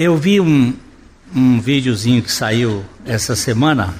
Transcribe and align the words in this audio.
Eu 0.00 0.16
vi 0.16 0.40
um, 0.40 0.78
um 1.34 1.60
videozinho 1.60 2.22
que 2.22 2.30
saiu 2.30 2.84
essa 3.04 3.34
semana, 3.34 3.92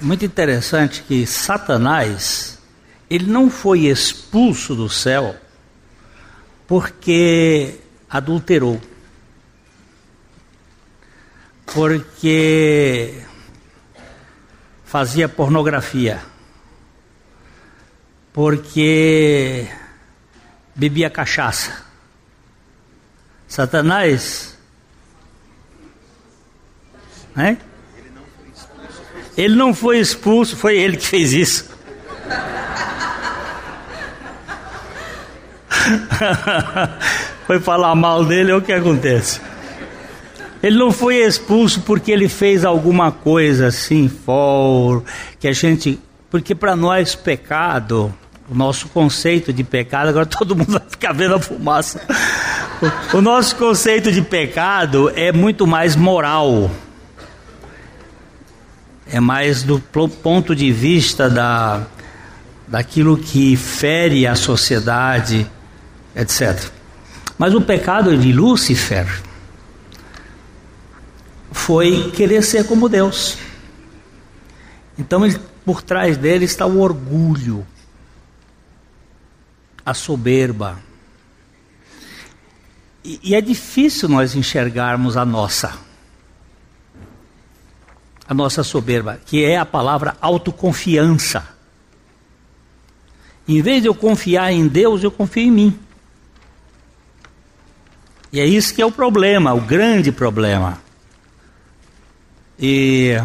muito 0.00 0.24
interessante 0.24 1.02
que 1.02 1.26
Satanás, 1.26 2.56
ele 3.10 3.26
não 3.26 3.50
foi 3.50 3.86
expulso 3.86 4.76
do 4.76 4.88
céu 4.88 5.34
porque 6.68 7.80
adulterou. 8.08 8.80
Porque 11.66 13.24
fazia 14.84 15.28
pornografia. 15.28 16.22
Porque 18.32 19.66
bebia 20.76 21.10
cachaça. 21.10 21.90
Satanás, 23.52 24.56
né? 27.36 27.58
Ele 29.36 29.54
não 29.54 29.74
foi 29.74 29.98
expulso, 29.98 30.56
foi 30.56 30.78
ele 30.78 30.96
que 30.96 31.06
fez 31.06 31.34
isso. 31.34 31.70
foi 37.46 37.60
falar 37.60 37.94
mal 37.94 38.24
dele, 38.24 38.52
é 38.52 38.54
o 38.54 38.62
que 38.62 38.72
acontece. 38.72 39.38
Ele 40.62 40.78
não 40.78 40.90
foi 40.90 41.16
expulso 41.16 41.82
porque 41.82 42.10
ele 42.10 42.30
fez 42.30 42.64
alguma 42.64 43.12
coisa 43.12 43.66
assim, 43.66 44.08
for, 44.08 45.04
que 45.38 45.46
a 45.46 45.52
gente. 45.52 46.00
Porque 46.30 46.54
para 46.54 46.74
nós 46.74 47.14
pecado, 47.14 48.14
o 48.48 48.54
nosso 48.54 48.88
conceito 48.88 49.52
de 49.52 49.62
pecado, 49.62 50.08
agora 50.08 50.24
todo 50.38 50.56
mundo 50.56 50.72
vai 50.72 50.82
ficar 50.88 51.12
vendo 51.12 51.34
a 51.34 51.38
fumaça. 51.38 52.00
O, 53.14 53.20
nosso 53.20 53.54
conceito 53.54 54.10
de 54.10 54.20
pecado 54.20 55.08
é 55.14 55.30
muito 55.30 55.68
mais 55.68 55.94
moral. 55.94 56.68
É 59.06 59.20
mais 59.20 59.62
do 59.62 59.78
ponto 59.78 60.56
de 60.56 60.72
vista 60.72 61.30
da, 61.30 61.86
daquilo 62.66 63.16
que 63.16 63.54
fere 63.54 64.26
a 64.26 64.34
sociedade, 64.34 65.48
etc. 66.16 66.70
Mas 67.38 67.54
o 67.54 67.60
pecado 67.60 68.16
de 68.16 68.32
Lúcifer 68.32 69.06
foi 71.52 72.10
querer 72.10 72.42
ser 72.42 72.66
como 72.66 72.88
Deus. 72.88 73.38
Então, 74.98 75.24
ele, 75.24 75.38
por 75.64 75.82
trás 75.82 76.16
dele 76.16 76.46
está 76.46 76.66
o 76.66 76.80
orgulho, 76.80 77.64
a 79.86 79.94
soberba. 79.94 80.78
E, 83.04 83.20
e 83.22 83.34
é 83.34 83.40
difícil 83.40 84.08
nós 84.08 84.34
enxergarmos 84.34 85.16
a 85.16 85.24
nossa, 85.24 85.74
a 88.28 88.34
nossa 88.34 88.62
soberba, 88.62 89.20
que 89.26 89.44
é 89.44 89.56
a 89.56 89.66
palavra 89.66 90.16
autoconfiança. 90.20 91.48
Em 93.46 93.60
vez 93.60 93.82
de 93.82 93.88
eu 93.88 93.94
confiar 93.94 94.52
em 94.52 94.68
Deus, 94.68 95.02
eu 95.02 95.10
confio 95.10 95.42
em 95.42 95.50
mim. 95.50 95.78
E 98.32 98.40
é 98.40 98.46
isso 98.46 98.74
que 98.74 98.80
é 98.80 98.86
o 98.86 98.92
problema, 98.92 99.52
o 99.52 99.60
grande 99.60 100.10
problema. 100.10 100.78
E 102.58 103.20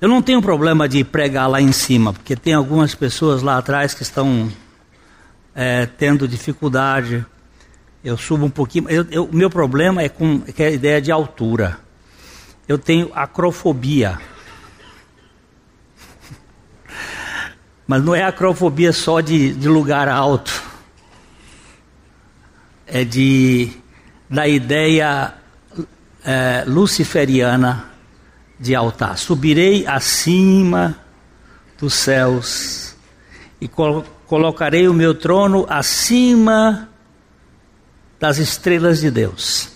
eu 0.00 0.08
não 0.08 0.20
tenho 0.20 0.42
problema 0.42 0.88
de 0.88 1.04
pregar 1.04 1.48
lá 1.48 1.60
em 1.60 1.72
cima, 1.72 2.12
porque 2.12 2.34
tem 2.34 2.52
algumas 2.52 2.94
pessoas 2.94 3.42
lá 3.42 3.56
atrás 3.56 3.94
que 3.94 4.02
estão 4.02 4.50
é, 5.60 5.84
tendo 5.84 6.26
dificuldade. 6.26 7.26
Eu 8.02 8.16
subo 8.16 8.46
um 8.46 8.50
pouquinho. 8.50 8.86
O 9.30 9.36
meu 9.36 9.50
problema 9.50 10.00
é 10.00 10.08
com 10.08 10.42
é 10.56 10.64
a 10.64 10.70
ideia 10.70 11.02
de 11.02 11.12
altura. 11.12 11.78
Eu 12.66 12.78
tenho 12.78 13.10
acrofobia. 13.14 14.18
Mas 17.86 18.02
não 18.02 18.14
é 18.14 18.22
acrofobia 18.22 18.90
só 18.90 19.20
de, 19.20 19.52
de 19.52 19.68
lugar 19.68 20.08
alto. 20.08 20.62
É 22.86 23.04
de 23.04 23.70
da 24.30 24.48
ideia 24.48 25.34
é, 26.24 26.64
luciferiana 26.66 27.84
de 28.58 28.74
altar. 28.74 29.18
Subirei 29.18 29.86
acima 29.86 30.96
dos 31.78 31.92
céus 31.92 32.96
e 33.60 33.68
col 33.68 34.06
colocarei 34.30 34.86
o 34.86 34.94
meu 34.94 35.12
trono 35.12 35.66
acima 35.68 36.88
das 38.20 38.38
estrelas 38.38 39.00
de 39.00 39.10
Deus. 39.10 39.72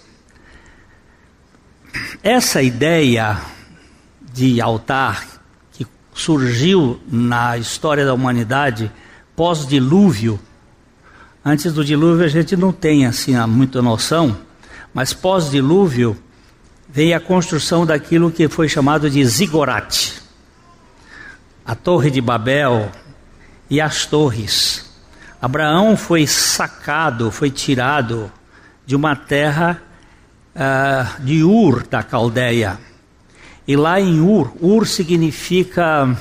Essa 2.22 2.62
ideia 2.62 3.36
de 4.32 4.60
altar 4.60 5.26
que 5.72 5.84
surgiu 6.14 7.00
na 7.10 7.58
história 7.58 8.06
da 8.06 8.14
humanidade 8.14 8.92
pós-dilúvio, 9.34 10.38
antes 11.44 11.72
do 11.72 11.84
dilúvio 11.84 12.24
a 12.24 12.28
gente 12.28 12.56
não 12.56 12.70
tem 12.70 13.06
assim 13.06 13.34
muita 13.48 13.82
noção, 13.82 14.38
mas 14.94 15.12
pós-dilúvio 15.12 16.16
veio 16.88 17.16
a 17.16 17.20
construção 17.20 17.84
daquilo 17.84 18.30
que 18.30 18.48
foi 18.48 18.68
chamado 18.68 19.10
de 19.10 19.24
zigorate. 19.26 20.22
A 21.66 21.74
Torre 21.74 22.08
de 22.08 22.20
Babel 22.20 22.88
e 23.68 23.80
as 23.80 24.06
torres. 24.06 24.92
Abraão 25.40 25.96
foi 25.96 26.26
sacado, 26.26 27.30
foi 27.30 27.50
tirado 27.50 28.32
de 28.86 28.96
uma 28.96 29.14
terra 29.14 29.82
uh, 30.54 31.22
de 31.22 31.42
Ur, 31.42 31.86
da 31.86 32.02
Caldeia. 32.02 32.78
E 33.66 33.76
lá 33.76 34.00
em 34.00 34.20
Ur, 34.20 34.52
Ur 34.60 34.86
significa 34.86 36.16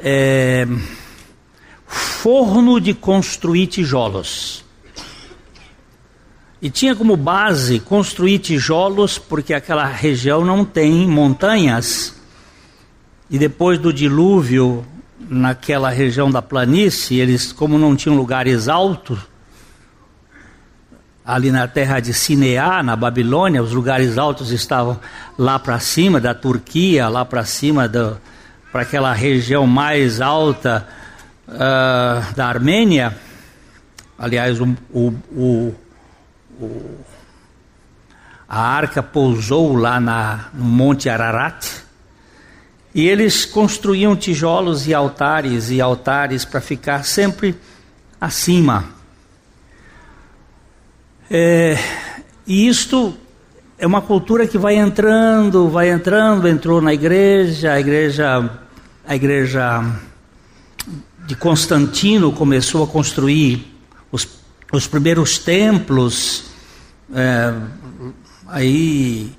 é, 0.00 0.66
forno 1.86 2.80
de 2.80 2.94
construir 2.94 3.66
tijolos. 3.68 4.64
E 6.60 6.70
tinha 6.70 6.94
como 6.94 7.16
base 7.16 7.80
construir 7.80 8.38
tijolos, 8.38 9.18
porque 9.18 9.52
aquela 9.52 9.84
região 9.86 10.44
não 10.44 10.64
tem 10.64 11.08
montanhas. 11.08 12.14
E 13.28 13.36
depois 13.36 13.80
do 13.80 13.92
dilúvio, 13.92 14.86
naquela 15.28 15.90
região 15.90 16.30
da 16.30 16.42
planície, 16.42 17.18
eles, 17.18 17.52
como 17.52 17.78
não 17.78 17.96
tinham 17.96 18.16
lugares 18.16 18.68
altos, 18.68 19.18
ali 21.24 21.50
na 21.50 21.68
terra 21.68 22.00
de 22.00 22.12
Sineá, 22.12 22.82
na 22.82 22.96
Babilônia, 22.96 23.62
os 23.62 23.72
lugares 23.72 24.18
altos 24.18 24.50
estavam 24.50 24.98
lá 25.38 25.58
para 25.58 25.78
cima 25.78 26.20
da 26.20 26.34
Turquia, 26.34 27.08
lá 27.08 27.24
para 27.24 27.44
cima 27.44 27.90
para 28.70 28.82
aquela 28.82 29.12
região 29.12 29.66
mais 29.66 30.20
alta 30.20 30.86
uh, 31.48 32.34
da 32.34 32.46
Armênia. 32.46 33.16
Aliás, 34.18 34.60
o, 34.60 34.76
o, 34.92 35.14
o 35.36 35.74
a 38.48 38.60
arca 38.60 39.02
pousou 39.02 39.74
lá 39.74 39.98
na, 39.98 40.46
no 40.52 40.64
Monte 40.64 41.08
Ararat 41.08 41.81
e 42.94 43.08
eles 43.08 43.44
construíam 43.44 44.14
tijolos 44.14 44.86
e 44.86 44.94
altares 44.94 45.70
e 45.70 45.80
altares 45.80 46.44
para 46.44 46.60
ficar 46.60 47.04
sempre 47.04 47.54
acima. 48.20 48.84
É, 51.30 51.78
e 52.46 52.68
isto 52.68 53.14
é 53.78 53.86
uma 53.86 54.02
cultura 54.02 54.46
que 54.46 54.58
vai 54.58 54.76
entrando, 54.76 55.68
vai 55.68 55.90
entrando, 55.90 56.46
entrou 56.46 56.80
na 56.80 56.92
igreja, 56.92 57.72
a 57.72 57.80
igreja, 57.80 58.50
a 59.06 59.16
igreja 59.16 59.82
de 61.26 61.34
Constantino 61.34 62.32
começou 62.32 62.84
a 62.84 62.86
construir 62.86 63.74
os 64.10 64.26
os 64.72 64.86
primeiros 64.86 65.38
templos, 65.38 66.44
é, 67.14 67.52
aí 68.48 69.30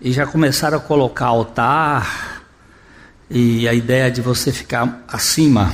e 0.00 0.10
já 0.10 0.26
começaram 0.26 0.78
a 0.78 0.80
colocar 0.80 1.26
altar 1.26 2.39
e 3.30 3.68
a 3.68 3.72
ideia 3.72 4.10
de 4.10 4.20
você 4.20 4.52
ficar 4.52 5.04
acima. 5.06 5.72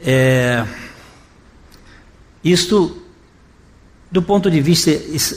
É, 0.00 0.64
isto, 2.44 3.02
do 4.10 4.22
ponto 4.22 4.50
de 4.50 4.60
vista 4.60 4.90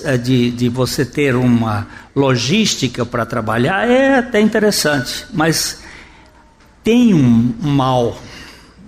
é, 0.04 0.18
de, 0.18 0.52
de 0.52 0.70
você 0.70 1.04
ter 1.04 1.36
uma 1.36 1.88
logística 2.16 3.06
para 3.06 3.26
trabalhar, 3.26 3.90
é 3.90 4.20
até 4.20 4.40
interessante, 4.40 5.26
mas 5.34 5.82
tem 6.84 7.14
um 7.14 7.56
mal 7.60 8.22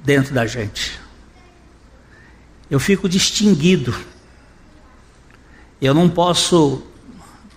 dentro 0.05 0.33
da 0.33 0.45
gente 0.45 1.03
eu 2.73 2.79
fico 2.79 3.07
distinguido. 3.07 3.93
Eu 5.79 5.93
não 5.93 6.09
posso 6.09 6.81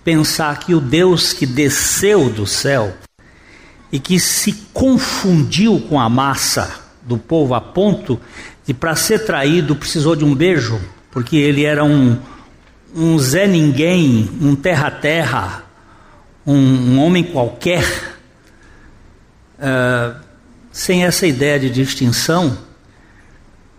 pensar 0.04 0.58
que 0.58 0.74
o 0.74 0.80
Deus 0.80 1.32
que 1.32 1.46
desceu 1.46 2.28
do 2.28 2.46
céu 2.46 2.94
e 3.90 3.98
que 3.98 4.18
se 4.18 4.52
confundiu 4.72 5.80
com 5.88 6.00
a 6.00 6.08
massa 6.08 6.80
do 7.02 7.16
povo 7.16 7.54
a 7.54 7.60
ponto 7.60 8.20
de, 8.66 8.74
para 8.74 8.96
ser 8.96 9.24
traído, 9.24 9.76
precisou 9.76 10.16
de 10.16 10.24
um 10.24 10.34
beijo, 10.34 10.80
porque 11.10 11.36
ele 11.36 11.64
era 11.64 11.84
um, 11.84 12.18
um 12.94 13.18
Zé 13.18 13.46
Ninguém, 13.46 14.28
um 14.40 14.56
terra-terra, 14.56 15.64
um, 16.44 16.54
um, 16.54 16.98
homem 16.98 17.22
qualquer, 17.22 17.84
uh, 19.58 20.20
sem 20.72 21.04
essa 21.04 21.26
ideia 21.26 21.58
de 21.58 21.70
distinção. 21.70 22.58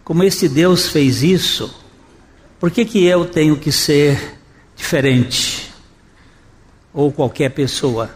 Como 0.04 0.24
esse 0.24 0.48
Deus 0.48 0.88
fez 0.88 1.22
isso, 1.22 1.74
por 2.60 2.72
que, 2.72 2.86
que 2.86 3.06
eu 3.06 3.26
tenho 3.26 3.58
que 3.58 3.72
ser 3.72 4.40
diferente? 4.76 5.72
Ou 6.94 7.12
qualquer 7.12 7.50
pessoa? 7.50 8.10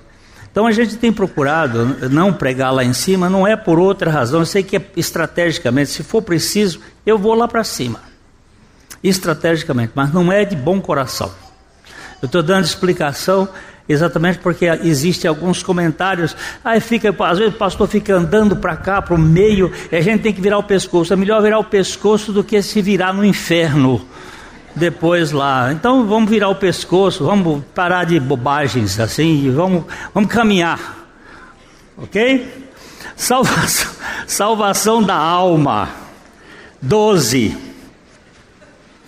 Então 0.51 0.67
a 0.67 0.71
gente 0.71 0.97
tem 0.97 1.13
procurado 1.13 2.09
não 2.09 2.33
pregar 2.33 2.73
lá 2.73 2.83
em 2.83 2.93
cima, 2.93 3.29
não 3.29 3.47
é 3.47 3.55
por 3.55 3.79
outra 3.79 4.11
razão. 4.11 4.41
Eu 4.41 4.45
sei 4.45 4.61
que 4.61 4.75
é 4.75 4.85
estrategicamente, 4.97 5.91
se 5.91 6.03
for 6.03 6.21
preciso, 6.21 6.81
eu 7.05 7.17
vou 7.17 7.33
lá 7.33 7.47
para 7.47 7.63
cima. 7.63 8.01
Estrategicamente, 9.01 9.93
mas 9.95 10.13
não 10.13 10.31
é 10.31 10.43
de 10.43 10.55
bom 10.55 10.81
coração. 10.81 11.31
Eu 12.21 12.25
estou 12.25 12.43
dando 12.43 12.65
explicação 12.65 13.47
exatamente 13.87 14.39
porque 14.39 14.65
existem 14.83 15.27
alguns 15.27 15.63
comentários. 15.63 16.35
Aí 16.63 16.79
fica, 16.79 17.15
às 17.25 17.37
vezes 17.37 17.53
o 17.53 17.57
pastor 17.57 17.87
fica 17.87 18.13
andando 18.13 18.55
para 18.55 18.75
cá, 18.75 19.01
para 19.01 19.15
o 19.15 19.17
meio, 19.17 19.71
e 19.91 19.95
a 19.95 20.01
gente 20.01 20.21
tem 20.21 20.33
que 20.33 20.41
virar 20.41 20.57
o 20.57 20.63
pescoço. 20.63 21.13
É 21.13 21.15
melhor 21.15 21.41
virar 21.41 21.59
o 21.59 21.63
pescoço 21.63 22.31
do 22.31 22.43
que 22.43 22.61
se 22.61 22.81
virar 22.81 23.13
no 23.13 23.23
inferno 23.23 24.05
depois 24.75 25.31
lá. 25.31 25.71
Então 25.71 26.05
vamos 26.05 26.29
virar 26.29 26.49
o 26.49 26.55
pescoço, 26.55 27.25
vamos 27.25 27.63
parar 27.75 28.05
de 28.05 28.19
bobagens 28.19 28.99
assim, 28.99 29.45
e 29.45 29.49
vamos, 29.49 29.85
vamos 30.13 30.31
caminhar. 30.31 31.07
Ok? 31.97 32.67
Salvação, 33.15 33.91
salvação 34.27 35.03
da 35.03 35.15
alma. 35.15 35.89
12. 36.81 37.55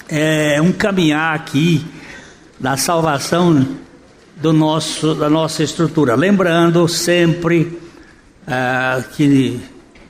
É 0.07 0.62
um 0.62 0.71
caminhar 0.71 1.33
aqui 1.33 1.83
da 2.60 2.77
salvação 2.77 3.68
do 4.36 4.54
nosso, 4.54 5.15
da 5.15 5.30
nossa 5.30 5.63
estrutura. 5.63 6.15
Lembrando 6.15 6.88
sempre 6.88 7.80
uh, 8.48 9.04
que 9.15 9.60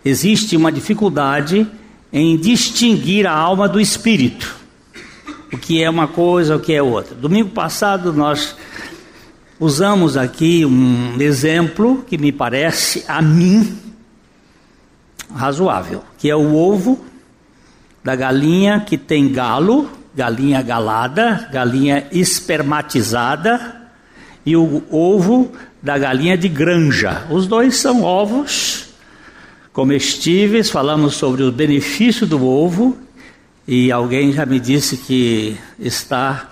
existe 0.04 0.58
uma 0.58 0.72
dificuldade 0.72 1.66
em 2.12 2.36
distinguir 2.38 3.26
a 3.26 3.32
alma 3.32 3.70
do 3.70 3.80
espírito 3.80 4.63
o 5.54 5.58
que 5.58 5.84
é 5.84 5.90
uma 5.90 6.08
coisa, 6.08 6.56
o 6.56 6.60
que 6.60 6.74
é 6.74 6.82
outra. 6.82 7.14
Domingo 7.14 7.50
passado 7.50 8.12
nós 8.12 8.56
usamos 9.60 10.18
aqui 10.18 10.66
um 10.66 11.16
exemplo 11.22 12.04
que 12.08 12.18
me 12.18 12.32
parece 12.32 13.06
a 13.08 13.22
mim 13.22 13.78
razoável, 15.34 16.04
que 16.18 16.28
é 16.28 16.36
o 16.36 16.56
ovo 16.56 17.06
da 18.04 18.16
galinha 18.16 18.80
que 18.80 18.98
tem 18.98 19.32
galo, 19.32 19.90
galinha 20.16 20.62
galada, 20.64 21.48
galinha 21.52 22.08
espermatizada 22.12 23.82
e 24.44 24.58
o 24.58 24.84
ovo 24.90 25.52
da 25.82 26.00
galinha 26.00 26.36
de 26.36 26.50
granja. 26.50 27.28
Os 27.30 27.46
dois 27.46 27.78
são 27.78 28.02
ovos 28.02 28.90
comestíveis, 29.72 30.72
falamos 30.72 31.14
sobre 31.14 31.44
o 31.44 31.52
benefício 31.52 32.26
do 32.26 32.44
ovo 32.44 33.03
e 33.68 33.92
alguém 33.92 34.34
já 34.34 34.46
me 34.46 34.60
disse 34.60 34.98
que 34.98 35.58
está 35.80 36.50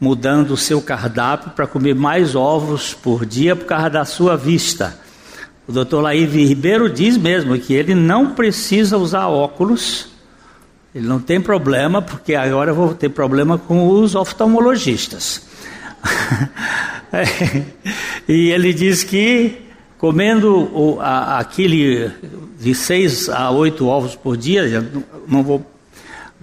mudando 0.00 0.52
o 0.52 0.56
seu 0.56 0.80
cardápio 0.80 1.50
para 1.50 1.66
comer 1.66 1.94
mais 1.94 2.34
ovos 2.34 2.94
por 2.94 3.26
dia 3.26 3.54
por 3.54 3.66
causa 3.66 3.90
da 3.90 4.04
sua 4.04 4.36
vista. 4.36 4.98
O 5.66 5.72
doutor 5.72 6.00
Laíve 6.00 6.44
Ribeiro 6.44 6.90
diz 6.90 7.16
mesmo 7.16 7.56
que 7.58 7.72
ele 7.72 7.94
não 7.94 8.32
precisa 8.32 8.98
usar 8.98 9.28
óculos, 9.28 10.08
ele 10.94 11.06
não 11.06 11.20
tem 11.20 11.40
problema, 11.40 12.02
porque 12.02 12.34
agora 12.34 12.72
eu 12.72 12.74
vou 12.74 12.94
ter 12.94 13.08
problema 13.08 13.56
com 13.56 13.88
os 13.88 14.14
oftalmologistas. 14.14 15.46
e 18.28 18.50
ele 18.50 18.74
diz 18.74 19.04
que 19.04 19.62
comendo 19.98 20.68
o, 20.76 21.00
a, 21.00 21.38
aquele 21.38 22.10
de 22.58 22.74
seis 22.74 23.28
a 23.28 23.50
oito 23.50 23.86
ovos 23.86 24.16
por 24.16 24.36
dia, 24.36 24.84
não 25.28 25.44
vou 25.44 25.64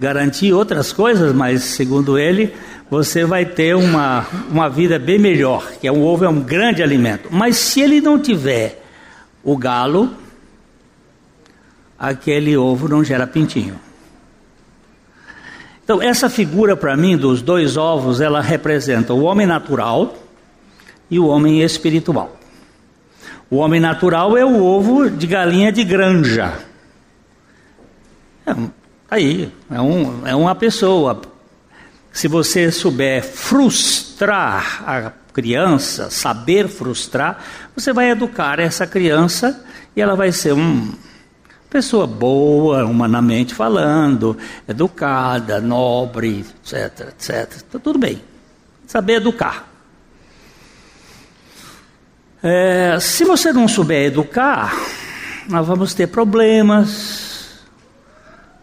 garantir 0.00 0.54
outras 0.54 0.94
coisas, 0.94 1.34
mas 1.34 1.62
segundo 1.62 2.18
ele, 2.18 2.54
você 2.90 3.22
vai 3.22 3.44
ter 3.44 3.76
uma, 3.76 4.26
uma 4.50 4.66
vida 4.68 4.98
bem 4.98 5.18
melhor, 5.18 5.70
que 5.78 5.86
é 5.86 5.92
um 5.92 6.02
ovo 6.02 6.24
é 6.24 6.28
um 6.28 6.40
grande 6.40 6.82
alimento. 6.82 7.28
Mas 7.30 7.58
se 7.58 7.82
ele 7.82 8.00
não 8.00 8.18
tiver 8.18 8.82
o 9.44 9.58
galo, 9.58 10.10
aquele 11.98 12.56
ovo 12.56 12.88
não 12.88 13.04
gera 13.04 13.26
pintinho. 13.26 13.78
Então, 15.84 16.00
essa 16.00 16.30
figura 16.30 16.74
para 16.74 16.96
mim 16.96 17.16
dos 17.16 17.42
dois 17.42 17.76
ovos, 17.76 18.22
ela 18.22 18.40
representa 18.40 19.12
o 19.12 19.24
homem 19.24 19.46
natural 19.46 20.16
e 21.10 21.18
o 21.18 21.26
homem 21.26 21.60
espiritual. 21.60 22.38
O 23.50 23.56
homem 23.56 23.80
natural 23.80 24.36
é 24.36 24.44
o 24.44 24.62
ovo 24.62 25.10
de 25.10 25.26
galinha 25.26 25.70
de 25.70 25.84
granja. 25.84 26.54
É 28.46 28.54
Aí, 29.10 29.52
é, 29.68 29.80
um, 29.80 30.26
é 30.26 30.36
uma 30.36 30.54
pessoa. 30.54 31.20
Se 32.12 32.28
você 32.28 32.70
souber 32.70 33.24
frustrar 33.24 34.84
a 34.86 35.12
criança, 35.32 36.10
saber 36.10 36.68
frustrar, 36.68 37.42
você 37.74 37.92
vai 37.92 38.10
educar 38.10 38.60
essa 38.60 38.86
criança 38.86 39.64
e 39.96 40.00
ela 40.00 40.14
vai 40.14 40.30
ser 40.30 40.52
uma 40.52 40.92
pessoa 41.68 42.06
boa, 42.06 42.84
humanamente 42.84 43.54
falando, 43.54 44.36
educada, 44.68 45.60
nobre, 45.60 46.44
etc, 46.62 47.08
etc. 47.08 47.62
Então, 47.68 47.80
tudo 47.80 47.98
bem. 47.98 48.22
Saber 48.86 49.14
educar. 49.14 49.68
É, 52.42 52.96
se 53.00 53.24
você 53.24 53.52
não 53.52 53.66
souber 53.66 54.06
educar, 54.06 54.72
nós 55.48 55.66
vamos 55.66 55.94
ter 55.94 56.06
problemas, 56.06 57.29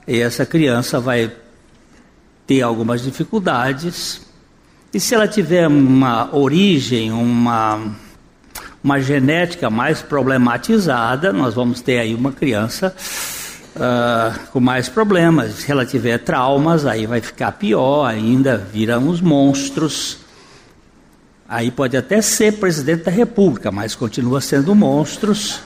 e 0.08 0.22
essa 0.22 0.46
criança 0.46 1.00
vai 1.00 1.32
ter 2.46 2.62
algumas 2.62 3.04
dificuldades. 3.04 4.22
E 4.94 5.00
se 5.00 5.14
ela 5.14 5.28
tiver 5.28 5.68
uma 5.68 6.34
origem, 6.34 7.12
uma, 7.12 7.92
uma 8.82 9.02
genética 9.02 9.70
mais 9.70 10.02
problematizada, 10.02 11.34
nós 11.34 11.54
vamos 11.54 11.82
ter 11.82 12.00
aí 12.00 12.16
uma 12.16 12.32
criança 12.32 12.96
uh, 13.76 14.40
com 14.52 14.62
mais 14.62 14.88
problemas. 14.88 15.56
Se 15.56 15.72
ela 15.72 15.86
tiver 15.86 16.20
traumas, 16.20 16.86
aí 16.86 17.06
vai 17.06 17.20
ficar 17.20 17.52
pior 17.52 18.06
ainda, 18.06 18.58
viram 18.58 19.10
os 19.10 19.20
monstros. 19.20 20.20
Aí 21.50 21.70
pode 21.70 21.98
até 21.98 22.22
ser 22.22 22.54
presidente 22.54 23.04
da 23.04 23.12
república, 23.12 23.72
mas 23.72 23.94
continua 23.94 24.40
sendo 24.40 24.74
monstros. 24.74 25.60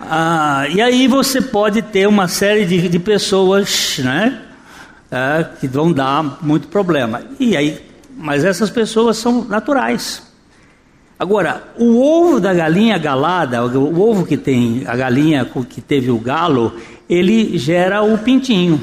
Ah, 0.00 0.66
e 0.70 0.80
aí 0.80 1.06
você 1.06 1.42
pode 1.42 1.82
ter 1.82 2.08
uma 2.08 2.26
série 2.26 2.64
de, 2.64 2.88
de 2.88 2.98
pessoas, 2.98 4.00
né? 4.02 4.40
É, 5.10 5.44
que 5.60 5.68
vão 5.68 5.92
dar 5.92 6.38
muito 6.40 6.68
problema. 6.68 7.22
E 7.38 7.54
aí, 7.54 7.84
mas 8.16 8.44
essas 8.44 8.70
pessoas 8.70 9.18
são 9.18 9.44
naturais. 9.44 10.22
Agora, 11.18 11.64
o 11.76 12.00
ovo 12.00 12.40
da 12.40 12.54
galinha 12.54 12.96
galada, 12.96 13.62
o 13.62 14.00
ovo 14.00 14.24
que 14.24 14.38
tem 14.38 14.84
a 14.86 14.96
galinha 14.96 15.44
que 15.68 15.82
teve 15.82 16.10
o 16.10 16.18
galo, 16.18 16.72
ele 17.06 17.58
gera 17.58 18.00
o 18.02 18.16
pintinho. 18.16 18.80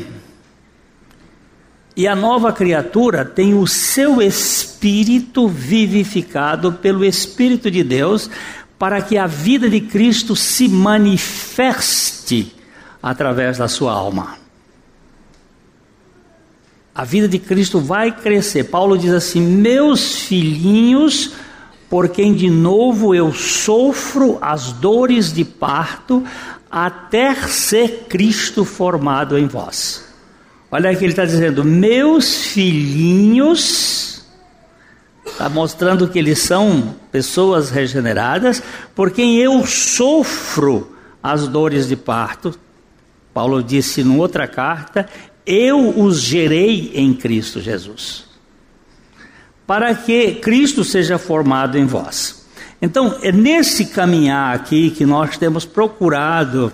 E 1.96 2.08
a 2.08 2.16
nova 2.16 2.54
criatura 2.54 3.26
tem 3.26 3.56
o 3.56 3.66
seu 3.66 4.22
espírito 4.22 5.48
vivificado 5.48 6.74
pelo 6.74 7.04
Espírito 7.04 7.72
de 7.72 7.84
Deus, 7.84 8.30
para 8.78 9.02
que 9.02 9.18
a 9.18 9.26
vida 9.26 9.70
de 9.70 9.82
Cristo 9.82 10.36
se 10.36 10.68
manifeste 10.68 12.56
através 13.02 13.58
da 13.58 13.68
sua 13.68 13.92
alma. 13.92 14.38
A 16.94 17.04
vida 17.04 17.28
de 17.28 17.38
Cristo 17.38 17.80
vai 17.80 18.12
crescer. 18.12 18.66
Paulo 18.66 18.98
diz 18.98 19.14
assim: 19.14 19.40
Meus 19.40 20.22
filhinhos, 20.22 21.34
por 21.90 22.10
quem 22.10 22.34
de 22.34 22.50
novo 22.50 23.14
eu 23.14 23.34
sofro 23.34 24.38
as 24.42 24.72
dores 24.74 25.32
de 25.32 25.46
parto, 25.46 26.24
até 26.70 27.36
ser 27.36 28.06
Cristo 28.10 28.66
formado 28.66 29.38
em 29.38 29.48
vós. 29.48 30.06
Olha 30.72 30.90
aqui, 30.90 31.06
ele 31.06 31.14
está 31.14 31.24
dizendo: 31.24 31.64
Meus 31.64 32.48
filhinhos, 32.48 34.17
está 35.38 35.48
mostrando 35.48 36.08
que 36.08 36.18
eles 36.18 36.40
são 36.40 36.96
pessoas 37.12 37.70
regeneradas, 37.70 38.62
por 38.96 39.12
quem 39.12 39.38
eu 39.38 39.64
sofro 39.68 40.98
as 41.22 41.48
dores 41.48 41.88
de 41.88 41.96
parto. 41.96 42.60
Paulo 43.36 43.62
disse 43.62 44.02
em 44.02 44.18
outra 44.18 44.48
carta: 44.48 45.08
Eu 45.46 46.00
os 46.00 46.20
gerei 46.20 46.92
em 46.96 47.14
Cristo 47.14 47.62
Jesus, 47.62 48.26
para 49.68 49.94
que 49.94 50.34
Cristo 50.36 50.84
seja 50.84 51.20
formado 51.20 51.78
em 51.78 51.86
vós. 51.86 52.48
Então, 52.82 53.20
é 53.22 53.32
nesse 53.32 53.86
caminhar 53.86 54.56
aqui 54.56 54.90
que 54.90 55.06
nós 55.06 55.38
temos 55.38 55.66
procurado 55.66 56.74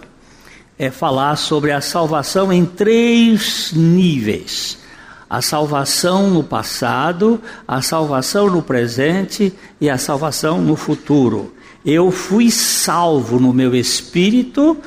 é 0.79 0.89
falar 0.89 1.35
sobre 1.35 1.71
a 1.73 1.81
salvação 1.81 2.51
em 2.51 2.65
três 2.65 3.73
níveis: 3.73 4.77
a 5.33 5.41
salvação 5.41 6.29
no 6.29 6.43
passado, 6.43 7.41
a 7.67 7.81
salvação 7.81 8.51
no 8.51 8.61
presente 8.61 9.51
e 9.81 9.89
a 9.89 9.97
salvação 9.97 10.61
no 10.61 10.75
futuro. 10.75 11.55
Eu 11.83 12.11
fui 12.11 12.51
salvo 12.51 13.39
no 13.39 13.51
meu 13.51 13.73
espírito 13.73 14.77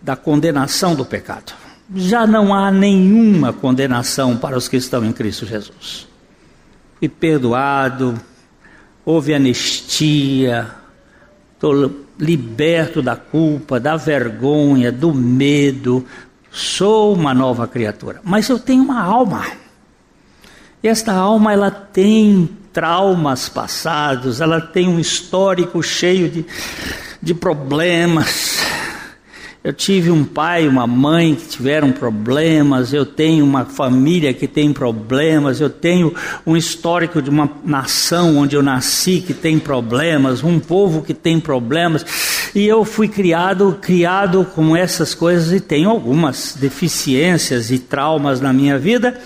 da 0.00 0.14
condenação 0.14 0.94
do 0.94 1.04
pecado. 1.04 1.52
Já 1.96 2.28
não 2.28 2.54
há 2.54 2.70
nenhuma 2.70 3.52
condenação 3.52 4.36
para 4.36 4.56
os 4.56 4.68
que 4.68 4.76
estão 4.76 5.04
em 5.04 5.12
Cristo 5.12 5.44
Jesus. 5.44 6.06
Fui 7.00 7.08
perdoado, 7.08 8.14
houve 9.04 9.34
anistia, 9.34 10.70
estou 11.54 11.90
liberto 12.16 13.02
da 13.02 13.16
culpa, 13.16 13.80
da 13.80 13.96
vergonha, 13.96 14.92
do 14.92 15.12
medo, 15.12 16.06
sou 16.54 17.12
uma 17.12 17.34
nova 17.34 17.66
criatura. 17.66 18.20
Mas 18.22 18.48
eu 18.48 18.58
tenho 18.58 18.82
uma 18.84 19.02
alma. 19.02 19.44
E 20.82 20.88
esta 20.88 21.12
alma 21.12 21.52
ela 21.52 21.70
tem 21.70 22.48
traumas 22.72 23.48
passados, 23.48 24.40
ela 24.40 24.60
tem 24.60 24.88
um 24.88 25.00
histórico 25.00 25.82
cheio 25.82 26.28
de, 26.28 26.46
de 27.20 27.34
problemas. 27.34 28.58
Eu 29.64 29.72
tive 29.72 30.10
um 30.10 30.26
pai, 30.26 30.68
uma 30.68 30.86
mãe 30.86 31.34
que 31.34 31.48
tiveram 31.48 31.90
problemas, 31.90 32.92
eu 32.92 33.06
tenho 33.06 33.42
uma 33.46 33.64
família 33.64 34.34
que 34.34 34.46
tem 34.46 34.74
problemas, 34.74 35.58
eu 35.58 35.70
tenho 35.70 36.14
um 36.46 36.54
histórico 36.54 37.22
de 37.22 37.30
uma 37.30 37.50
nação 37.64 38.36
onde 38.36 38.54
eu 38.54 38.62
nasci 38.62 39.24
que 39.26 39.32
tem 39.32 39.58
problemas, 39.58 40.44
um 40.44 40.60
povo 40.60 41.00
que 41.00 41.14
tem 41.14 41.40
problemas, 41.40 42.04
e 42.54 42.66
eu 42.66 42.84
fui 42.84 43.08
criado, 43.08 43.78
criado 43.80 44.44
com 44.54 44.76
essas 44.76 45.14
coisas 45.14 45.50
e 45.50 45.60
tenho 45.60 45.88
algumas 45.88 46.54
deficiências 46.60 47.70
e 47.70 47.78
traumas 47.78 48.42
na 48.42 48.52
minha 48.52 48.78
vida. 48.78 49.18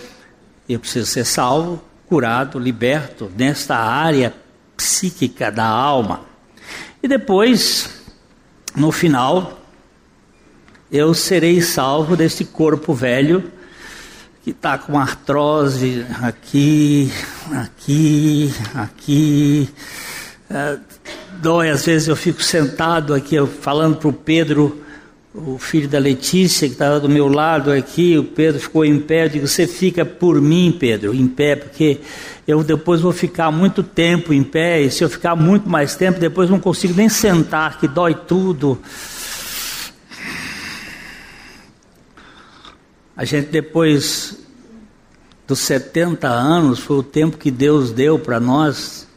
Eu 0.69 0.79
preciso 0.79 1.07
ser 1.07 1.25
salvo, 1.25 1.83
curado, 2.07 2.61
liberto 2.61 3.29
nesta 3.37 3.75
área 3.75 4.33
psíquica 4.77 5.51
da 5.51 5.67
alma. 5.67 6.21
E 7.03 7.09
depois, 7.09 7.91
no 8.77 8.93
final, 8.93 9.58
eu 10.91 11.13
serei 11.13 11.61
salvo 11.61 12.17
deste 12.17 12.45
corpo 12.45 12.95
velho 12.95 13.45
que 14.43 14.51
está 14.51 14.79
com 14.79 14.99
artrose 14.99 16.07
aqui, 16.23 17.13
aqui, 17.53 18.51
aqui. 18.75 19.69
É, 20.49 20.79
dói, 21.43 21.69
às 21.69 21.85
vezes 21.85 22.09
eu 22.09 22.17
fico 22.17 22.43
sentado 22.43 23.13
aqui, 23.13 23.35
eu, 23.35 23.47
falando 23.47 23.97
para 23.97 24.09
o 24.09 24.13
Pedro, 24.13 24.83
o 25.35 25.59
filho 25.59 25.87
da 25.87 25.99
Letícia, 25.99 26.67
que 26.67 26.73
estava 26.73 26.99
do 26.99 27.09
meu 27.09 27.29
lado 27.29 27.71
aqui, 27.71 28.17
o 28.17 28.25
Pedro 28.25 28.59
ficou 28.59 28.85
em 28.85 28.99
pé, 28.99 29.27
eu 29.27 29.29
digo, 29.29 29.47
você 29.47 29.67
fica 29.67 30.05
por 30.07 30.41
mim, 30.41 30.75
Pedro, 30.79 31.15
em 31.15 31.29
pé, 31.29 31.55
porque 31.55 31.99
eu 32.47 32.65
depois 32.65 33.03
vou 33.03 33.13
ficar 33.13 33.51
muito 33.51 33.83
tempo 33.83 34.33
em 34.33 34.43
pé, 34.43 34.81
e 34.81 34.91
se 34.91 35.05
eu 35.05 35.11
ficar 35.11 35.37
muito 35.37 35.69
mais 35.69 35.95
tempo, 35.95 36.19
depois 36.19 36.49
não 36.49 36.59
consigo 36.59 36.95
nem 36.97 37.11
sentar, 37.11 37.79
que 37.79 37.87
dói 37.87 38.15
tudo. 38.15 38.79
A 43.19 43.25
gente 43.25 43.49
depois 43.49 44.39
dos 45.45 45.59
70 45.59 46.29
anos, 46.29 46.79
foi 46.79 46.99
o 46.99 47.03
tempo 47.03 47.37
que 47.37 47.51
Deus 47.51 47.91
deu 47.91 48.17
para 48.17 48.39
nós, 48.39 49.09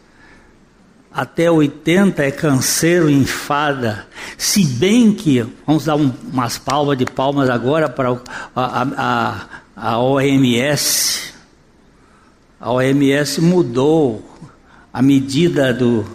até 1.13 1.51
80 1.51 2.24
é 2.24 2.31
canseiro 2.31 3.08
enfada. 3.12 4.08
Se 4.39 4.65
bem 4.65 5.13
que, 5.13 5.46
vamos 5.67 5.86
dar 5.86 5.98
um, 5.98 6.12
umas 6.34 6.58
palmas 6.58 6.98
de 6.98 7.05
palmas 7.05 7.48
agora 7.48 7.88
para 7.88 8.20
a, 8.55 8.88
a, 8.98 9.48
a 9.75 10.00
OMS. 10.00 11.36
A 12.60 12.72
OMS 12.72 13.39
mudou 13.39 14.27
a 14.91 15.00
medida 15.00 15.72
do, 15.72 16.08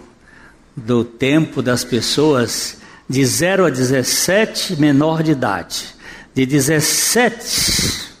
do 0.75 1.05
tempo 1.05 1.61
das 1.61 1.85
pessoas 1.85 2.79
de 3.09 3.23
0 3.23 3.67
a 3.67 3.69
17 3.69 4.75
menor 4.75 5.23
de 5.23 5.31
idade 5.31 5.96
de 6.37 6.45
17 6.45 8.11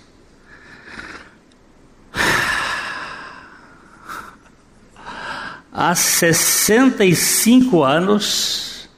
a 5.71 5.93
65 5.93 7.83
anos, 7.83 8.89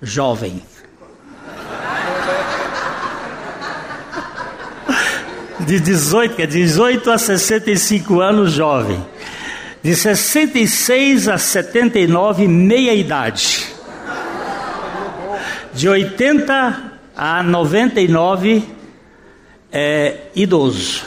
jovem. 0.00 0.62
De 5.60 5.78
18, 5.78 6.40
é 6.40 6.46
18 6.46 7.10
a 7.10 7.18
65 7.18 8.20
anos, 8.22 8.52
jovem. 8.52 9.06
De 9.82 9.94
66 9.94 11.28
a 11.28 11.36
79, 11.36 12.48
meia 12.48 12.94
idade. 12.94 13.66
De 15.74 15.86
80 15.86 16.95
a 17.16 17.42
99 17.42 18.62
é 19.72 20.16
idoso. 20.34 21.04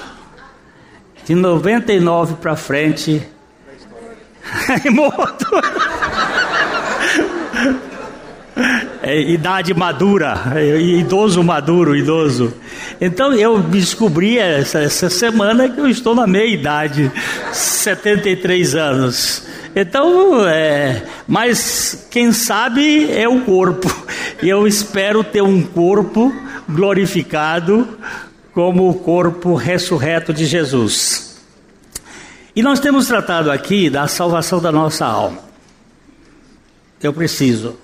De 1.26 1.36
99 1.36 2.36
para 2.36 2.56
frente 2.56 3.22
é 4.84 4.90
morto. 4.90 5.46
É 9.02 9.22
idade 9.22 9.74
madura, 9.74 10.52
é 10.56 10.78
idoso 10.82 11.44
maduro, 11.44 11.96
idoso. 11.96 12.54
Então 13.00 13.34
eu 13.34 13.60
descobri 13.60 14.38
essa, 14.38 14.80
essa 14.80 15.10
semana 15.10 15.70
que 15.70 15.80
eu 15.80 15.88
estou 15.88 16.14
na 16.14 16.28
meia 16.28 16.54
idade, 16.54 17.12
73 17.54 18.76
anos. 18.76 19.48
Então, 19.76 20.48
é, 20.48 21.06
mas 21.28 22.08
quem 22.10 22.32
sabe 22.32 23.12
é 23.12 23.28
o 23.28 23.42
corpo. 23.42 23.90
Eu 24.42 24.68
espero 24.68 25.24
ter 25.24 25.42
um 25.42 25.62
corpo 25.62 26.34
glorificado 26.68 27.98
como 28.54 28.90
o 28.90 28.96
corpo 28.96 29.56
ressurreto 29.56 30.34
de 30.34 30.46
Jesus. 30.46 31.40
E 32.56 32.62
nós 32.62 32.80
temos 32.80 33.08
tratado 33.08 33.52
aqui 33.52 33.90
da 33.90 34.08
salvação 34.08 34.60
da 34.60 34.72
nossa 34.72 35.06
alma. 35.06 35.40
Eu 37.02 37.14
preciso 37.14 37.78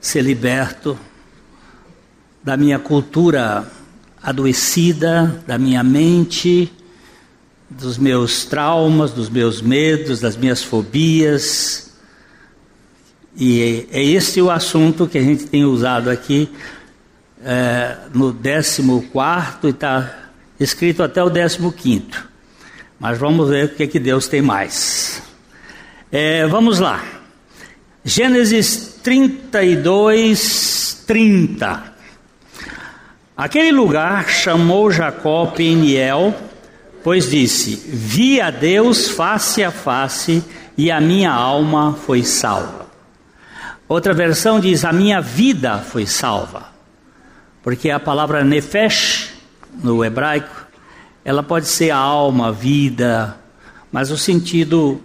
ser 0.00 0.22
liberto 0.22 0.98
da 2.42 2.56
minha 2.56 2.78
cultura 2.78 3.70
adoecida, 4.22 5.42
da 5.46 5.58
minha 5.58 5.82
mente, 5.82 6.72
dos 7.78 7.98
meus 7.98 8.44
traumas, 8.44 9.10
dos 9.10 9.28
meus 9.28 9.60
medos, 9.60 10.20
das 10.20 10.36
minhas 10.36 10.62
fobias. 10.62 11.92
E 13.36 13.88
é 13.90 14.02
esse 14.02 14.40
o 14.40 14.50
assunto 14.50 15.08
que 15.08 15.18
a 15.18 15.22
gente 15.22 15.46
tem 15.46 15.64
usado 15.64 16.08
aqui 16.08 16.48
é, 17.42 17.96
no 18.14 18.32
14 18.32 18.82
e 19.64 19.68
está 19.68 20.30
escrito 20.58 21.02
até 21.02 21.22
o 21.22 21.28
15. 21.28 22.08
Mas 22.98 23.18
vamos 23.18 23.50
ver 23.50 23.66
o 23.66 23.68
que, 23.70 23.82
é 23.82 23.86
que 23.86 23.98
Deus 23.98 24.28
tem 24.28 24.40
mais. 24.40 25.22
É, 26.12 26.46
vamos 26.46 26.78
lá. 26.78 27.04
Gênesis 28.04 29.00
32, 29.02 31.02
30. 31.06 31.94
Aquele 33.36 33.72
lugar 33.72 34.28
chamou 34.28 34.92
Jacó 34.92 35.46
Peniel 35.46 36.32
pois 37.04 37.30
disse: 37.30 37.76
Vi 37.86 38.40
a 38.40 38.50
Deus 38.50 39.10
face 39.10 39.62
a 39.62 39.70
face 39.70 40.42
e 40.76 40.90
a 40.90 41.00
minha 41.00 41.30
alma 41.30 41.92
foi 41.92 42.24
salva. 42.24 42.86
Outra 43.86 44.14
versão 44.14 44.58
diz: 44.58 44.84
A 44.84 44.92
minha 44.92 45.20
vida 45.20 45.78
foi 45.78 46.06
salva. 46.06 46.72
Porque 47.62 47.90
a 47.90 48.00
palavra 48.00 48.42
nefesh, 48.42 49.30
no 49.82 50.04
hebraico, 50.04 50.66
ela 51.24 51.42
pode 51.42 51.66
ser 51.66 51.90
a 51.90 51.96
alma, 51.96 52.48
a 52.48 52.52
vida, 52.52 53.36
mas 53.92 54.10
o 54.10 54.18
sentido 54.18 55.00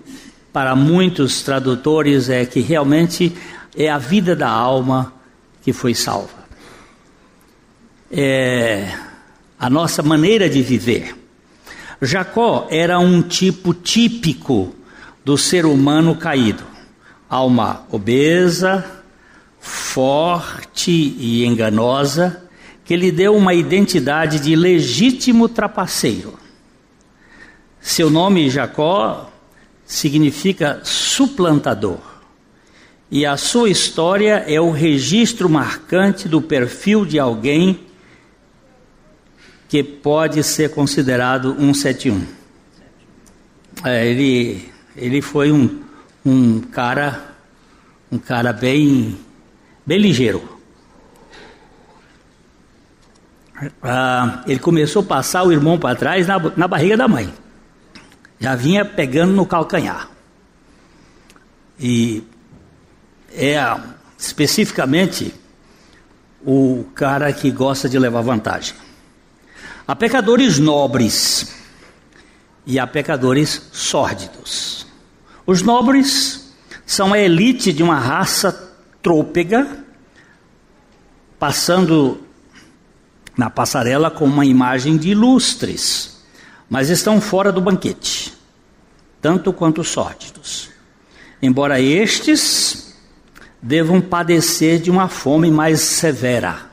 para 0.52 0.76
muitos 0.76 1.42
tradutores 1.42 2.30
é 2.30 2.46
que 2.46 2.60
realmente 2.60 3.34
é 3.78 3.90
a 3.90 3.98
vida 3.98 4.36
da 4.36 4.50
alma 4.50 5.14
que 5.62 5.72
foi 5.72 5.94
salva. 5.94 6.40
É 8.12 8.92
a 9.58 9.70
nossa 9.70 10.02
maneira 10.02 10.50
de 10.50 10.62
viver. 10.62 11.19
Jacó 12.02 12.68
era 12.70 12.98
um 13.00 13.22
tipo 13.22 13.74
típico 13.74 14.74
do 15.24 15.38
ser 15.38 15.66
humano 15.66 16.16
caído. 16.16 16.64
Alma 17.30 17.86
obesa, 17.92 19.04
forte 19.60 20.92
e 20.92 21.46
enganosa, 21.46 22.44
que 22.86 22.96
lhe 22.96 23.12
deu 23.12 23.36
uma 23.36 23.54
identidade 23.54 24.40
de 24.40 24.56
legítimo 24.56 25.48
trapaceiro. 25.50 26.40
Seu 27.82 28.10
nome 28.10 28.50
Jacó 28.50 29.32
significa 29.86 30.82
suplantador. 30.84 32.00
e 33.12 33.26
a 33.26 33.38
sua 33.38 33.72
história 33.72 34.44
é 34.48 34.62
o 34.62 34.70
registro 34.70 35.50
marcante 35.50 36.28
do 36.28 36.40
perfil 36.40 37.06
de 37.06 37.18
alguém 37.18 37.89
que 39.70 39.84
pode 39.84 40.44
ser 40.44 40.72
considerado 40.72 41.56
um 41.60 41.74
71. 41.74 42.26
É, 43.86 44.06
ele, 44.08 44.70
ele 44.98 45.22
foi 45.22 45.52
um, 45.52 45.84
um 46.26 46.60
cara 46.60 47.30
um 48.12 48.18
cara 48.18 48.52
bem 48.52 49.18
bem 49.86 50.00
ligeiro. 50.00 50.58
Ah, 53.84 54.44
ele 54.48 54.60
começou 54.60 55.04
a 55.04 55.06
passar 55.06 55.44
o 55.44 55.52
irmão 55.52 55.78
para 55.78 55.96
trás 55.96 56.26
na, 56.26 56.40
na 56.58 56.68
barriga 56.68 56.98
da 56.98 57.08
mãe. 57.08 57.32
Já 58.40 58.56
vinha 58.56 58.84
pegando 58.84 59.34
no 59.34 59.46
calcanhar. 59.46 60.10
E 61.80 62.24
é 63.32 63.60
especificamente 64.18 65.34
o 66.44 66.86
cara 66.96 67.32
que 67.32 67.52
gosta 67.52 67.88
de 67.88 68.00
levar 68.00 68.22
vantagem. 68.22 68.76
Há 69.90 69.96
pecadores 69.96 70.60
nobres 70.60 71.52
e 72.64 72.78
há 72.78 72.86
pecadores 72.86 73.70
sórdidos. 73.72 74.86
Os 75.48 75.64
nobres 75.64 76.54
são 76.86 77.12
a 77.12 77.18
elite 77.18 77.74
de 77.74 77.82
uma 77.82 77.98
raça 77.98 78.72
trôpega, 79.02 79.84
passando 81.40 82.22
na 83.36 83.50
passarela 83.50 84.12
com 84.12 84.26
uma 84.26 84.46
imagem 84.46 84.96
de 84.96 85.10
ilustres, 85.10 86.22
mas 86.70 86.90
estão 86.90 87.20
fora 87.20 87.52
do 87.52 87.60
banquete, 87.60 88.32
tanto 89.20 89.52
quanto 89.52 89.82
os 89.82 89.90
sórdidos. 89.90 90.70
Embora 91.42 91.82
estes 91.82 92.96
devam 93.60 94.00
padecer 94.00 94.80
de 94.80 94.92
uma 94.92 95.08
fome 95.08 95.50
mais 95.50 95.82
severa 95.82 96.69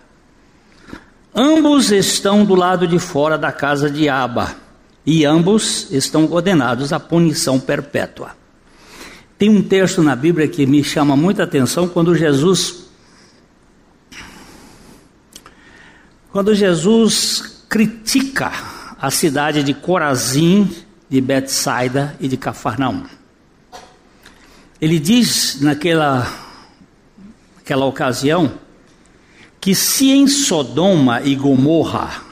Ambos 1.39 1.93
estão 1.93 2.47
do 2.47 2.55
lado 2.55 2.89
de 2.89 2.99
fora 2.99 3.37
da 3.37 3.53
casa 3.53 3.91
de 3.91 4.09
Aba, 4.09 4.57
e 5.05 5.27
ambos 5.27 5.87
estão 5.91 6.27
condenados 6.27 6.95
à 6.95 6.99
punição 6.99 7.61
perpétua. 7.61 8.35
Tem 9.37 9.51
um 9.51 9.63
texto 9.63 10.03
na 10.03 10.17
Bíblia 10.17 10.49
que 10.49 10.65
me 10.65 10.83
chama 10.83 11.15
muita 11.15 11.43
atenção 11.43 11.87
quando 11.87 12.15
Jesus 12.15 12.87
quando 16.33 16.55
Jesus 16.55 17.65
critica 17.69 18.53
a 18.99 19.11
cidade 19.11 19.63
de 19.63 19.75
Corazim, 19.75 20.71
de 21.09 21.21
Betsaida 21.21 22.17
e 22.19 22.29
de 22.29 22.37
Cafarnaum. 22.37 23.05
Ele 24.81 24.99
diz 24.99 25.61
naquela, 25.61 26.31
naquela 27.57 27.85
ocasião 27.85 28.53
que 29.67 29.75
se 29.75 30.13
em 30.13 30.29
Sodoma 30.29 31.23
e 31.23 31.35
Gomorra 31.35 32.23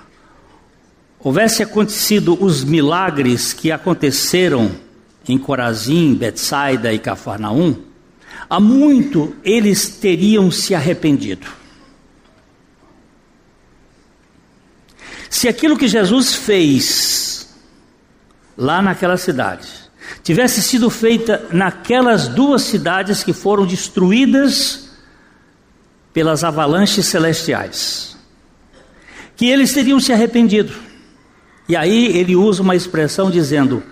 houvesse 1.19 1.65
acontecido 1.65 2.39
os 2.41 2.63
milagres 2.63 3.53
que 3.53 3.73
aconteceram 3.73 4.71
em 5.29 5.37
Corazim, 5.37 6.15
Betsaida 6.15 6.93
e 6.93 6.99
Cafarnaum, 7.01 7.75
há 8.49 8.61
muito 8.61 9.35
eles 9.43 9.89
teriam 9.89 10.49
se 10.53 10.77
arrependido. 10.77 11.49
Se 15.29 15.49
aquilo 15.49 15.77
que 15.77 15.89
Jesus 15.89 16.35
fez 16.37 17.53
lá 18.57 18.81
naquela 18.81 19.17
cidade 19.17 19.67
tivesse 20.23 20.63
sido 20.63 20.89
feita 20.89 21.49
naquelas 21.51 22.29
duas 22.29 22.63
cidades 22.63 23.25
que 23.25 23.33
foram 23.33 23.67
destruídas 23.67 24.84
pelas 26.15 26.45
avalanches 26.45 27.07
celestiais, 27.07 28.17
que 29.37 29.47
eles 29.47 29.75
teriam 29.75 29.99
se 29.99 30.13
arrependido. 30.13 30.73
E 31.69 31.75
aí 31.75 32.17
ele 32.17 32.37
usa 32.37 32.63
uma 32.63 32.77
expressão 32.77 33.31
dizendo: 33.31 33.83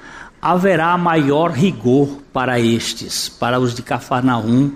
haverá 0.40 0.96
maior 0.96 1.50
rigor 1.50 2.20
para 2.32 2.60
estes, 2.60 3.28
para 3.28 3.58
os 3.58 3.74
de 3.74 3.82
Cafarnaum, 3.82 4.70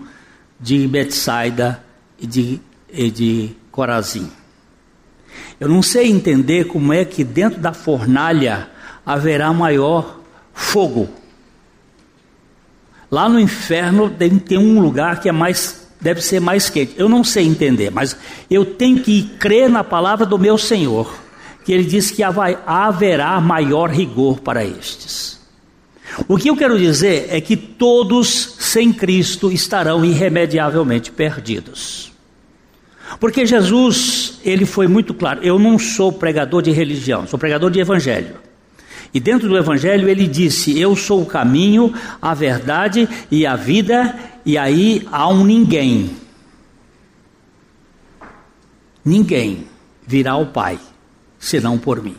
de 0.60 0.88
Betsaida 0.88 1.82
e 2.18 2.26
de, 2.26 2.60
e 2.92 3.10
de 3.10 3.56
Corazim. 3.70 4.28
Eu 5.60 5.68
não 5.68 5.82
sei 5.82 6.10
entender 6.10 6.64
como 6.64 6.92
é 6.92 7.04
que 7.04 7.22
dentro 7.22 7.60
da 7.60 7.72
fornalha 7.72 8.68
haverá 9.04 9.52
maior 9.52 10.20
fogo. 10.52 11.08
Lá 13.10 13.28
no 13.28 13.38
inferno 13.38 14.10
tem 14.10 14.58
um 14.58 14.80
lugar 14.80 15.20
que 15.20 15.28
é 15.28 15.32
mais 15.32 15.85
deve 16.06 16.22
ser 16.22 16.40
mais 16.40 16.70
quente. 16.70 16.94
Eu 16.96 17.08
não 17.08 17.24
sei 17.24 17.44
entender, 17.44 17.90
mas 17.90 18.16
eu 18.48 18.64
tenho 18.64 19.00
que 19.00 19.24
crer 19.40 19.68
na 19.68 19.82
palavra 19.82 20.24
do 20.24 20.38
meu 20.38 20.56
Senhor, 20.56 21.12
que 21.64 21.72
ele 21.72 21.82
diz 21.82 22.12
que 22.12 22.22
haverá 22.22 23.40
maior 23.40 23.90
rigor 23.90 24.38
para 24.38 24.64
estes. 24.64 25.40
O 26.28 26.36
que 26.36 26.48
eu 26.48 26.56
quero 26.56 26.78
dizer 26.78 27.26
é 27.28 27.40
que 27.40 27.56
todos 27.56 28.54
sem 28.60 28.92
Cristo 28.92 29.50
estarão 29.50 30.04
irremediavelmente 30.04 31.10
perdidos. 31.10 32.12
Porque 33.18 33.44
Jesus, 33.44 34.38
ele 34.44 34.64
foi 34.64 34.86
muito 34.86 35.12
claro, 35.12 35.40
eu 35.42 35.58
não 35.58 35.76
sou 35.76 36.12
pregador 36.12 36.62
de 36.62 36.70
religião, 36.70 37.26
sou 37.26 37.36
pregador 37.36 37.68
de 37.68 37.80
evangelho. 37.80 38.36
E 39.12 39.18
dentro 39.20 39.48
do 39.48 39.56
Evangelho 39.56 40.08
ele 40.08 40.26
disse: 40.26 40.78
Eu 40.78 40.94
sou 40.94 41.22
o 41.22 41.26
caminho, 41.26 41.94
a 42.20 42.34
verdade 42.34 43.08
e 43.30 43.46
a 43.46 43.56
vida, 43.56 44.14
e 44.46 44.56
aí 44.56 45.06
há 45.10 45.26
um 45.28 45.44
ninguém. 45.44 46.12
Ninguém 49.04 49.66
virá 50.06 50.32
ao 50.32 50.46
Pai, 50.46 50.78
senão 51.36 51.76
por 51.76 52.00
mim. 52.00 52.16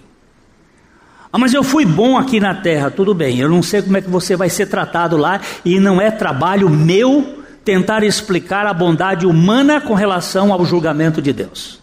Ah, 1.31 1.37
mas 1.37 1.53
eu 1.53 1.63
fui 1.63 1.85
bom 1.85 2.17
aqui 2.17 2.39
na 2.39 2.53
terra, 2.53 2.91
tudo 2.91 3.13
bem, 3.13 3.39
eu 3.39 3.49
não 3.49 3.63
sei 3.63 3.81
como 3.81 3.95
é 3.95 4.01
que 4.01 4.09
você 4.09 4.35
vai 4.35 4.49
ser 4.49 4.65
tratado 4.65 5.15
lá, 5.15 5.39
e 5.63 5.79
não 5.79 6.01
é 6.01 6.11
trabalho 6.11 6.69
meu 6.69 7.43
tentar 7.63 8.03
explicar 8.03 8.65
a 8.65 8.73
bondade 8.73 9.25
humana 9.25 9.79
com 9.79 9.93
relação 9.93 10.51
ao 10.51 10.65
julgamento 10.65 11.21
de 11.21 11.31
Deus. 11.31 11.81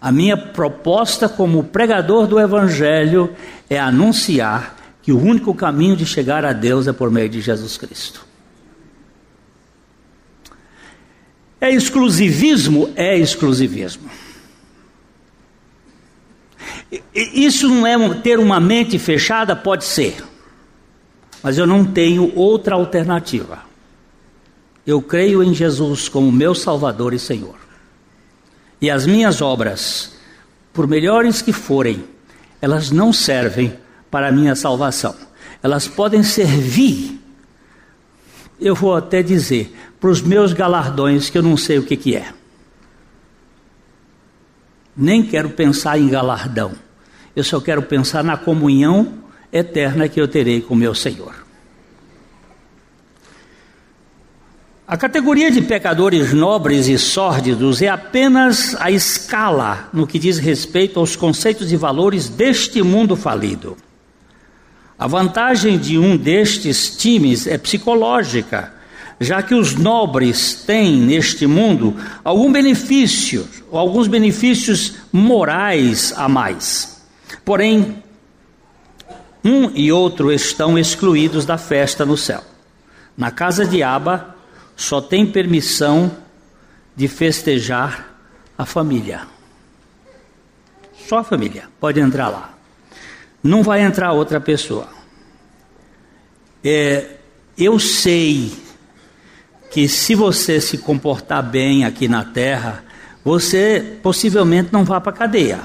A 0.00 0.10
minha 0.10 0.36
proposta 0.36 1.28
como 1.28 1.64
pregador 1.64 2.26
do 2.26 2.40
Evangelho 2.40 3.34
é 3.68 3.78
anunciar 3.78 4.76
que 5.02 5.12
o 5.12 5.20
único 5.20 5.54
caminho 5.54 5.96
de 5.96 6.06
chegar 6.06 6.44
a 6.46 6.54
Deus 6.54 6.86
é 6.86 6.92
por 6.92 7.10
meio 7.10 7.28
de 7.28 7.42
Jesus 7.42 7.76
Cristo. 7.76 8.29
É 11.60 11.70
exclusivismo? 11.70 12.90
É 12.96 13.18
exclusivismo. 13.18 14.08
Isso 17.14 17.68
não 17.68 17.86
é 17.86 18.14
ter 18.14 18.38
uma 18.38 18.58
mente 18.58 18.98
fechada? 18.98 19.54
Pode 19.54 19.84
ser. 19.84 20.24
Mas 21.42 21.58
eu 21.58 21.66
não 21.66 21.84
tenho 21.84 22.32
outra 22.34 22.74
alternativa. 22.74 23.60
Eu 24.86 25.00
creio 25.00 25.42
em 25.42 25.54
Jesus 25.54 26.08
como 26.08 26.32
meu 26.32 26.54
Salvador 26.54 27.12
e 27.12 27.18
Senhor. 27.18 27.56
E 28.80 28.90
as 28.90 29.06
minhas 29.06 29.42
obras, 29.42 30.14
por 30.72 30.86
melhores 30.86 31.42
que 31.42 31.52
forem, 31.52 32.04
elas 32.60 32.90
não 32.90 33.12
servem 33.12 33.74
para 34.10 34.28
a 34.28 34.32
minha 34.32 34.54
salvação. 34.54 35.14
Elas 35.62 35.86
podem 35.86 36.22
servir, 36.22 37.19
eu 38.60 38.74
vou 38.74 38.94
até 38.94 39.22
dizer, 39.22 39.74
para 39.98 40.10
os 40.10 40.20
meus 40.20 40.52
galardões 40.52 41.30
que 41.30 41.38
eu 41.38 41.42
não 41.42 41.56
sei 41.56 41.78
o 41.78 41.82
que, 41.82 41.96
que 41.96 42.14
é. 42.14 42.32
Nem 44.96 45.22
quero 45.22 45.50
pensar 45.50 45.98
em 45.98 46.08
galardão. 46.08 46.72
Eu 47.34 47.44
só 47.44 47.60
quero 47.60 47.82
pensar 47.82 48.22
na 48.22 48.36
comunhão 48.36 49.14
eterna 49.52 50.08
que 50.08 50.20
eu 50.20 50.28
terei 50.28 50.60
com 50.60 50.74
meu 50.74 50.94
Senhor. 50.94 51.34
A 54.86 54.96
categoria 54.96 55.52
de 55.52 55.62
pecadores 55.62 56.32
nobres 56.32 56.88
e 56.88 56.98
sórdidos 56.98 57.80
é 57.80 57.88
apenas 57.88 58.74
a 58.80 58.90
escala 58.90 59.88
no 59.92 60.04
que 60.04 60.18
diz 60.18 60.38
respeito 60.38 60.98
aos 60.98 61.14
conceitos 61.14 61.70
e 61.70 61.76
valores 61.76 62.28
deste 62.28 62.82
mundo 62.82 63.14
falido. 63.14 63.76
A 65.00 65.06
vantagem 65.06 65.78
de 65.78 65.98
um 65.98 66.14
destes 66.14 66.94
times 66.94 67.46
é 67.46 67.56
psicológica, 67.56 68.74
já 69.18 69.42
que 69.42 69.54
os 69.54 69.74
nobres 69.74 70.56
têm 70.66 70.94
neste 70.94 71.46
mundo 71.46 71.96
algum 72.22 72.52
benefício, 72.52 73.48
alguns 73.72 74.06
benefícios 74.06 74.96
morais 75.10 76.12
a 76.18 76.28
mais. 76.28 77.00
Porém, 77.46 78.02
um 79.42 79.70
e 79.74 79.90
outro 79.90 80.30
estão 80.30 80.78
excluídos 80.78 81.46
da 81.46 81.56
festa 81.56 82.04
no 82.04 82.14
céu. 82.18 82.44
Na 83.16 83.30
casa 83.30 83.64
de 83.64 83.82
Aba, 83.82 84.36
só 84.76 85.00
tem 85.00 85.24
permissão 85.24 86.14
de 86.94 87.08
festejar 87.08 88.18
a 88.56 88.66
família. 88.66 89.22
Só 91.08 91.20
a 91.20 91.24
família 91.24 91.70
pode 91.80 91.98
entrar 91.98 92.28
lá. 92.28 92.59
Não 93.42 93.62
vai 93.62 93.82
entrar 93.82 94.12
outra 94.12 94.40
pessoa. 94.40 94.88
É, 96.62 97.06
eu 97.56 97.78
sei 97.78 98.52
que 99.70 99.88
se 99.88 100.14
você 100.14 100.60
se 100.60 100.78
comportar 100.78 101.42
bem 101.42 101.84
aqui 101.84 102.08
na 102.08 102.24
terra, 102.24 102.84
você 103.24 103.98
possivelmente 104.02 104.70
não 104.72 104.84
vá 104.84 105.00
para 105.00 105.12
a 105.12 105.16
cadeia. 105.16 105.60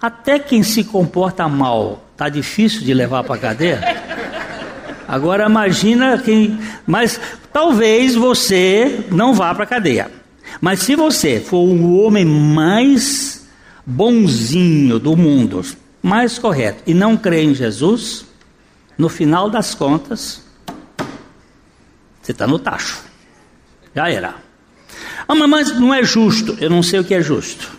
Até 0.00 0.38
quem 0.38 0.62
se 0.62 0.84
comporta 0.84 1.48
mal, 1.48 2.04
tá 2.16 2.28
difícil 2.28 2.82
de 2.82 2.94
levar 2.94 3.24
para 3.24 3.34
a 3.34 3.38
cadeia. 3.38 3.80
Agora 5.08 5.46
imagina 5.46 6.18
quem, 6.18 6.58
mas 6.86 7.20
talvez 7.52 8.14
você 8.14 9.04
não 9.10 9.34
vá 9.34 9.54
para 9.54 9.64
a 9.64 9.66
cadeia. 9.66 10.10
Mas 10.60 10.80
se 10.80 10.94
você 10.94 11.40
for 11.40 11.58
o 11.58 11.98
homem 11.98 12.24
mais 12.24 13.46
bonzinho 13.84 14.98
do 14.98 15.16
mundo, 15.16 15.62
mais 16.04 16.38
correto, 16.38 16.82
e 16.86 16.92
não 16.92 17.16
crê 17.16 17.44
em 17.44 17.54
Jesus, 17.54 18.26
no 18.98 19.08
final 19.08 19.48
das 19.48 19.74
contas, 19.74 20.44
você 22.20 22.32
está 22.32 22.46
no 22.46 22.58
tacho. 22.58 23.02
Já 23.94 24.10
era. 24.10 24.34
Ah, 25.26 25.34
mas 25.34 25.80
não 25.80 25.94
é 25.94 26.04
justo. 26.04 26.58
Eu 26.60 26.68
não 26.68 26.82
sei 26.82 27.00
o 27.00 27.04
que 27.04 27.14
é 27.14 27.22
justo. 27.22 27.72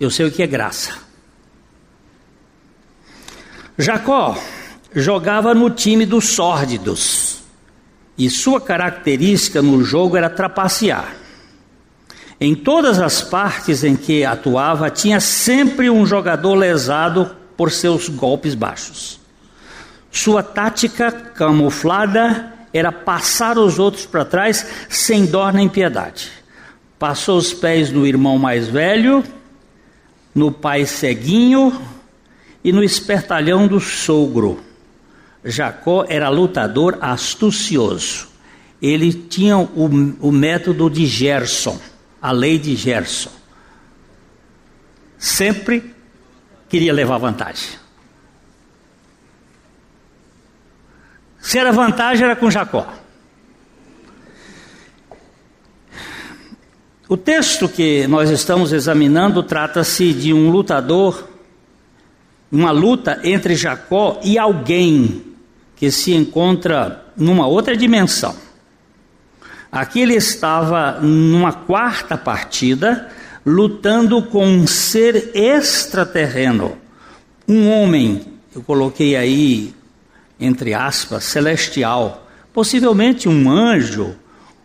Eu 0.00 0.10
sei 0.10 0.26
o 0.26 0.32
que 0.32 0.42
é 0.42 0.48
graça. 0.48 0.98
Jacó 3.78 4.36
jogava 4.92 5.54
no 5.54 5.70
time 5.70 6.04
dos 6.04 6.30
sórdidos. 6.30 7.38
E 8.18 8.28
sua 8.28 8.60
característica 8.60 9.62
no 9.62 9.84
jogo 9.84 10.16
era 10.16 10.28
trapacear. 10.28 11.23
Em 12.44 12.54
todas 12.54 13.00
as 13.00 13.22
partes 13.22 13.82
em 13.84 13.96
que 13.96 14.22
atuava, 14.22 14.90
tinha 14.90 15.18
sempre 15.18 15.88
um 15.88 16.04
jogador 16.04 16.54
lesado 16.54 17.34
por 17.56 17.72
seus 17.72 18.10
golpes 18.10 18.54
baixos. 18.54 19.18
Sua 20.12 20.42
tática 20.42 21.10
camuflada 21.10 22.52
era 22.70 22.92
passar 22.92 23.56
os 23.56 23.78
outros 23.78 24.04
para 24.04 24.26
trás 24.26 24.66
sem 24.90 25.24
dó 25.24 25.50
nem 25.50 25.70
piedade. 25.70 26.30
Passou 26.98 27.38
os 27.38 27.54
pés 27.54 27.90
no 27.90 28.06
irmão 28.06 28.38
mais 28.38 28.68
velho, 28.68 29.24
no 30.34 30.52
pai 30.52 30.84
ceguinho 30.84 31.80
e 32.62 32.72
no 32.72 32.84
espertalhão 32.84 33.66
do 33.66 33.80
sogro. 33.80 34.62
Jacó 35.42 36.04
era 36.06 36.28
lutador 36.28 36.98
astucioso. 37.00 38.28
Ele 38.82 39.14
tinha 39.14 39.56
o, 39.56 39.86
o 40.20 40.30
método 40.30 40.90
de 40.90 41.06
Gerson, 41.06 41.80
a 42.24 42.32
lei 42.32 42.58
de 42.58 42.74
Gerson. 42.74 43.30
Sempre 45.18 45.94
queria 46.70 46.90
levar 46.90 47.18
vantagem. 47.18 47.78
Se 51.38 51.58
era 51.58 51.70
vantagem, 51.70 52.24
era 52.24 52.34
com 52.34 52.50
Jacó. 52.50 52.90
O 57.06 57.18
texto 57.18 57.68
que 57.68 58.06
nós 58.06 58.30
estamos 58.30 58.72
examinando 58.72 59.42
trata-se 59.42 60.14
de 60.14 60.32
um 60.32 60.50
lutador, 60.50 61.28
uma 62.50 62.70
luta 62.70 63.20
entre 63.22 63.54
Jacó 63.54 64.18
e 64.24 64.38
alguém 64.38 65.34
que 65.76 65.90
se 65.90 66.14
encontra 66.14 67.04
numa 67.14 67.46
outra 67.46 67.76
dimensão. 67.76 68.43
Aqui 69.74 70.00
ele 70.00 70.14
estava 70.14 71.00
numa 71.00 71.52
quarta 71.52 72.16
partida, 72.16 73.10
lutando 73.44 74.22
com 74.22 74.46
um 74.46 74.66
ser 74.66 75.32
extraterreno, 75.34 76.78
um 77.46 77.68
homem, 77.68 78.24
eu 78.54 78.62
coloquei 78.62 79.16
aí, 79.16 79.74
entre 80.38 80.72
aspas, 80.72 81.24
celestial, 81.24 82.26
possivelmente 82.52 83.28
um 83.28 83.50
anjo 83.50 84.14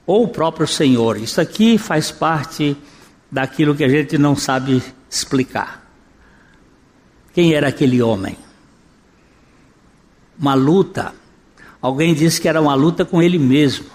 ou 0.05 0.23
o 0.23 0.27
próprio 0.27 0.67
Senhor. 0.67 1.17
Isso 1.17 1.41
aqui 1.41 1.77
faz 1.77 2.11
parte 2.11 2.77
daquilo 3.29 3.75
que 3.75 3.83
a 3.83 3.89
gente 3.89 4.17
não 4.17 4.35
sabe 4.35 4.81
explicar. 5.09 5.85
Quem 7.33 7.53
era 7.53 7.67
aquele 7.67 8.01
homem? 8.01 8.37
uma 10.39 10.53
luta. 10.53 11.13
Alguém 11.81 12.13
disse 12.13 12.39
que 12.39 12.47
era 12.47 12.61
uma 12.61 12.73
luta 12.73 13.03
com 13.03 13.21
ele 13.21 13.37
mesmo. 13.37 13.85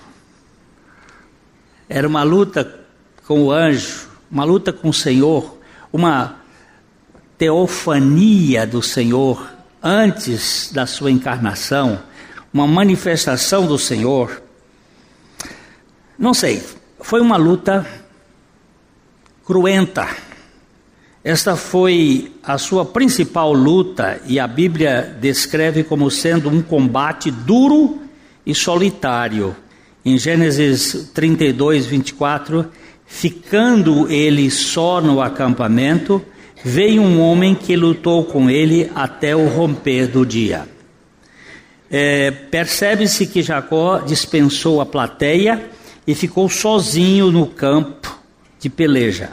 Era 1.95 2.09
uma 2.09 2.25
luta 2.25 2.81
com 3.25 3.45
o 3.45 3.53
anjo, 3.53 4.09
uma 4.29 4.43
luta 4.43 4.73
com 4.73 4.89
o 4.89 4.93
Senhor, 4.93 5.57
uma 5.93 6.41
teofania 7.39 8.67
do 8.67 8.83
Senhor 8.83 9.49
antes 9.81 10.73
da 10.73 10.87
sua 10.87 11.13
encarnação, 11.13 12.03
uma 12.53 12.67
manifestação 12.67 13.69
do 13.69 13.79
Senhor. 13.79 14.43
Não 16.19 16.35
sei, 16.35 16.61
foi 17.01 17.21
uma 17.21 17.37
luta 17.37 17.87
cruenta 19.45 20.09
esta 21.25 21.57
foi 21.57 22.35
a 22.43 22.59
sua 22.59 22.85
principal 22.85 23.55
luta 23.55 24.21
e 24.27 24.39
a 24.39 24.47
Bíblia 24.47 25.17
descreve 25.23 25.83
como 25.83 26.11
sendo 26.11 26.51
um 26.51 26.61
combate 26.61 27.31
duro 27.31 28.03
e 28.45 28.55
solitário. 28.55 29.57
Em 30.05 30.19
Gênesis 30.19 31.11
32, 31.15 31.87
24, 31.87 32.71
ficando 33.07 34.11
ele 34.11 34.51
só 34.51 35.01
no 35.01 35.23
acampamento, 35.23 36.23
veio 36.63 37.01
um 37.01 37.21
homem 37.21 37.55
que 37.55 37.75
lutou 37.75 38.25
com 38.25 38.51
ele 38.51 38.91
até 38.95 39.35
o 39.35 39.49
romper 39.49 40.07
do 40.07 40.27
dia. 40.27 40.69
É, 41.91 42.31
Percebe-se 42.31 43.27
que 43.27 43.43
Jacó 43.43 43.99
dispensou 44.01 44.81
a 44.81 44.87
plateia 44.87 45.71
e 46.07 46.15
ficou 46.15 46.51
sozinho 46.51 47.31
no 47.31 47.47
campo 47.47 48.19
de 48.59 48.69
peleja. 48.69 49.31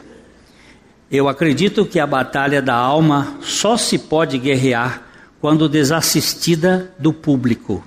Eu 1.12 1.27
acredito 1.27 1.86
que 1.86 1.99
a 1.99 2.07
batalha 2.07 2.62
da 2.62 2.75
alma 2.75 3.38
só 3.41 3.75
se 3.75 3.97
pode 3.97 4.38
guerrear 4.38 5.03
quando 5.41 5.67
desassistida 5.67 6.93
do 6.97 7.12
público. 7.12 7.84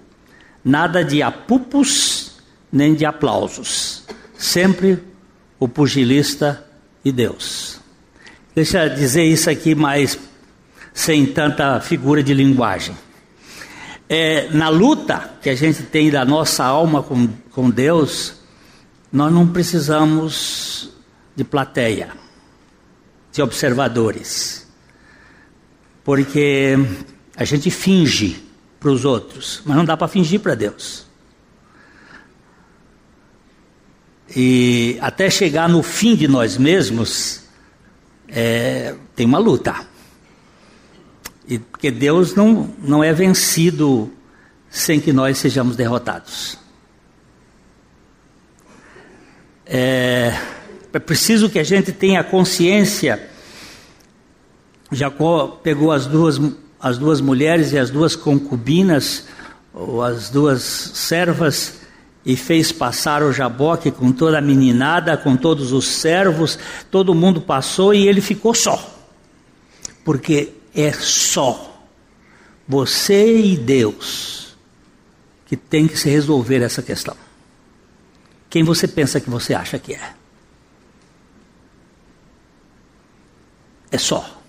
Nada 0.63 1.03
de 1.03 1.23
apupos 1.23 2.24
nem 2.75 2.93
de 2.93 3.07
aplausos. 3.07 4.03
Sempre 4.37 4.99
o 5.61 5.69
pugilista 5.69 6.67
e 7.05 7.13
Deus. 7.13 7.79
Deixa 8.53 8.85
eu 8.85 8.95
dizer 8.95 9.23
isso 9.23 9.49
aqui 9.49 9.77
mais 9.77 10.19
sem 10.93 11.25
tanta 11.25 11.81
figura 11.81 12.21
de 12.21 12.35
linguagem. 12.35 12.97
É, 14.09 14.49
na 14.51 14.69
luta 14.69 15.31
que 15.41 15.49
a 15.49 15.55
gente 15.55 15.85
tem 15.85 16.11
da 16.11 16.25
nossa 16.25 16.65
alma 16.65 17.03
com, 17.03 17.29
com 17.53 17.71
Deus, 17.71 18.35
nós 19.13 19.33
não 19.33 19.47
precisamos 19.47 20.91
de 21.37 21.45
plateia 21.45 22.11
de 23.33 23.41
observadores. 23.41 24.67
Porque 26.03 26.77
a 27.37 27.45
gente 27.45 27.71
finge 27.71 28.43
para 28.81 28.91
os 28.91 29.05
outros, 29.05 29.63
mas 29.65 29.77
não 29.77 29.85
dá 29.85 29.97
para 29.97 30.09
fingir 30.09 30.41
para 30.41 30.55
Deus. 30.55 31.04
E 34.37 34.99
até 35.01 35.31
chegar 35.31 35.69
no 35.69 35.83
fim 35.83 36.17
de 36.17 36.27
nós 36.27 36.57
mesmos, 36.57 37.43
é, 38.29 38.95
tem 39.15 39.27
uma 39.27 39.39
luta. 39.39 39.87
E, 41.47 41.59
porque 41.59 41.91
Deus 41.91 42.35
não, 42.35 42.75
não 42.83 43.05
é 43.05 43.13
vencido 43.13 44.11
sem 44.69 44.99
que 44.99 45.13
nós 45.13 45.39
sejamos 45.39 45.77
derrotados. 45.77 46.59
É, 49.65 50.37
é 50.93 50.99
preciso 50.99 51.49
que 51.49 51.59
a 51.59 51.65
gente 51.65 51.93
tenha 51.93 52.25
consciência. 52.25 53.31
Jacó 54.91 55.61
pegou 55.63 55.93
as 55.93 56.07
duas, 56.07 56.41
as 56.81 56.99
duas 56.99 57.21
mulheres 57.21 57.73
e 57.73 57.79
as 57.79 57.91
duas 57.91 58.17
concubinas, 58.17 59.27
ou 59.73 60.03
as 60.03 60.29
duas 60.29 60.63
servas, 60.63 61.84
e 62.25 62.37
fez 62.37 62.73
passar 62.73 63.23
o 63.23 63.33
jaboque 63.33 63.91
com 63.91 64.11
toda 64.11 64.39
a 64.39 64.43
meninada, 64.43 65.17
com 65.17 65.37
todos 65.37 65.73
os 65.73 65.87
servos, 65.87 66.59
todo 66.91 67.15
mundo 67.15 67.41
passou 67.41 67.93
e 67.93 68.09
ele 68.09 68.21
ficou 68.21 68.55
só. 68.55 68.93
Porque 70.05 70.55
é 70.75 70.93
só 70.93 71.87
você 72.67 73.39
e 73.39 73.57
Deus 73.57 74.57
que 75.47 75.57
tem 75.57 75.87
que 75.87 75.99
se 75.99 76.09
resolver 76.09 76.63
essa 76.63 76.83
questão. 76.83 77.17
Quem 78.49 78.63
você 78.63 78.89
pensa 78.89 79.21
que 79.21 79.29
você 79.29 79.53
acha 79.53 79.79
que 79.79 79.95
é? 79.95 80.15
É 83.91 83.99
só. 83.99 84.41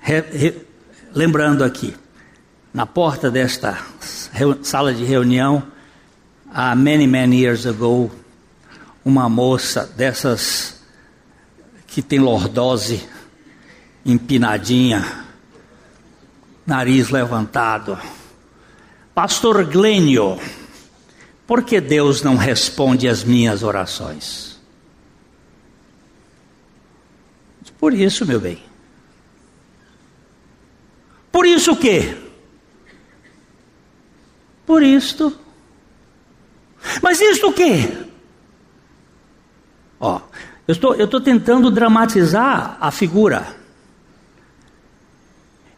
Re, 0.00 0.20
re, 0.20 0.66
lembrando 1.14 1.62
aqui, 1.62 1.94
na 2.72 2.86
porta 2.86 3.30
desta 3.30 3.78
sala 4.62 4.94
de 4.94 5.04
reunião, 5.04 5.62
há 6.52 6.74
many, 6.74 7.06
many 7.06 7.40
years 7.40 7.66
ago, 7.66 8.10
uma 9.04 9.28
moça 9.28 9.86
dessas 9.96 10.80
que 11.86 12.02
tem 12.02 12.18
lordose, 12.18 13.08
empinadinha, 14.04 15.26
nariz 16.66 17.10
levantado. 17.10 17.98
Pastor 19.14 19.64
Glênio, 19.64 20.38
Por 21.52 21.64
que 21.64 21.82
Deus 21.82 22.22
não 22.22 22.36
responde 22.36 23.06
às 23.06 23.24
minhas 23.24 23.62
orações? 23.62 24.58
Por 27.78 27.92
isso, 27.92 28.24
meu 28.24 28.40
bem. 28.40 28.62
Por 31.30 31.44
isso 31.44 31.72
o 31.72 31.76
quê? 31.76 32.16
Por 34.64 34.82
isto. 34.82 35.38
Mas 37.02 37.20
isto 37.20 37.48
o 37.48 37.52
quê? 37.52 37.88
Ó, 40.00 40.20
eu 40.66 40.72
estou, 40.72 40.94
eu 40.94 41.04
estou 41.04 41.20
tentando 41.20 41.70
dramatizar 41.70 42.76
a 42.80 42.90
figura. 42.90 43.56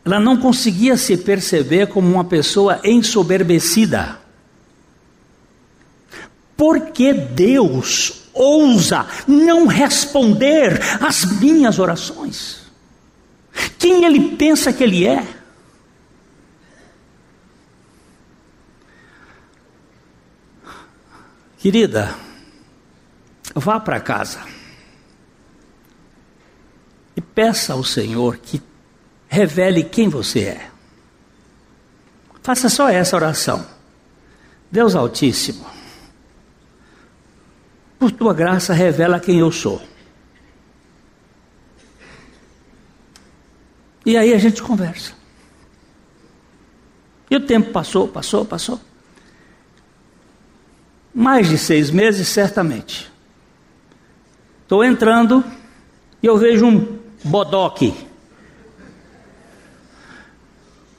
Ela 0.04 0.20
não 0.20 0.36
conseguia 0.36 0.96
se 0.96 1.16
perceber 1.16 1.88
como 1.88 2.12
uma 2.12 2.24
pessoa 2.24 2.80
ensoberbecida. 2.84 4.18
Porque 6.56 7.12
Deus 7.12 8.24
ousa 8.32 9.06
não 9.26 9.66
responder 9.66 10.80
às 11.00 11.24
minhas 11.40 11.78
orações? 11.78 12.64
Quem 13.78 14.04
ele 14.04 14.36
pensa 14.36 14.72
que 14.72 14.82
ele 14.82 15.06
é? 15.06 15.24
Querida, 21.64 22.14
vá 23.55 23.81
para 23.81 23.98
casa 23.98 24.38
e 27.16 27.22
peça 27.22 27.72
ao 27.72 27.83
Senhor 27.83 28.37
que 28.37 28.62
revele 29.27 29.83
quem 29.83 30.07
você 30.07 30.40
é. 30.40 30.70
Faça 32.42 32.68
só 32.68 32.90
essa 32.90 33.16
oração. 33.16 33.66
Deus 34.70 34.94
Altíssimo, 34.94 35.64
por 37.98 38.12
tua 38.12 38.35
graça, 38.35 38.74
revela 38.74 39.18
quem 39.18 39.38
eu 39.38 39.50
sou. 39.50 39.81
E 44.05 44.18
aí 44.18 44.35
a 44.35 44.38
gente 44.38 44.62
conversa. 44.62 45.14
E 47.31 47.37
o 47.37 47.40
tempo 47.46 47.72
passou, 47.72 48.07
passou, 48.07 48.44
passou. 48.44 48.79
Mais 51.14 51.48
de 51.48 51.57
seis 51.57 51.90
meses, 51.90 52.29
certamente. 52.29 53.11
Estou 54.62 54.83
entrando 54.83 55.44
e 56.22 56.27
eu 56.27 56.37
vejo 56.37 56.66
um 56.66 56.98
bodoque. 57.22 57.94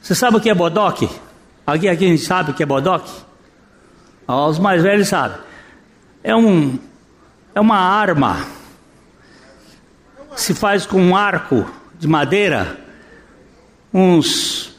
Você 0.01 0.15
sabe 0.15 0.37
o 0.37 0.39
que 0.39 0.49
é 0.49 0.53
bodoque? 0.53 1.09
Alguém 1.65 1.89
aqui 1.89 2.17
sabe 2.17 2.51
o 2.51 2.53
que 2.53 2.63
é 2.63 2.65
bodoque? 2.65 3.11
os 4.27 4.59
mais 4.59 4.81
velhos 4.81 5.07
sabem. 5.07 5.37
É 6.23 6.35
um 6.35 6.79
é 7.55 7.59
uma 7.61 7.77
arma. 7.77 8.45
Se 10.35 10.53
faz 10.53 10.85
com 10.85 11.01
um 11.01 11.15
arco 11.15 11.65
de 11.97 12.07
madeira, 12.07 12.77
uns, 13.93 14.75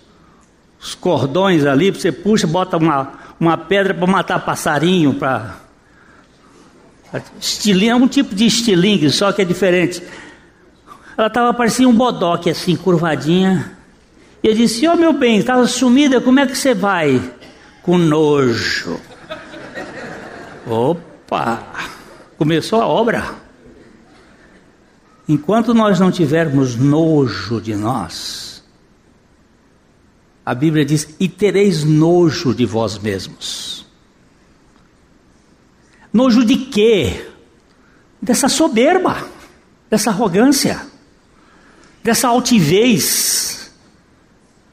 uns 0.78 0.94
cordões 0.94 1.64
ali, 1.64 1.90
você 1.90 2.12
puxa, 2.12 2.46
bota 2.46 2.76
uma, 2.76 3.14
uma 3.38 3.56
pedra 3.56 3.94
para 3.94 4.06
matar 4.06 4.44
passarinho, 4.44 5.14
para 5.14 5.56
estilingue, 7.40 7.88
é 7.88 7.96
um 7.96 8.08
tipo 8.08 8.34
de 8.34 8.46
estilingue, 8.46 9.10
só 9.10 9.32
que 9.32 9.42
é 9.42 9.44
diferente. 9.44 10.02
Ela 11.16 11.28
estava 11.28 11.54
parecia 11.54 11.88
um 11.88 11.94
bodoque 11.94 12.50
assim, 12.50 12.76
curvadinha. 12.76 13.76
E 14.42 14.48
eu 14.48 14.54
disse: 14.54 14.86
Ó 14.86 14.92
oh, 14.92 14.96
meu 14.96 15.12
bem, 15.12 15.38
estava 15.38 15.66
sumida, 15.66 16.20
como 16.20 16.40
é 16.40 16.46
que 16.46 16.56
você 16.56 16.74
vai? 16.74 17.20
Com 17.82 17.96
nojo. 17.96 19.00
Opa! 20.66 21.62
Começou 22.36 22.80
a 22.82 22.86
obra. 22.86 23.24
Enquanto 25.28 25.74
nós 25.74 25.98
não 25.98 26.10
tivermos 26.10 26.76
nojo 26.76 27.60
de 27.60 27.74
nós, 27.74 28.45
a 30.46 30.54
Bíblia 30.54 30.84
diz: 30.84 31.08
e 31.18 31.28
tereis 31.28 31.82
nojo 31.82 32.54
de 32.54 32.64
vós 32.64 32.96
mesmos. 32.96 33.84
Nojo 36.12 36.44
de 36.44 36.56
quê? 36.56 37.28
Dessa 38.22 38.48
soberba, 38.48 39.26
dessa 39.90 40.10
arrogância, 40.10 40.86
dessa 42.02 42.28
altivez. 42.28 43.72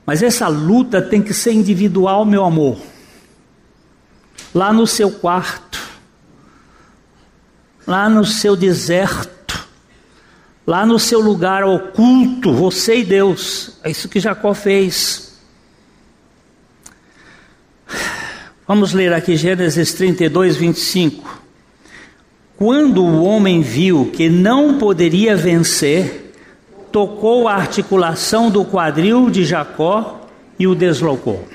Mas 0.06 0.22
essa 0.22 0.48
luta 0.48 1.02
tem 1.02 1.24
que 1.24 1.34
ser 1.34 1.54
individual, 1.54 2.24
meu 2.24 2.46
amor. 2.46 2.78
Lá 4.54 4.72
no 4.72 4.86
seu 4.86 5.10
quarto, 5.10 5.82
lá 7.88 8.08
no 8.08 8.24
seu 8.24 8.56
deserto, 8.56 9.68
lá 10.68 10.86
no 10.86 11.00
seu 11.00 11.20
lugar 11.20 11.64
oculto, 11.64 12.54
você 12.54 13.00
e 13.00 13.04
Deus. 13.04 13.78
É 13.84 13.90
isso 13.90 14.08
que 14.08 14.20
Jacó 14.20 14.54
fez. 14.54 15.23
Vamos 18.66 18.94
ler 18.94 19.12
aqui 19.12 19.36
Gênesis 19.36 19.94
32, 19.94 20.56
25. 20.56 21.42
Quando 22.56 23.04
o 23.04 23.24
homem 23.24 23.62
viu 23.62 24.10
que 24.14 24.30
não 24.30 24.78
poderia 24.78 25.36
vencer, 25.36 26.34
tocou 26.90 27.50
a 27.50 27.56
articulação 27.56 28.50
do 28.50 28.64
quadril 28.64 29.30
de 29.30 29.44
Jacó 29.44 30.30
e 30.58 30.66
o 30.66 30.74
deslocou. 30.74 31.46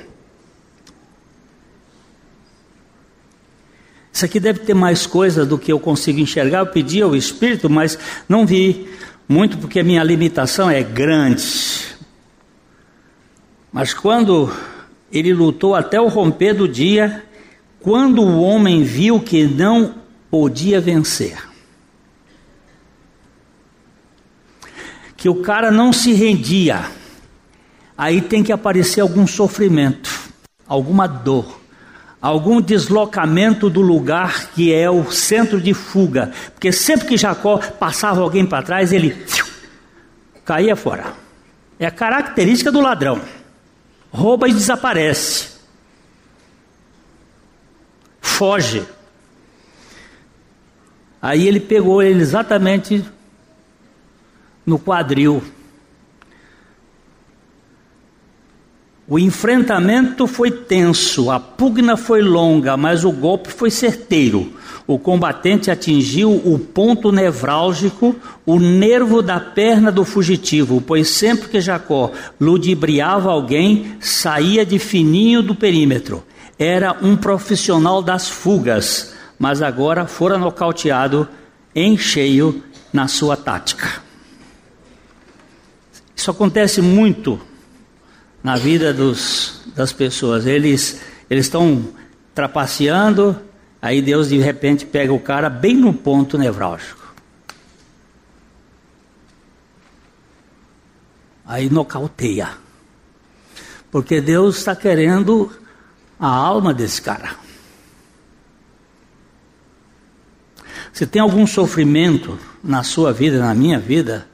Isso 4.12 4.24
aqui 4.26 4.38
deve 4.38 4.58
ter 4.60 4.74
mais 4.74 5.06
coisa 5.06 5.46
do 5.46 5.56
que 5.56 5.72
eu 5.72 5.80
consigo 5.80 6.18
enxergar. 6.18 6.58
Eu 6.58 6.66
pedi 6.66 7.00
ao 7.00 7.16
Espírito, 7.16 7.70
mas 7.70 7.98
não 8.28 8.44
vi 8.44 8.86
muito 9.26 9.56
porque 9.56 9.80
a 9.80 9.84
minha 9.84 10.04
limitação 10.04 10.68
é 10.68 10.82
grande. 10.82 11.96
Mas 13.72 13.94
quando 13.94 14.52
ele 15.12 15.32
lutou 15.32 15.74
até 15.74 16.00
o 16.00 16.08
romper 16.08 16.54
do 16.54 16.68
dia, 16.68 17.24
quando 17.80 18.22
o 18.22 18.42
homem 18.42 18.82
viu 18.82 19.20
que 19.20 19.44
não 19.44 19.94
podia 20.30 20.80
vencer, 20.80 21.38
que 25.16 25.28
o 25.28 25.36
cara 25.36 25.70
não 25.70 25.92
se 25.92 26.12
rendia, 26.12 26.84
aí 27.96 28.20
tem 28.20 28.42
que 28.42 28.52
aparecer 28.52 29.00
algum 29.00 29.26
sofrimento, 29.26 30.10
alguma 30.66 31.06
dor 31.06 31.58
algum 32.20 32.60
deslocamento 32.60 33.70
do 33.70 33.80
lugar 33.80 34.50
que 34.50 34.72
é 34.74 34.90
o 34.90 35.10
centro 35.10 35.60
de 35.60 35.72
fuga, 35.72 36.32
porque 36.52 36.72
sempre 36.72 37.06
que 37.06 37.16
Jacó 37.16 37.58
passava 37.58 38.20
alguém 38.20 38.44
para 38.44 38.62
trás, 38.62 38.92
ele 38.92 39.16
caía 40.44 40.74
fora. 40.74 41.12
É 41.78 41.86
a 41.86 41.90
característica 41.90 42.72
do 42.72 42.80
ladrão. 42.80 43.20
Rouba 44.10 44.48
e 44.48 44.52
desaparece. 44.52 45.58
Foge. 48.20 48.86
Aí 51.20 51.46
ele 51.46 51.60
pegou 51.60 52.02
ele 52.02 52.22
exatamente 52.22 53.04
no 54.64 54.78
quadril 54.78 55.42
O 59.10 59.18
enfrentamento 59.18 60.26
foi 60.26 60.50
tenso, 60.50 61.30
a 61.30 61.40
pugna 61.40 61.96
foi 61.96 62.20
longa, 62.20 62.76
mas 62.76 63.06
o 63.06 63.10
golpe 63.10 63.50
foi 63.50 63.70
certeiro. 63.70 64.52
O 64.88 64.98
combatente 64.98 65.70
atingiu 65.70 66.32
o 66.32 66.58
ponto 66.58 67.12
nevrálgico, 67.12 68.16
o 68.46 68.58
nervo 68.58 69.20
da 69.20 69.38
perna 69.38 69.92
do 69.92 70.02
fugitivo, 70.02 70.80
pois 70.80 71.10
sempre 71.10 71.48
que 71.48 71.60
Jacó 71.60 72.10
ludibriava 72.40 73.30
alguém, 73.30 73.98
saía 74.00 74.64
de 74.64 74.78
fininho 74.78 75.42
do 75.42 75.54
perímetro. 75.54 76.24
Era 76.58 76.96
um 77.02 77.14
profissional 77.16 78.02
das 78.02 78.30
fugas, 78.30 79.14
mas 79.38 79.60
agora 79.60 80.06
fora 80.06 80.38
nocauteado 80.38 81.28
em 81.74 81.98
cheio 81.98 82.64
na 82.90 83.06
sua 83.06 83.36
tática. 83.36 84.02
Isso 86.16 86.30
acontece 86.30 86.80
muito 86.80 87.38
na 88.42 88.56
vida 88.56 88.94
dos, 88.94 89.60
das 89.76 89.92
pessoas. 89.92 90.46
Eles 90.46 90.98
eles 91.30 91.44
estão 91.44 91.84
trapaceando, 92.34 93.36
aí 93.80 94.02
Deus 94.02 94.28
de 94.28 94.38
repente 94.38 94.84
pega 94.84 95.12
o 95.12 95.20
cara 95.20 95.48
bem 95.48 95.76
no 95.76 95.92
ponto 95.92 96.36
nevrálgico. 96.36 97.06
Aí 101.44 101.70
nocauteia. 101.70 102.50
Porque 103.90 104.20
Deus 104.20 104.58
está 104.58 104.76
querendo 104.76 105.50
a 106.20 106.28
alma 106.28 106.74
desse 106.74 107.00
cara. 107.00 107.36
Se 110.92 111.06
tem 111.06 111.22
algum 111.22 111.46
sofrimento 111.46 112.38
na 112.62 112.82
sua 112.82 113.12
vida, 113.12 113.38
na 113.38 113.54
minha 113.54 113.78
vida, 113.78 114.28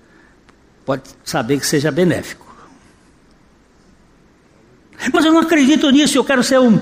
pode 0.84 1.02
saber 1.22 1.60
que 1.60 1.66
seja 1.66 1.90
benéfico. 1.90 2.44
Mas 5.12 5.24
eu 5.24 5.32
não 5.32 5.40
acredito 5.40 5.90
nisso, 5.90 6.16
eu 6.16 6.24
quero 6.24 6.42
ser 6.42 6.58
um. 6.58 6.80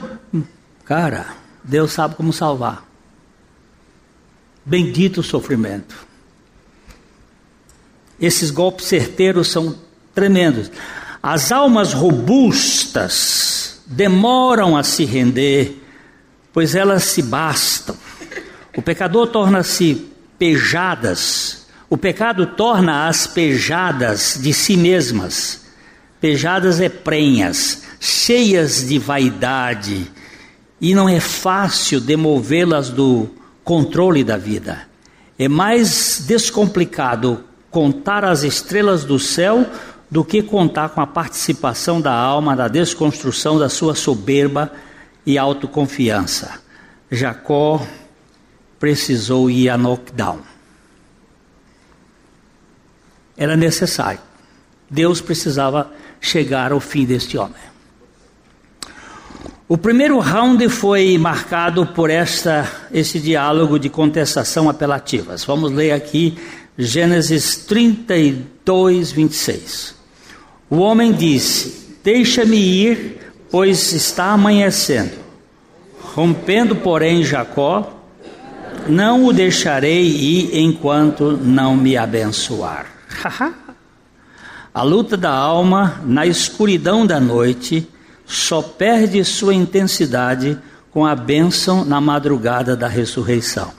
Cara, 0.84 1.26
Deus 1.64 1.92
sabe 1.92 2.14
como 2.14 2.32
salvar. 2.32 2.86
Bendito 4.64 5.20
o 5.20 5.24
sofrimento. 5.24 5.94
Esses 8.20 8.50
golpes 8.50 8.86
certeiros 8.86 9.48
são 9.48 9.76
tremendos. 10.14 10.70
As 11.22 11.50
almas 11.52 11.92
robustas 11.92 13.80
demoram 13.86 14.76
a 14.76 14.82
se 14.82 15.04
render, 15.04 15.80
pois 16.52 16.74
elas 16.74 17.04
se 17.04 17.22
bastam. 17.22 17.96
O 18.76 18.82
pecador 18.82 19.28
torna-se 19.28 20.08
pejadas. 20.38 21.66
O 21.88 21.96
pecado 21.96 22.46
torna 22.46 23.06
as 23.06 23.26
pejadas 23.26 24.38
de 24.40 24.52
si 24.52 24.76
mesmas. 24.76 25.62
Pejadas 26.20 26.80
é 26.80 26.88
prenhas, 26.88 27.82
cheias 28.00 28.86
de 28.86 28.98
vaidade, 28.98 30.10
e 30.82 30.96
não 30.96 31.08
é 31.08 31.20
fácil 31.20 32.00
demovê-las 32.00 32.90
do 32.90 33.30
controle 33.62 34.24
da 34.24 34.36
vida. 34.36 34.88
É 35.38 35.46
mais 35.46 36.24
descomplicado 36.26 37.44
contar 37.70 38.24
as 38.24 38.42
estrelas 38.42 39.04
do 39.04 39.16
céu 39.16 39.64
do 40.10 40.24
que 40.24 40.42
contar 40.42 40.88
com 40.88 41.00
a 41.00 41.06
participação 41.06 42.00
da 42.00 42.12
alma 42.12 42.56
na 42.56 42.66
desconstrução 42.66 43.60
da 43.60 43.68
sua 43.68 43.94
soberba 43.94 44.72
e 45.24 45.38
autoconfiança. 45.38 46.60
Jacó 47.08 47.86
precisou 48.80 49.48
ir 49.48 49.68
a 49.68 49.78
knockdown. 49.78 50.40
Era 53.36 53.56
necessário. 53.56 54.20
Deus 54.90 55.20
precisava 55.20 55.92
chegar 56.20 56.72
ao 56.72 56.80
fim 56.80 57.06
deste 57.06 57.38
homem. 57.38 57.71
O 59.72 59.78
primeiro 59.78 60.18
round 60.18 60.68
foi 60.68 61.16
marcado 61.16 61.86
por 61.86 62.10
esta, 62.10 62.70
esse 62.92 63.18
diálogo 63.18 63.78
de 63.78 63.88
contestação 63.88 64.68
apelativas. 64.68 65.46
Vamos 65.46 65.72
ler 65.72 65.92
aqui 65.92 66.36
Gênesis 66.76 67.56
32, 67.56 69.12
26. 69.12 69.94
O 70.68 70.76
homem 70.76 71.10
disse: 71.10 71.96
Deixa-me 72.04 72.58
ir, 72.58 73.32
pois 73.50 73.94
está 73.94 74.32
amanhecendo. 74.32 75.12
Rompendo, 76.02 76.76
porém, 76.76 77.24
Jacó, 77.24 77.98
não 78.86 79.24
o 79.24 79.32
deixarei 79.32 80.02
ir 80.02 80.60
enquanto 80.60 81.38
não 81.38 81.74
me 81.74 81.96
abençoar. 81.96 82.88
A 84.74 84.82
luta 84.82 85.16
da 85.16 85.32
alma 85.32 86.02
na 86.04 86.26
escuridão 86.26 87.06
da 87.06 87.18
noite 87.18 87.88
só 88.26 88.62
perde 88.62 89.24
sua 89.24 89.54
intensidade 89.54 90.58
com 90.90 91.06
a 91.06 91.14
bênção 91.16 91.84
na 91.84 92.00
madrugada 92.00 92.76
da 92.76 92.86
ressurreição. 92.86 93.72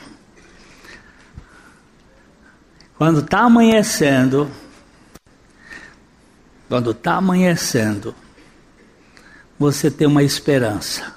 Quando 2.97 3.19
está 3.19 3.41
amanhecendo, 3.41 4.49
quando 6.67 6.91
está 6.91 7.15
amanhecendo, 7.15 8.15
você 9.59 9.91
tem 9.91 10.07
uma 10.07 10.23
esperança. 10.23 11.13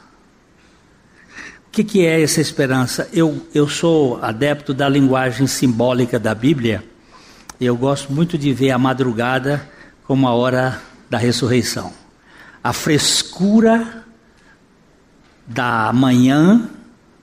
O 1.68 1.70
que, 1.76 1.84
que 1.84 2.06
é 2.06 2.22
essa 2.22 2.40
esperança? 2.40 3.08
Eu, 3.12 3.46
eu 3.54 3.68
sou 3.68 4.22
adepto 4.22 4.72
da 4.72 4.88
linguagem 4.88 5.46
simbólica 5.46 6.18
da 6.18 6.34
Bíblia. 6.34 6.84
Eu 7.60 7.76
gosto 7.76 8.12
muito 8.12 8.38
de 8.38 8.52
ver 8.52 8.70
a 8.70 8.78
madrugada 8.78 9.66
como 10.04 10.26
a 10.26 10.34
hora 10.34 10.80
da 11.08 11.18
ressurreição 11.18 12.05
a 12.66 12.72
frescura 12.72 14.04
da 15.46 15.92
manhã, 15.92 16.68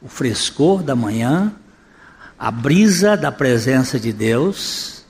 o 0.02 0.08
frescor 0.08 0.82
da 0.82 0.96
manhã, 0.96 1.54
a 2.40 2.50
brisa 2.50 3.18
da 3.18 3.30
presença 3.30 4.00
de 4.00 4.14
Deus, 4.14 5.04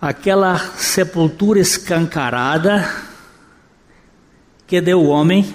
aquela 0.00 0.56
sepultura 0.76 1.58
escancarada 1.58 2.88
que 4.64 4.80
deu 4.80 5.00
o 5.00 5.08
homem. 5.08 5.52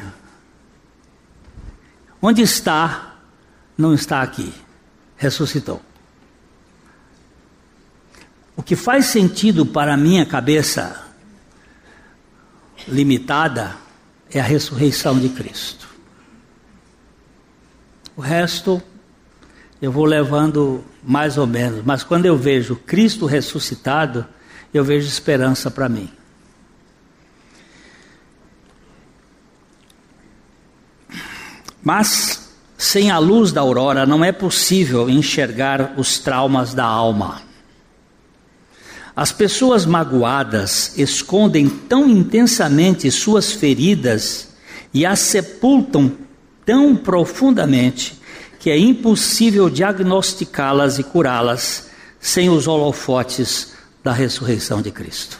Onde 2.21 2.41
está? 2.41 3.15
Não 3.77 3.93
está 3.93 4.21
aqui. 4.21 4.53
Ressuscitou. 5.15 5.81
O 8.53 8.61
que 8.61 8.75
faz 8.75 9.05
sentido 9.05 9.65
para 9.65 9.93
a 9.93 9.97
minha 9.97 10.25
cabeça 10.25 11.00
limitada 12.87 13.75
é 14.31 14.39
a 14.39 14.43
ressurreição 14.43 15.19
de 15.19 15.29
Cristo. 15.29 15.87
O 18.15 18.21
resto 18.21 18.81
eu 19.81 19.91
vou 19.91 20.05
levando 20.05 20.83
mais 21.03 21.37
ou 21.37 21.47
menos, 21.47 21.83
mas 21.83 22.03
quando 22.03 22.25
eu 22.25 22.37
vejo 22.37 22.75
Cristo 22.75 23.25
ressuscitado, 23.25 24.25
eu 24.73 24.83
vejo 24.83 25.07
esperança 25.07 25.71
para 25.71 25.89
mim. 25.89 26.09
Mas 31.83 32.53
sem 32.77 33.09
a 33.09 33.17
luz 33.17 33.51
da 33.51 33.61
aurora 33.61 34.05
não 34.05 34.23
é 34.23 34.31
possível 34.31 35.09
enxergar 35.09 35.93
os 35.97 36.19
traumas 36.19 36.73
da 36.73 36.85
alma. 36.85 37.41
As 39.15 39.31
pessoas 39.31 39.85
magoadas 39.85 40.97
escondem 40.97 41.67
tão 41.67 42.09
intensamente 42.09 43.11
suas 43.11 43.51
feridas 43.51 44.49
e 44.93 45.05
as 45.05 45.19
sepultam 45.19 46.11
tão 46.65 46.95
profundamente 46.95 48.19
que 48.59 48.69
é 48.69 48.77
impossível 48.77 49.69
diagnosticá-las 49.69 50.99
e 50.99 51.03
curá-las 51.03 51.89
sem 52.19 52.49
os 52.49 52.67
holofotes 52.67 53.73
da 54.03 54.13
ressurreição 54.13 54.81
de 54.81 54.91
Cristo. 54.91 55.39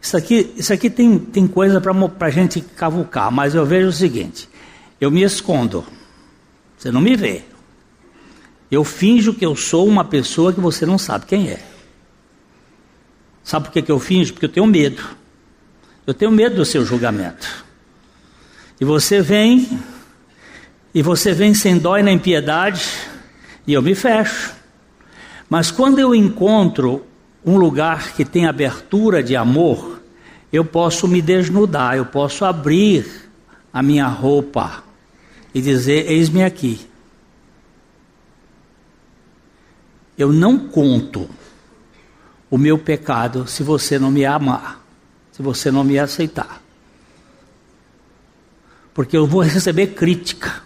Isso 0.00 0.16
aqui, 0.16 0.52
isso 0.56 0.72
aqui 0.72 0.88
tem, 0.88 1.18
tem 1.18 1.46
coisa 1.46 1.80
para 1.80 2.26
a 2.26 2.30
gente 2.30 2.60
cavucar, 2.60 3.30
mas 3.30 3.54
eu 3.54 3.66
vejo 3.66 3.88
o 3.88 3.92
seguinte: 3.92 4.48
eu 5.00 5.10
me 5.10 5.22
escondo, 5.22 5.84
você 6.76 6.90
não 6.90 7.00
me 7.00 7.16
vê. 7.16 7.42
Eu 8.70 8.84
finjo 8.84 9.34
que 9.34 9.44
eu 9.44 9.56
sou 9.56 9.86
uma 9.86 10.04
pessoa 10.04 10.52
que 10.52 10.60
você 10.60 10.86
não 10.86 10.96
sabe 10.96 11.26
quem 11.26 11.48
é. 11.48 11.60
Sabe 13.42 13.66
por 13.66 13.72
que, 13.72 13.82
que 13.82 13.92
eu 13.92 13.98
finjo? 13.98 14.32
Porque 14.32 14.46
eu 14.46 14.50
tenho 14.50 14.66
medo. 14.66 15.02
Eu 16.06 16.14
tenho 16.14 16.30
medo 16.30 16.56
do 16.56 16.64
seu 16.64 16.84
julgamento. 16.84 17.64
E 18.80 18.84
você 18.84 19.20
vem, 19.20 19.68
e 20.94 21.02
você 21.02 21.32
vem 21.32 21.54
sem 21.54 21.78
dó 21.78 21.98
e 21.98 22.02
nem 22.02 22.18
piedade, 22.18 22.84
e 23.66 23.72
eu 23.72 23.82
me 23.82 23.94
fecho. 23.94 24.54
Mas 25.48 25.70
quando 25.70 25.98
eu 25.98 26.14
encontro 26.14 27.04
um 27.44 27.56
lugar 27.56 28.12
que 28.14 28.24
tem 28.24 28.46
abertura 28.46 29.22
de 29.22 29.36
amor, 29.36 30.00
eu 30.52 30.64
posso 30.64 31.06
me 31.06 31.20
desnudar, 31.20 31.96
eu 31.96 32.06
posso 32.06 32.44
abrir 32.44 33.30
a 33.72 33.82
minha 33.82 34.06
roupa 34.06 34.82
e 35.54 35.60
dizer: 35.60 36.10
Eis-me 36.10 36.42
aqui. 36.42 36.80
Eu 40.16 40.32
não 40.32 40.58
conto 40.58 41.28
o 42.50 42.58
meu 42.58 42.76
pecado 42.76 43.46
se 43.46 43.62
você 43.62 43.98
não 43.98 44.10
me 44.10 44.24
amar, 44.24 44.84
se 45.30 45.42
você 45.42 45.70
não 45.70 45.84
me 45.84 45.98
aceitar. 45.98 46.60
Porque 48.92 49.16
eu 49.16 49.26
vou 49.26 49.42
receber 49.42 49.88
crítica. 49.88 50.62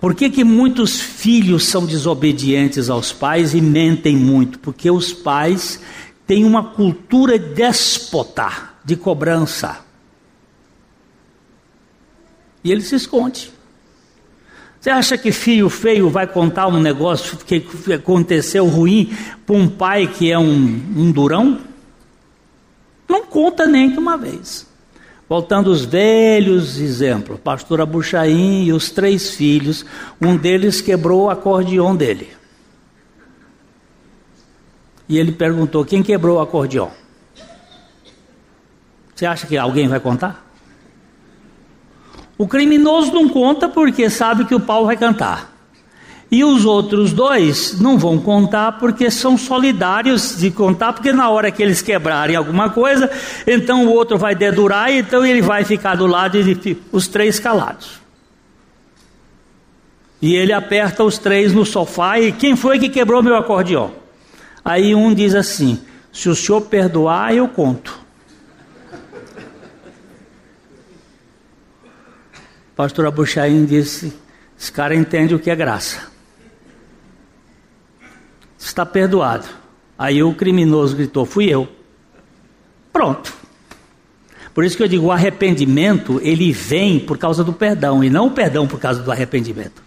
Por 0.00 0.14
que, 0.14 0.30
que 0.30 0.44
muitos 0.44 1.00
filhos 1.00 1.66
são 1.66 1.84
desobedientes 1.84 2.88
aos 2.88 3.12
pais 3.12 3.54
e 3.54 3.60
mentem 3.60 4.16
muito? 4.16 4.58
Porque 4.58 4.90
os 4.90 5.12
pais 5.12 5.80
têm 6.26 6.44
uma 6.44 6.64
cultura 6.72 7.38
déspota 7.38 8.70
de 8.84 8.96
cobrança. 8.96 9.84
E 12.62 12.72
ele 12.72 12.82
se 12.82 12.94
esconde. 12.94 13.55
Você 14.86 14.90
acha 14.90 15.18
que 15.18 15.32
filho 15.32 15.68
feio 15.68 16.08
vai 16.08 16.28
contar 16.28 16.68
um 16.68 16.78
negócio 16.78 17.36
que 17.38 17.66
aconteceu 17.92 18.68
ruim 18.68 19.12
para 19.44 19.56
um 19.56 19.68
pai 19.68 20.06
que 20.06 20.30
é 20.30 20.38
um, 20.38 20.80
um 20.96 21.10
durão? 21.10 21.60
Não 23.08 23.26
conta 23.26 23.66
nem 23.66 23.90
que 23.90 23.98
uma 23.98 24.16
vez. 24.16 24.64
Voltando 25.28 25.72
os 25.72 25.84
velhos 25.84 26.78
exemplos, 26.78 27.40
pastor 27.40 27.80
Abuchaim 27.80 28.66
e 28.66 28.72
os 28.72 28.88
três 28.88 29.30
filhos, 29.30 29.84
um 30.20 30.36
deles 30.36 30.80
quebrou 30.80 31.24
o 31.24 31.30
acordeão 31.30 31.96
dele. 31.96 32.28
E 35.08 35.18
ele 35.18 35.32
perguntou: 35.32 35.84
quem 35.84 36.00
quebrou 36.00 36.36
o 36.36 36.40
acordeão? 36.40 36.92
Você 39.12 39.26
acha 39.26 39.48
que 39.48 39.58
alguém 39.58 39.88
vai 39.88 39.98
contar? 39.98 40.45
O 42.38 42.46
criminoso 42.46 43.12
não 43.12 43.28
conta 43.28 43.68
porque 43.68 44.10
sabe 44.10 44.44
que 44.44 44.54
o 44.54 44.60
pau 44.60 44.84
vai 44.84 44.96
cantar. 44.96 45.56
E 46.30 46.44
os 46.44 46.64
outros 46.64 47.12
dois 47.12 47.80
não 47.80 47.96
vão 47.96 48.18
contar 48.18 48.72
porque 48.72 49.10
são 49.10 49.38
solidários 49.38 50.36
de 50.38 50.50
contar, 50.50 50.92
porque 50.92 51.12
na 51.12 51.30
hora 51.30 51.52
que 51.52 51.62
eles 51.62 51.80
quebrarem 51.80 52.34
alguma 52.34 52.68
coisa, 52.68 53.08
então 53.46 53.86
o 53.86 53.92
outro 53.92 54.18
vai 54.18 54.34
dedurar, 54.34 54.92
então 54.92 55.24
ele 55.24 55.40
vai 55.40 55.64
ficar 55.64 55.94
do 55.94 56.06
lado 56.06 56.36
e 56.36 56.76
os 56.90 57.06
três 57.06 57.38
calados. 57.38 58.00
E 60.20 60.34
ele 60.34 60.52
aperta 60.52 61.04
os 61.04 61.16
três 61.18 61.52
no 61.52 61.64
sofá 61.64 62.18
e 62.18 62.32
quem 62.32 62.56
foi 62.56 62.78
que 62.78 62.88
quebrou 62.88 63.22
meu 63.22 63.36
acordeão? 63.36 63.92
Aí 64.64 64.94
um 64.94 65.14
diz 65.14 65.34
assim: 65.34 65.80
se 66.12 66.28
o 66.28 66.34
senhor 66.34 66.62
perdoar, 66.62 67.34
eu 67.34 67.46
conto. 67.46 68.05
Pastor 72.76 73.06
Abuchaim 73.06 73.64
disse: 73.64 74.12
esse 74.56 74.70
cara 74.70 74.94
entende 74.94 75.34
o 75.34 75.38
que 75.38 75.50
é 75.50 75.56
graça 75.56 76.14
está 78.66 78.84
perdoado. 78.84 79.46
Aí 79.98 80.22
o 80.22 80.34
criminoso 80.34 80.96
gritou: 80.96 81.24
Fui 81.24 81.46
eu. 81.46 81.68
Pronto. 82.92 83.32
Por 84.54 84.64
isso 84.64 84.76
que 84.76 84.82
eu 84.82 84.88
digo: 84.88 85.06
o 85.06 85.12
arrependimento, 85.12 86.20
ele 86.22 86.52
vem 86.52 86.98
por 86.98 87.18
causa 87.18 87.42
do 87.42 87.52
perdão, 87.52 88.02
e 88.02 88.10
não 88.10 88.26
o 88.26 88.30
perdão 88.30 88.66
por 88.66 88.80
causa 88.80 89.02
do 89.02 89.10
arrependimento. 89.10 89.84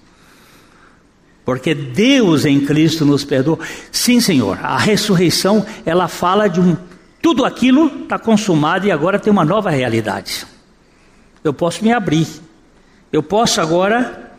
Porque 1.46 1.74
Deus 1.74 2.46
em 2.46 2.60
Cristo 2.62 3.06
nos 3.06 3.24
perdoa. 3.24 3.60
Sim, 3.92 4.20
Senhor, 4.20 4.60
a 4.62 4.78
ressurreição, 4.78 5.66
ela 5.86 6.08
fala 6.08 6.48
de 6.48 6.60
um. 6.60 6.78
Tudo 7.22 7.44
aquilo 7.44 8.04
está 8.04 8.18
consumado 8.18 8.86
e 8.88 8.92
agora 8.92 9.20
tem 9.20 9.32
uma 9.32 9.44
nova 9.44 9.70
realidade. 9.70 10.46
Eu 11.44 11.54
posso 11.54 11.84
me 11.84 11.92
abrir. 11.92 12.28
Eu 13.12 13.24
posso 13.24 13.60
agora 13.60 14.32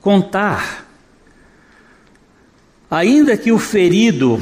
contar. 0.00 0.86
Ainda 2.90 3.36
que 3.36 3.52
o 3.52 3.58
ferido 3.58 4.40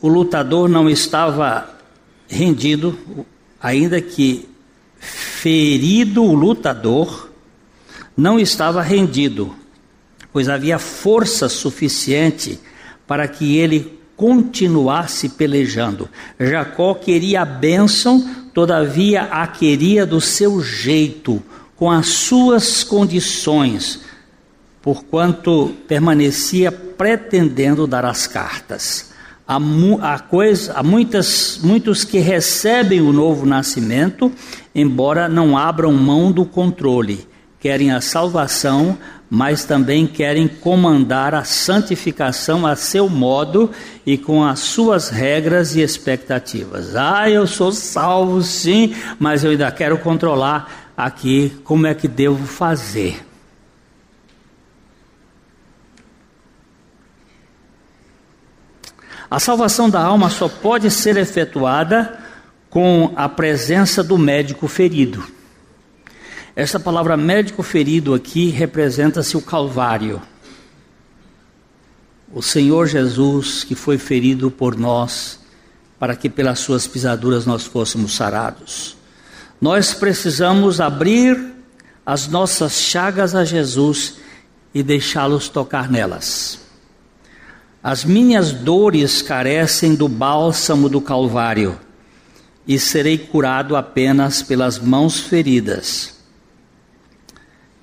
o 0.00 0.08
lutador 0.08 0.68
não 0.68 0.88
estava 0.88 1.78
rendido, 2.26 2.98
ainda 3.60 4.00
que 4.00 4.48
ferido 4.98 6.24
o 6.24 6.34
lutador 6.34 7.30
não 8.16 8.38
estava 8.38 8.82
rendido, 8.82 9.54
pois 10.32 10.48
havia 10.48 10.78
força 10.78 11.48
suficiente 11.48 12.58
para 13.06 13.28
que 13.28 13.56
ele 13.56 13.99
continuasse 14.20 15.30
pelejando. 15.30 16.06
Jacó 16.38 16.92
queria 16.92 17.40
a 17.40 17.44
bênção, 17.46 18.22
todavia 18.52 19.22
a 19.22 19.46
queria 19.46 20.04
do 20.04 20.20
seu 20.20 20.62
jeito, 20.62 21.42
com 21.74 21.90
as 21.90 22.08
suas 22.08 22.84
condições, 22.84 24.00
porquanto 24.82 25.74
permanecia 25.88 26.70
pretendendo 26.70 27.86
dar 27.86 28.04
as 28.04 28.26
cartas. 28.26 29.10
Há, 29.48 29.58
há, 30.02 30.18
coisa, 30.18 30.74
há 30.74 30.82
muitas, 30.82 31.58
muitos 31.62 32.04
que 32.04 32.18
recebem 32.18 33.00
o 33.00 33.14
novo 33.14 33.46
nascimento, 33.46 34.30
embora 34.74 35.30
não 35.30 35.56
abram 35.56 35.94
mão 35.94 36.30
do 36.30 36.44
controle, 36.44 37.26
querem 37.58 37.90
a 37.90 38.02
salvação, 38.02 38.98
mas 39.30 39.64
também 39.64 40.08
querem 40.08 40.48
comandar 40.48 41.36
a 41.36 41.44
santificação 41.44 42.66
a 42.66 42.74
seu 42.74 43.08
modo 43.08 43.70
e 44.04 44.18
com 44.18 44.44
as 44.44 44.58
suas 44.58 45.08
regras 45.08 45.76
e 45.76 45.80
expectativas. 45.80 46.96
Ah, 46.96 47.30
eu 47.30 47.46
sou 47.46 47.70
salvo 47.70 48.42
sim, 48.42 48.92
mas 49.20 49.44
eu 49.44 49.52
ainda 49.52 49.70
quero 49.70 49.96
controlar 49.98 50.92
aqui 50.96 51.56
como 51.62 51.86
é 51.86 51.94
que 51.94 52.08
devo 52.08 52.44
fazer. 52.44 53.24
A 59.30 59.38
salvação 59.38 59.88
da 59.88 60.02
alma 60.02 60.28
só 60.28 60.48
pode 60.48 60.90
ser 60.90 61.16
efetuada 61.16 62.18
com 62.68 63.12
a 63.14 63.28
presença 63.28 64.02
do 64.02 64.18
médico 64.18 64.66
ferido. 64.66 65.39
Essa 66.60 66.78
palavra 66.78 67.16
médico 67.16 67.62
ferido 67.62 68.12
aqui 68.12 68.50
representa-se 68.50 69.34
o 69.34 69.40
Calvário. 69.40 70.20
O 72.30 72.42
Senhor 72.42 72.86
Jesus 72.86 73.64
que 73.64 73.74
foi 73.74 73.96
ferido 73.96 74.50
por 74.50 74.76
nós, 74.76 75.40
para 75.98 76.14
que 76.14 76.28
pelas 76.28 76.58
suas 76.58 76.86
pisaduras 76.86 77.46
nós 77.46 77.64
fôssemos 77.64 78.14
sarados. 78.14 78.94
Nós 79.58 79.94
precisamos 79.94 80.82
abrir 80.82 81.42
as 82.04 82.28
nossas 82.28 82.74
chagas 82.74 83.34
a 83.34 83.42
Jesus 83.42 84.16
e 84.74 84.82
deixá-los 84.82 85.48
tocar 85.48 85.90
nelas. 85.90 86.60
As 87.82 88.04
minhas 88.04 88.52
dores 88.52 89.22
carecem 89.22 89.94
do 89.94 90.08
bálsamo 90.08 90.90
do 90.90 91.00
Calvário 91.00 91.80
e 92.68 92.78
serei 92.78 93.16
curado 93.16 93.76
apenas 93.76 94.42
pelas 94.42 94.78
mãos 94.78 95.20
feridas, 95.20 96.19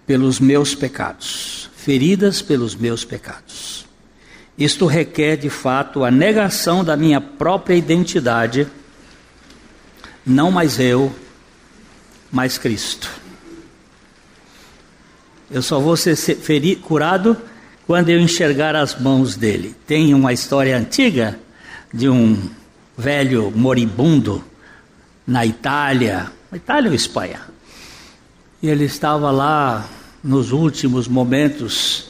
pelos 0.08 0.40
meus 0.40 0.74
pecados, 0.74 1.70
feridas 1.76 2.42
pelos 2.42 2.74
meus 2.74 3.04
pecados. 3.04 3.86
Isto 4.58 4.88
requer 4.88 5.36
de 5.36 5.50
fato 5.50 6.04
a 6.04 6.10
negação 6.10 6.84
da 6.84 6.96
minha 6.96 7.20
própria 7.22 7.76
identidade, 7.76 8.66
não 10.26 10.50
mais 10.50 10.80
eu, 10.80 11.14
mais 12.32 12.58
Cristo. 12.58 13.12
Eu 15.52 15.62
só 15.62 15.80
vou 15.80 15.96
ser 15.96 16.18
curado 16.82 17.38
quando 17.86 18.10
eu 18.10 18.20
enxergar 18.20 18.76
as 18.76 19.00
mãos 19.00 19.36
dele. 19.36 19.76
Tem 19.86 20.14
uma 20.14 20.34
história 20.34 20.78
antiga 20.78 21.40
de 21.94 22.10
um 22.10 22.50
velho 22.98 23.52
moribundo 23.56 24.44
na 25.26 25.46
Itália, 25.46 26.32
Itália 26.52 26.90
ou 26.90 26.96
Espanha. 26.96 27.42
E 28.62 28.68
ele 28.68 28.86
estava 28.86 29.30
lá 29.32 29.88
nos 30.24 30.52
últimos 30.52 31.08
momentos, 31.08 32.10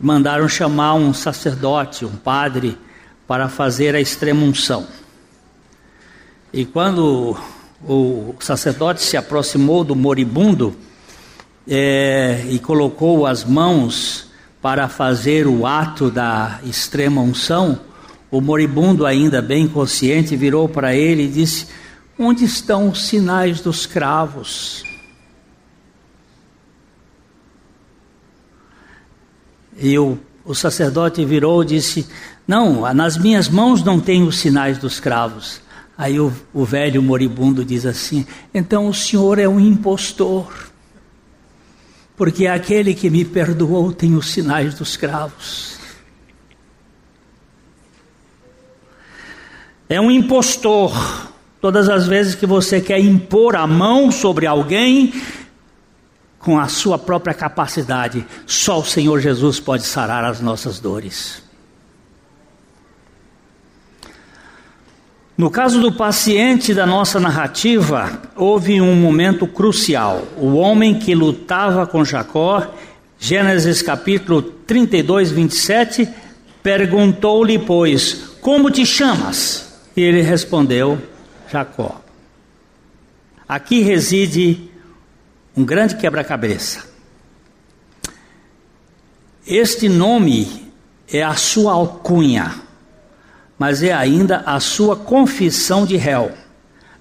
mandaram 0.00 0.48
chamar 0.48 0.94
um 0.94 1.12
sacerdote, 1.12 2.04
um 2.04 2.16
padre, 2.16 2.78
para 3.26 3.48
fazer 3.48 3.94
a 3.94 4.00
extremunção. 4.00 4.86
E 6.52 6.64
quando 6.64 7.36
o 7.86 8.34
sacerdote 8.40 9.02
se 9.02 9.16
aproximou 9.16 9.84
do 9.84 9.94
moribundo 9.94 10.74
é, 11.66 12.44
e 12.48 12.58
colocou 12.58 13.26
as 13.26 13.44
mãos 13.44 14.28
para 14.62 14.88
fazer 14.88 15.46
o 15.46 15.66
ato 15.66 16.10
da 16.10 16.58
extrema 16.64 17.20
unção, 17.20 17.80
o 18.30 18.40
moribundo, 18.40 19.06
ainda 19.06 19.40
bem 19.40 19.68
consciente, 19.68 20.36
virou 20.36 20.68
para 20.68 20.94
ele 20.94 21.24
e 21.24 21.28
disse: 21.28 21.68
Onde 22.18 22.44
estão 22.44 22.90
os 22.90 23.06
sinais 23.06 23.60
dos 23.60 23.86
cravos? 23.86 24.87
E 29.78 29.98
o, 29.98 30.18
o 30.44 30.54
sacerdote 30.54 31.24
virou 31.24 31.62
e 31.62 31.66
disse: 31.66 32.06
Não, 32.46 32.92
nas 32.92 33.16
minhas 33.16 33.48
mãos 33.48 33.82
não 33.82 34.00
tem 34.00 34.22
os 34.22 34.38
sinais 34.38 34.78
dos 34.78 34.98
cravos. 34.98 35.60
Aí 35.98 36.20
o, 36.20 36.32
o 36.54 36.64
velho 36.64 37.02
moribundo 37.02 37.64
diz 37.64 37.84
assim: 37.84 38.24
então 38.54 38.86
o 38.86 38.94
senhor 38.94 39.40
é 39.40 39.48
um 39.48 39.58
impostor, 39.58 40.70
porque 42.16 42.46
aquele 42.46 42.94
que 42.94 43.10
me 43.10 43.24
perdoou 43.24 43.92
tem 43.92 44.14
os 44.14 44.30
sinais 44.30 44.74
dos 44.74 44.96
cravos. 44.96 45.76
É 49.88 50.00
um 50.00 50.08
impostor. 50.08 51.26
Todas 51.60 51.88
as 51.88 52.06
vezes 52.06 52.36
que 52.36 52.46
você 52.46 52.80
quer 52.80 53.00
impor 53.00 53.56
a 53.56 53.66
mão 53.66 54.12
sobre 54.12 54.46
alguém, 54.46 55.12
com 56.48 56.58
a 56.58 56.66
sua 56.66 56.98
própria 56.98 57.34
capacidade, 57.34 58.24
só 58.46 58.80
o 58.80 58.84
Senhor 58.84 59.20
Jesus 59.20 59.60
pode 59.60 59.84
sarar 59.84 60.24
as 60.24 60.40
nossas 60.40 60.80
dores. 60.80 61.42
No 65.36 65.50
caso 65.50 65.78
do 65.78 65.92
paciente 65.92 66.72
da 66.72 66.86
nossa 66.86 67.20
narrativa, 67.20 68.22
houve 68.34 68.80
um 68.80 68.96
momento 68.96 69.46
crucial. 69.46 70.26
O 70.38 70.54
homem 70.54 70.98
que 70.98 71.14
lutava 71.14 71.86
com 71.86 72.02
Jacó, 72.02 72.66
Gênesis 73.18 73.82
capítulo 73.82 74.40
32, 74.40 75.30
27, 75.30 76.08
perguntou-lhe, 76.62 77.58
pois, 77.58 78.14
como 78.40 78.70
te 78.70 78.86
chamas? 78.86 79.82
E 79.94 80.00
ele 80.00 80.22
respondeu, 80.22 80.98
Jacó. 81.52 82.00
Aqui 83.46 83.82
reside 83.82 84.67
um 85.58 85.64
grande 85.64 85.96
quebra-cabeça. 85.96 86.86
Este 89.46 89.88
nome 89.88 90.70
é 91.10 91.22
a 91.22 91.34
sua 91.34 91.72
alcunha 91.72 92.68
mas 93.58 93.82
é 93.82 93.92
ainda 93.92 94.42
a 94.46 94.60
sua 94.60 94.94
confissão 94.94 95.84
de 95.84 95.96
réu. 95.96 96.30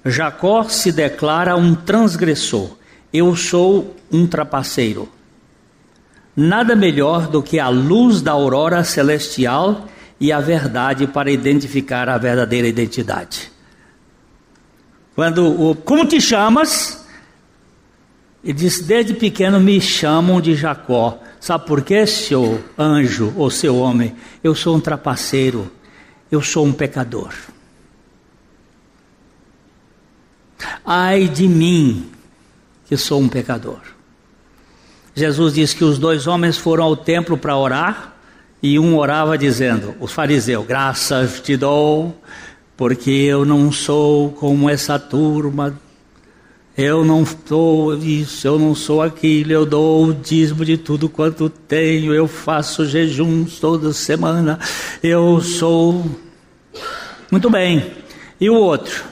Jacó 0.03 0.63
se 0.63 0.91
declara 0.91 1.55
um 1.55 1.75
transgressor. 1.75 2.71
Eu 3.13 3.35
sou 3.35 3.95
um 4.11 4.25
trapaceiro. 4.25 5.07
Nada 6.35 6.75
melhor 6.75 7.27
do 7.27 7.43
que 7.43 7.59
a 7.59 7.69
luz 7.69 8.21
da 8.21 8.31
aurora 8.31 8.83
celestial 8.83 9.87
e 10.19 10.31
a 10.31 10.39
verdade 10.39 11.05
para 11.05 11.31
identificar 11.31 12.09
a 12.09 12.17
verdadeira 12.17 12.67
identidade. 12.67 13.51
Quando 15.15 15.45
o 15.45 15.75
como 15.75 16.05
te 16.05 16.19
chamas? 16.19 17.06
Ele 18.47 18.53
disse: 18.53 18.81
Desde 18.81 19.13
pequeno 19.13 19.59
me 19.59 19.81
chamam 19.81 20.39
de 20.39 20.55
Jacó. 20.55 21.19
Sabe 21.37 21.67
por 21.67 21.81
quê, 21.81 22.07
seu 22.07 22.63
anjo 22.79 23.33
ou 23.35 23.51
seu 23.51 23.75
homem? 23.75 24.15
Eu 24.41 24.55
sou 24.55 24.77
um 24.77 24.79
trapaceiro, 24.79 25.69
eu 26.31 26.41
sou 26.41 26.65
um 26.65 26.71
pecador. 26.71 27.33
Ai 30.85 31.27
de 31.27 31.45
mim, 31.45 32.09
que 32.85 32.95
sou 32.95 33.19
um 33.19 33.27
pecador. 33.27 33.81
Jesus 35.13 35.53
diz 35.53 35.73
que 35.73 35.83
os 35.83 35.99
dois 35.99 36.25
homens 36.25 36.57
foram 36.57 36.85
ao 36.85 36.95
templo 36.95 37.37
para 37.37 37.57
orar 37.57 38.15
e 38.63 38.79
um 38.79 38.95
orava 38.95 39.37
dizendo: 39.37 39.93
Os 39.99 40.13
fariseus, 40.13 40.65
graças 40.65 41.41
te 41.41 41.57
dou, 41.57 42.17
porque 42.77 43.11
eu 43.11 43.43
não 43.43 43.73
sou 43.73 44.31
como 44.31 44.69
essa 44.69 44.97
turma 44.97 45.77
eu 46.77 47.03
não 47.03 47.25
sou 47.25 47.97
isso, 47.97 48.45
eu 48.45 48.59
não 48.59 48.75
sou 48.75 49.01
aquilo, 49.01 49.51
eu 49.51 49.65
dou 49.65 50.05
o 50.05 50.13
dízimo 50.13 50.63
de 50.63 50.77
tudo 50.77 51.09
quanto 51.09 51.49
tenho, 51.49 52.13
eu 52.13 52.27
faço 52.27 52.85
jejuns 52.85 53.59
toda 53.59 53.91
semana, 53.91 54.59
eu 55.01 55.41
sou. 55.41 56.05
Muito 57.31 57.49
bem. 57.49 57.83
E 58.39 58.47
o 58.47 58.53
outro? 58.53 59.05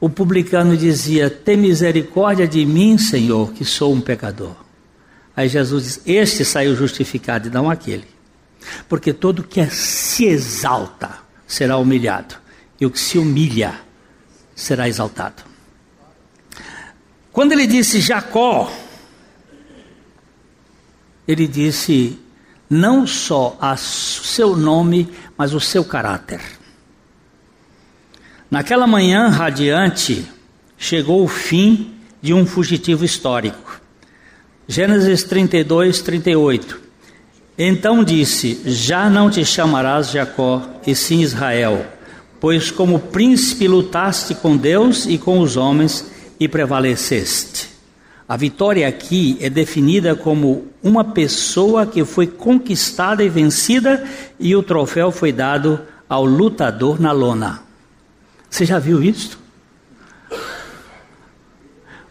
O 0.00 0.08
publicano 0.08 0.78
dizia: 0.78 1.28
Tem 1.28 1.58
misericórdia 1.58 2.48
de 2.48 2.64
mim, 2.64 2.96
Senhor, 2.96 3.52
que 3.52 3.66
sou 3.66 3.92
um 3.92 4.00
pecador. 4.00 4.56
Aí 5.36 5.46
Jesus 5.46 5.84
diz: 5.84 6.00
Este 6.06 6.42
saiu 6.42 6.74
justificado 6.74 7.48
e 7.48 7.50
não 7.50 7.68
aquele. 7.68 8.06
Porque 8.88 9.12
todo 9.12 9.42
que 9.42 9.66
se 9.66 10.24
exalta 10.24 11.18
será 11.46 11.76
humilhado, 11.76 12.36
e 12.80 12.86
o 12.86 12.90
que 12.90 12.98
se 12.98 13.18
humilha 13.18 13.74
será 14.54 14.88
exaltado. 14.88 15.48
Quando 17.38 17.52
ele 17.52 17.68
disse 17.68 18.00
Jacó, 18.00 18.68
ele 21.28 21.46
disse 21.46 22.18
não 22.68 23.06
só 23.06 23.56
o 23.62 23.76
seu 23.76 24.56
nome, 24.56 25.08
mas 25.36 25.54
o 25.54 25.60
seu 25.60 25.84
caráter. 25.84 26.40
Naquela 28.50 28.88
manhã 28.88 29.28
radiante, 29.28 30.26
chegou 30.76 31.22
o 31.22 31.28
fim 31.28 31.94
de 32.20 32.34
um 32.34 32.44
fugitivo 32.44 33.04
histórico. 33.04 33.80
Gênesis 34.66 35.22
32, 35.22 36.00
38. 36.00 36.80
Então 37.56 38.02
disse: 38.02 38.62
Já 38.64 39.08
não 39.08 39.30
te 39.30 39.44
chamarás 39.44 40.10
Jacó, 40.10 40.68
e 40.84 40.92
sim 40.92 41.20
Israel, 41.20 41.86
pois 42.40 42.72
como 42.72 42.98
príncipe 42.98 43.68
lutaste 43.68 44.34
com 44.34 44.56
Deus 44.56 45.06
e 45.06 45.16
com 45.16 45.38
os 45.38 45.56
homens 45.56 46.17
e 46.38 46.48
prevaleceste. 46.48 47.68
A 48.28 48.36
vitória 48.36 48.86
aqui 48.86 49.38
é 49.40 49.48
definida 49.48 50.14
como 50.14 50.68
uma 50.82 51.02
pessoa 51.02 51.86
que 51.86 52.04
foi 52.04 52.26
conquistada 52.26 53.24
e 53.24 53.28
vencida, 53.28 54.06
e 54.38 54.54
o 54.54 54.62
troféu 54.62 55.10
foi 55.10 55.32
dado 55.32 55.80
ao 56.06 56.24
lutador 56.24 57.00
na 57.00 57.10
lona. 57.10 57.62
Você 58.50 58.66
já 58.66 58.78
viu 58.78 59.02
isso? 59.02 59.38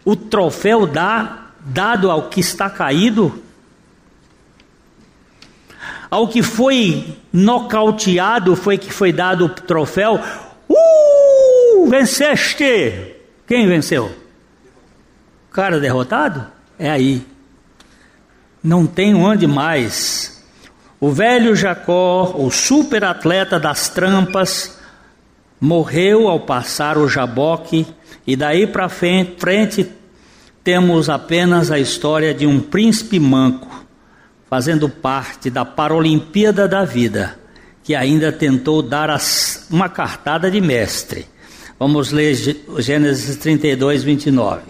O 0.04 0.16
troféu 0.16 0.88
dá, 0.88 1.52
dado 1.60 2.10
ao 2.10 2.30
que 2.30 2.40
está 2.40 2.70
caído, 2.70 3.44
ao 6.10 6.28
que 6.28 6.42
foi 6.42 7.16
nocauteado, 7.32 8.56
foi 8.56 8.78
que 8.78 8.92
foi 8.92 9.12
dado 9.12 9.46
o 9.46 9.50
troféu. 9.50 10.20
Uh, 10.68 11.88
venceste! 11.90 13.17
Quem 13.48 13.66
venceu? 13.66 14.12
O 15.50 15.54
cara 15.54 15.80
derrotado? 15.80 16.46
É 16.78 16.90
aí. 16.90 17.26
Não 18.62 18.86
tem 18.86 19.16
onde 19.16 19.48
mais. 19.48 20.44
O 21.00 21.12
velho 21.12 21.56
Jacó, 21.56 22.34
o 22.36 22.52
super 22.52 23.06
atleta 23.06 23.58
das 23.58 23.88
trampas, 23.88 24.78
morreu 25.62 26.28
ao 26.28 26.42
passar 26.42 26.98
o 26.98 27.08
jaboque, 27.08 27.88
e 28.26 28.36
daí 28.36 28.68
para 28.68 28.90
frente 28.90 29.90
temos 30.62 31.10
apenas 31.10 31.72
a 31.72 31.80
história 31.80 32.34
de 32.34 32.46
um 32.46 32.60
príncipe 32.60 33.18
manco, 33.18 33.86
fazendo 34.50 34.90
parte 34.90 35.50
da 35.50 35.64
Paralimpíada 35.64 36.68
da 36.68 36.84
vida, 36.84 37.40
que 37.82 37.96
ainda 37.96 38.30
tentou 38.30 38.82
dar 38.82 39.10
uma 39.72 39.88
cartada 39.88 40.52
de 40.52 40.60
mestre 40.60 41.26
Vamos 41.80 42.12
ler 42.12 42.36
Gênesis 42.80 43.36
32, 43.36 44.04
29. 44.04 44.62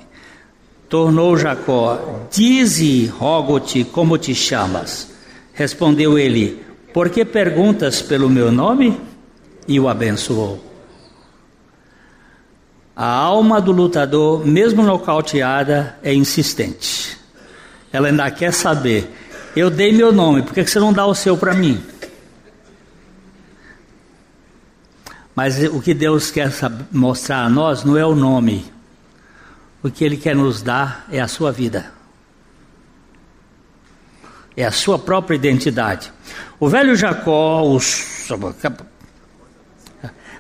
Tornou 0.90 1.38
Jacó, 1.38 2.28
dize, 2.32 3.08
rogo-te, 3.08 3.84
como 3.86 4.18
te 4.18 4.36
chamas? 4.36 5.10
Respondeu 5.54 6.20
ele, 6.20 6.62
por 6.94 7.10
que 7.10 7.24
perguntas 7.24 8.02
pelo 8.02 8.30
meu 8.30 8.52
nome? 8.52 9.00
E 9.68 9.80
o 9.80 9.88
abençoou. 9.88 10.64
A 12.96 13.08
alma 13.08 13.62
do 13.62 13.72
lutador, 13.72 14.46
mesmo 14.46 14.82
nocauteada, 14.82 15.98
é 16.02 16.14
insistente. 16.14 17.18
Ela 17.92 18.08
ainda 18.08 18.30
quer 18.32 18.52
saber. 18.52 19.10
Eu 19.56 19.70
dei 19.70 19.92
meu 19.92 20.12
nome, 20.12 20.42
por 20.42 20.54
que 20.54 20.66
você 20.66 20.80
não 20.80 20.92
dá 20.92 21.06
o 21.06 21.16
seu 21.16 21.38
para 21.38 21.54
mim? 21.54 21.82
Mas 25.38 25.64
o 25.66 25.80
que 25.80 25.94
Deus 25.94 26.32
quer 26.32 26.52
mostrar 26.92 27.44
a 27.44 27.50
nós 27.50 27.84
não 27.84 27.96
é 27.96 28.04
o 28.04 28.16
nome. 28.16 28.66
O 29.84 29.92
que 29.92 30.04
Ele 30.04 30.18
quer 30.18 30.36
nos 30.36 30.64
dar 30.64 31.06
é 31.12 31.20
a 31.20 31.28
sua 31.28 31.52
vida. 31.52 31.92
É 34.56 34.66
a 34.66 34.72
sua 34.72 34.98
própria 34.98 35.36
identidade. 35.36 36.12
O 36.60 36.68
velho 36.68 36.96
Jacó, 36.96 37.62
os... 37.62 38.28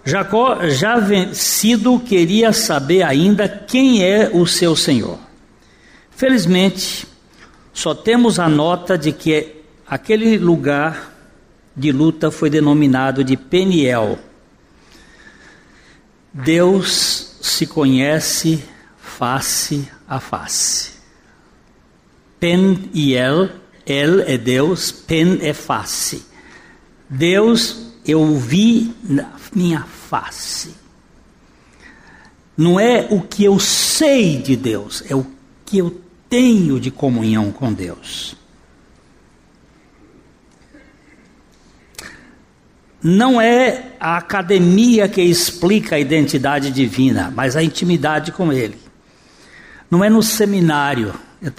Jacó, 0.04 0.68
já 0.68 0.98
vencido, 0.98 2.00
queria 2.00 2.52
saber 2.52 3.04
ainda 3.04 3.48
quem 3.48 4.04
é 4.04 4.32
o 4.34 4.48
seu 4.48 4.76
Senhor. 4.76 5.20
Felizmente, 6.10 7.08
só 7.72 7.94
temos 7.94 8.40
a 8.40 8.50
nota 8.50 8.98
de 8.98 9.12
que 9.12 9.58
aquele 9.88 10.40
lugar 10.40 11.14
de 11.76 11.92
luta 11.92 12.32
foi 12.32 12.50
denominado 12.50 13.24
de 13.24 13.38
Peniel 13.38 14.18
Deus 16.44 17.38
se 17.42 17.66
conhece 17.66 18.64
face 18.98 19.90
a 20.08 20.20
face. 20.20 20.92
Pen 22.40 22.90
e 22.94 23.16
El, 23.16 23.50
El 23.86 24.22
é 24.22 24.38
Deus, 24.38 24.92
Pen 24.92 25.40
é 25.42 25.54
face. 25.54 26.24
Deus 27.10 27.94
eu 28.06 28.36
vi 28.36 28.94
na 29.04 29.32
minha 29.54 29.82
face. 29.82 30.76
Não 32.56 32.80
é 32.80 33.08
o 33.10 33.22
que 33.22 33.44
eu 33.44 33.60
sei 33.60 34.38
de 34.38 34.56
Deus, 34.56 35.04
é 35.10 35.16
o 35.16 35.26
que 35.66 35.80
eu 35.80 36.02
tenho 36.30 36.80
de 36.80 36.92
comunhão 36.92 37.52
com 37.52 37.74
Deus. 37.74 38.36
Não 43.02 43.40
é 43.40 43.94
a 44.00 44.18
academia 44.18 45.08
que 45.08 45.22
explica 45.22 45.96
a 45.96 46.00
identidade 46.00 46.72
divina, 46.72 47.32
mas 47.36 47.56
a 47.56 47.64
intimidade 47.64 48.32
com 48.32 48.52
Ele. 48.52 48.78
Não 49.90 50.04
é 50.04 50.10
no 50.10 50.24
seminário. 50.24 51.14
Eu 51.42 51.52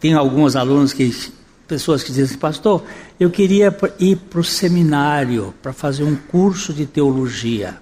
tenho 0.00 0.18
alguns 0.18 0.56
alunos 0.56 0.92
que, 0.92 1.32
pessoas 1.66 2.02
que 2.02 2.12
dizem, 2.12 2.38
pastor, 2.38 2.84
eu 3.18 3.30
queria 3.30 3.76
ir 3.98 4.16
para 4.16 4.40
o 4.40 4.44
seminário 4.44 5.52
para 5.62 5.72
fazer 5.72 6.04
um 6.04 6.16
curso 6.16 6.72
de 6.72 6.86
teologia. 6.86 7.76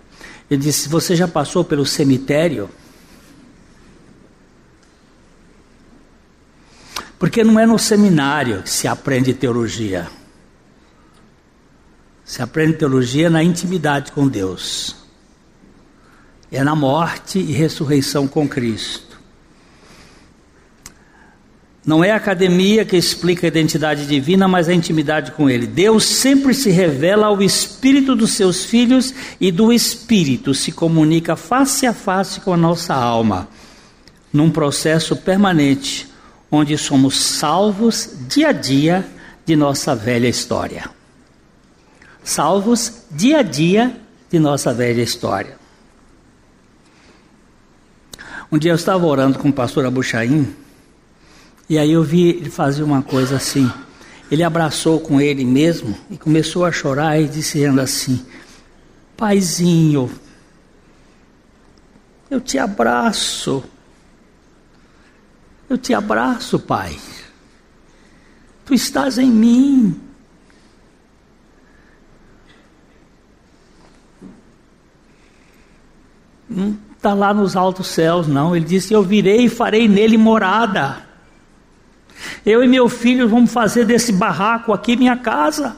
Eu 0.50 0.56
disse, 0.56 0.88
você 0.88 1.14
já 1.14 1.28
passou 1.28 1.64
pelo 1.64 1.84
cemitério? 1.84 2.68
Porque 7.18 7.44
não 7.44 7.60
é 7.60 7.66
no 7.66 7.78
seminário 7.78 8.62
que 8.62 8.70
se 8.70 8.88
aprende 8.88 9.32
teologia. 9.32 10.08
Se 12.32 12.40
aprende 12.40 12.78
teologia 12.78 13.28
na 13.28 13.44
intimidade 13.44 14.10
com 14.10 14.26
Deus. 14.26 14.96
É 16.50 16.64
na 16.64 16.74
morte 16.74 17.38
e 17.38 17.52
ressurreição 17.52 18.26
com 18.26 18.48
Cristo. 18.48 19.20
Não 21.84 22.02
é 22.02 22.10
a 22.10 22.16
academia 22.16 22.86
que 22.86 22.96
explica 22.96 23.46
a 23.46 23.48
identidade 23.48 24.06
divina, 24.06 24.48
mas 24.48 24.66
a 24.66 24.72
intimidade 24.72 25.32
com 25.32 25.50
Ele. 25.50 25.66
Deus 25.66 26.04
sempre 26.04 26.54
se 26.54 26.70
revela 26.70 27.26
ao 27.26 27.42
espírito 27.42 28.16
dos 28.16 28.32
seus 28.32 28.64
filhos 28.64 29.12
e 29.38 29.52
do 29.52 29.70
espírito 29.70 30.54
se 30.54 30.72
comunica 30.72 31.36
face 31.36 31.84
a 31.86 31.92
face 31.92 32.40
com 32.40 32.54
a 32.54 32.56
nossa 32.56 32.94
alma. 32.94 33.46
num 34.32 34.50
processo 34.50 35.14
permanente, 35.14 36.08
onde 36.50 36.78
somos 36.78 37.20
salvos 37.20 38.08
dia 38.26 38.48
a 38.48 38.52
dia 38.52 39.06
de 39.44 39.54
nossa 39.54 39.94
velha 39.94 40.28
história. 40.28 41.01
Salvos 42.24 43.04
dia 43.10 43.38
a 43.38 43.42
dia 43.42 44.00
de 44.30 44.38
nossa 44.38 44.72
velha 44.72 45.02
história. 45.02 45.58
Um 48.50 48.58
dia 48.58 48.70
eu 48.70 48.76
estava 48.76 49.06
orando 49.06 49.38
com 49.38 49.48
o 49.48 49.52
pastor 49.52 49.84
Abuchaim, 49.86 50.54
e 51.68 51.78
aí 51.78 51.92
eu 51.92 52.02
vi 52.02 52.28
ele 52.28 52.50
fazer 52.50 52.82
uma 52.82 53.02
coisa 53.02 53.36
assim. 53.36 53.70
Ele 54.30 54.42
abraçou 54.42 55.00
com 55.00 55.20
ele 55.20 55.44
mesmo 55.44 55.96
e 56.10 56.16
começou 56.16 56.64
a 56.64 56.72
chorar 56.72 57.20
e 57.20 57.26
dizendo 57.26 57.80
assim: 57.80 58.24
Paizinho, 59.16 60.10
eu 62.30 62.40
te 62.40 62.58
abraço. 62.58 63.64
Eu 65.68 65.78
te 65.78 65.94
abraço, 65.94 66.58
Pai. 66.58 66.98
Tu 68.66 68.74
estás 68.74 69.16
em 69.16 69.30
mim. 69.30 70.11
Não 76.54 76.76
está 76.96 77.14
lá 77.14 77.34
nos 77.34 77.56
altos 77.56 77.88
céus, 77.88 78.26
não. 78.28 78.54
Ele 78.54 78.64
disse: 78.64 78.92
Eu 78.92 79.02
virei 79.02 79.46
e 79.46 79.48
farei 79.48 79.88
nele 79.88 80.16
morada. 80.16 81.04
Eu 82.46 82.62
e 82.62 82.68
meu 82.68 82.88
filho 82.88 83.28
vamos 83.28 83.52
fazer 83.52 83.84
desse 83.84 84.12
barraco 84.12 84.72
aqui 84.72 84.96
minha 84.96 85.16
casa. 85.16 85.76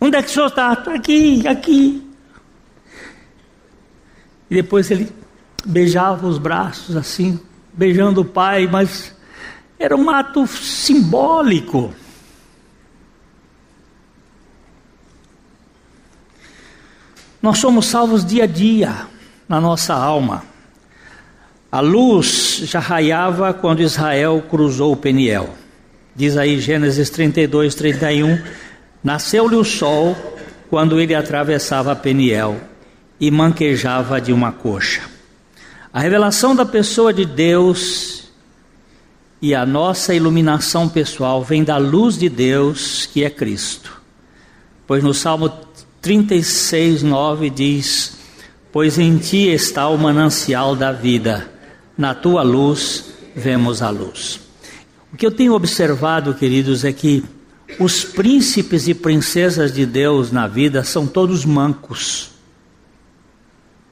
Onde 0.00 0.16
é 0.16 0.22
que 0.22 0.28
o 0.28 0.32
senhor 0.32 0.46
está? 0.46 0.72
Aqui, 0.72 1.46
aqui. 1.46 2.06
E 4.50 4.54
depois 4.54 4.90
ele 4.90 5.10
beijava 5.64 6.26
os 6.26 6.38
braços 6.38 6.96
assim, 6.96 7.38
beijando 7.72 8.22
o 8.22 8.24
pai, 8.24 8.66
mas 8.66 9.14
era 9.78 9.96
um 9.96 10.10
ato 10.10 10.46
simbólico. 10.46 11.94
Nós 17.42 17.58
somos 17.58 17.86
salvos 17.86 18.24
dia 18.24 18.44
a 18.44 18.46
dia 18.46 19.06
na 19.48 19.60
nossa 19.60 19.94
alma. 19.94 20.44
A 21.72 21.80
luz 21.80 22.62
já 22.64 22.80
raiava 22.80 23.54
quando 23.54 23.80
Israel 23.80 24.44
cruzou 24.48 24.92
o 24.92 24.96
Peniel. 24.96 25.54
Diz 26.14 26.36
aí 26.36 26.60
Gênesis 26.60 27.08
32, 27.08 27.74
31. 27.74 28.42
Nasceu-lhe 29.02 29.56
o 29.56 29.64
sol 29.64 30.16
quando 30.68 31.00
ele 31.00 31.14
atravessava 31.14 31.96
Peniel 31.96 32.60
e 33.18 33.30
manquejava 33.30 34.20
de 34.20 34.32
uma 34.32 34.52
coxa. 34.52 35.02
A 35.92 36.00
revelação 36.00 36.54
da 36.54 36.66
pessoa 36.66 37.12
de 37.12 37.24
Deus 37.24 38.30
e 39.40 39.54
a 39.54 39.64
nossa 39.64 40.14
iluminação 40.14 40.88
pessoal 40.88 41.42
vem 41.42 41.64
da 41.64 41.78
luz 41.78 42.18
de 42.18 42.28
Deus, 42.28 43.06
que 43.06 43.24
é 43.24 43.30
Cristo. 43.30 44.00
Pois 44.86 45.02
no 45.02 45.14
Salmo 45.14 45.48
36, 46.00 47.02
9 47.02 47.50
diz: 47.50 48.16
Pois 48.72 48.98
em 48.98 49.18
ti 49.18 49.48
está 49.48 49.88
o 49.88 49.98
manancial 49.98 50.74
da 50.74 50.92
vida, 50.92 51.50
na 51.96 52.14
tua 52.14 52.42
luz 52.42 53.12
vemos 53.34 53.82
a 53.82 53.90
luz. 53.90 54.40
O 55.12 55.16
que 55.16 55.26
eu 55.26 55.30
tenho 55.30 55.54
observado, 55.54 56.34
queridos, 56.34 56.84
é 56.84 56.92
que 56.92 57.24
os 57.78 58.04
príncipes 58.04 58.88
e 58.88 58.94
princesas 58.94 59.72
de 59.72 59.84
Deus 59.84 60.32
na 60.32 60.46
vida 60.46 60.82
são 60.84 61.06
todos 61.06 61.44
mancos. 61.44 62.30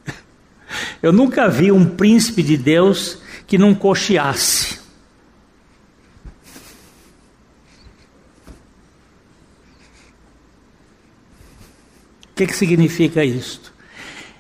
Eu 1.03 1.13
nunca 1.13 1.49
vi 1.49 1.71
um 1.71 1.85
príncipe 1.85 2.43
de 2.43 2.57
Deus 2.57 3.19
que 3.47 3.59
não 3.59 3.75
cocheasse. 3.75 4.79
Que, 12.39 12.47
que 12.47 12.57
significa 12.57 13.25
isto? 13.25 13.73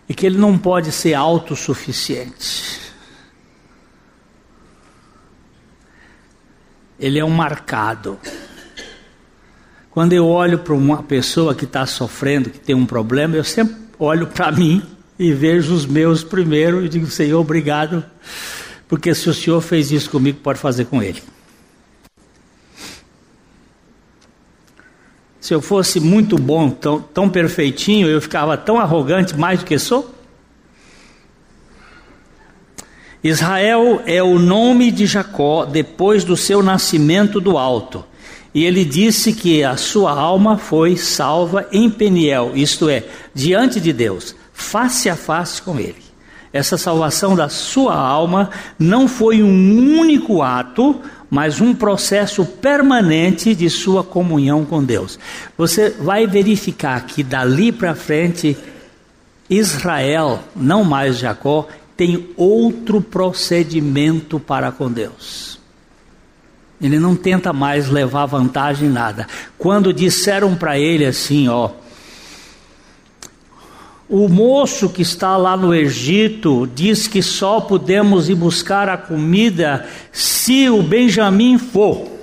É 0.09 0.15
que 0.15 0.25
ele 0.25 0.39
não 0.39 0.57
pode 0.57 0.93
ser 0.93 1.15
autossuficiente. 1.15 2.79
Ele 6.99 7.19
é 7.19 7.25
um 7.25 7.31
marcado. 7.31 8.19
Quando 9.91 10.13
eu 10.13 10.27
olho 10.27 10.61
para 10.61 10.75
uma 10.75 11.03
pessoa 11.03 11.55
que 11.55 11.65
está 11.65 11.85
sofrendo, 11.87 12.51
que 12.51 12.61
tem 12.61 12.75
um 12.75 12.87
problema, 12.87 13.35
eu 13.35 13.45
sempre 13.45 13.75
olho 13.99 14.29
para 14.29 14.53
mim 14.53 14.81
e 15.19 15.33
vejo 15.33 15.75
os 15.75 15.85
meus 15.85 16.23
primeiro 16.23 16.85
e 16.85 16.89
digo, 16.89 17.07
Senhor, 17.09 17.41
obrigado, 17.41 18.05
porque 18.87 19.13
se 19.13 19.29
o 19.29 19.35
Senhor 19.35 19.61
fez 19.61 19.91
isso 19.91 20.09
comigo, 20.09 20.39
pode 20.41 20.61
fazer 20.61 20.85
com 20.85 21.03
ele. 21.03 21.21
Se 25.49 25.55
eu 25.55 25.63
fosse 25.63 25.99
muito 25.99 26.37
bom, 26.37 26.69
tão, 26.69 27.01
tão 27.01 27.27
perfeitinho, 27.27 28.07
eu 28.07 28.21
ficava 28.21 28.55
tão 28.55 28.79
arrogante 28.79 29.35
mais 29.35 29.61
do 29.61 29.65
que 29.65 29.79
sou? 29.79 30.15
Israel 33.25 34.03
é 34.05 34.23
o 34.23 34.39
nome 34.39 34.91
de 34.91 35.07
Jacó 35.07 35.65
depois 35.65 36.23
do 36.23 36.37
seu 36.37 36.63
nascimento 36.63 37.41
do 37.41 37.57
alto. 37.57 38.05
E 38.53 38.63
ele 38.63 38.85
disse 38.85 39.33
que 39.33 39.65
a 39.65 39.79
sua 39.79 40.13
alma 40.13 40.59
foi 40.59 40.99
salva 40.99 41.67
em 41.73 41.89
Peniel, 41.89 42.53
isto 42.55 42.91
é, 42.91 43.05
diante 43.33 43.81
de 43.81 43.91
Deus 43.91 44.37
face 44.53 45.09
a 45.09 45.17
face 45.17 45.63
com 45.63 45.81
Ele. 45.81 46.09
Essa 46.53 46.77
salvação 46.77 47.35
da 47.35 47.49
sua 47.49 47.95
alma 47.95 48.51
não 48.79 49.09
foi 49.09 49.43
um 49.43 49.99
único 49.99 50.43
ato, 50.43 51.01
mas 51.31 51.61
um 51.61 51.75
processo 51.75 52.45
permanente 52.45 53.55
de 53.55 53.69
sua 53.69 54.03
comunhão 54.03 54.65
com 54.65 54.83
Deus. 54.83 55.19
Você 55.57 55.91
vai 55.91 56.27
verificar 56.27 57.05
que 57.07 57.23
dali 57.23 57.71
para 57.71 57.95
frente, 57.95 58.57
Israel, 59.49 60.41
não 60.57 60.85
mais 60.85 61.19
Jacó, 61.19 61.69
tem 61.97 62.29
outro 62.37 63.01
procedimento 63.01 64.39
para 64.39 64.71
com 64.71 64.91
Deus. 64.91 65.59
Ele 66.81 66.99
não 66.99 67.17
tenta 67.17 67.53
mais 67.53 67.89
levar 67.89 68.27
vantagem 68.27 68.89
em 68.89 68.93
nada. 68.93 69.27
Quando 69.59 69.93
disseram 69.93 70.55
para 70.55 70.79
ele 70.79 71.05
assim, 71.05 71.49
ó, 71.49 71.71
o 74.09 74.27
moço 74.27 74.89
que 74.89 75.03
está 75.03 75.37
lá 75.37 75.57
no 75.57 75.75
Egito 75.75 76.69
diz 76.75 77.07
que 77.07 77.23
só 77.23 77.61
podemos 77.61 78.29
ir 78.29 78.35
buscar 78.35 78.89
a 78.89 78.97
comida 78.97 79.87
se 80.11 80.69
o 80.71 80.83
Benjamim 80.83 81.59
for. 81.59 82.19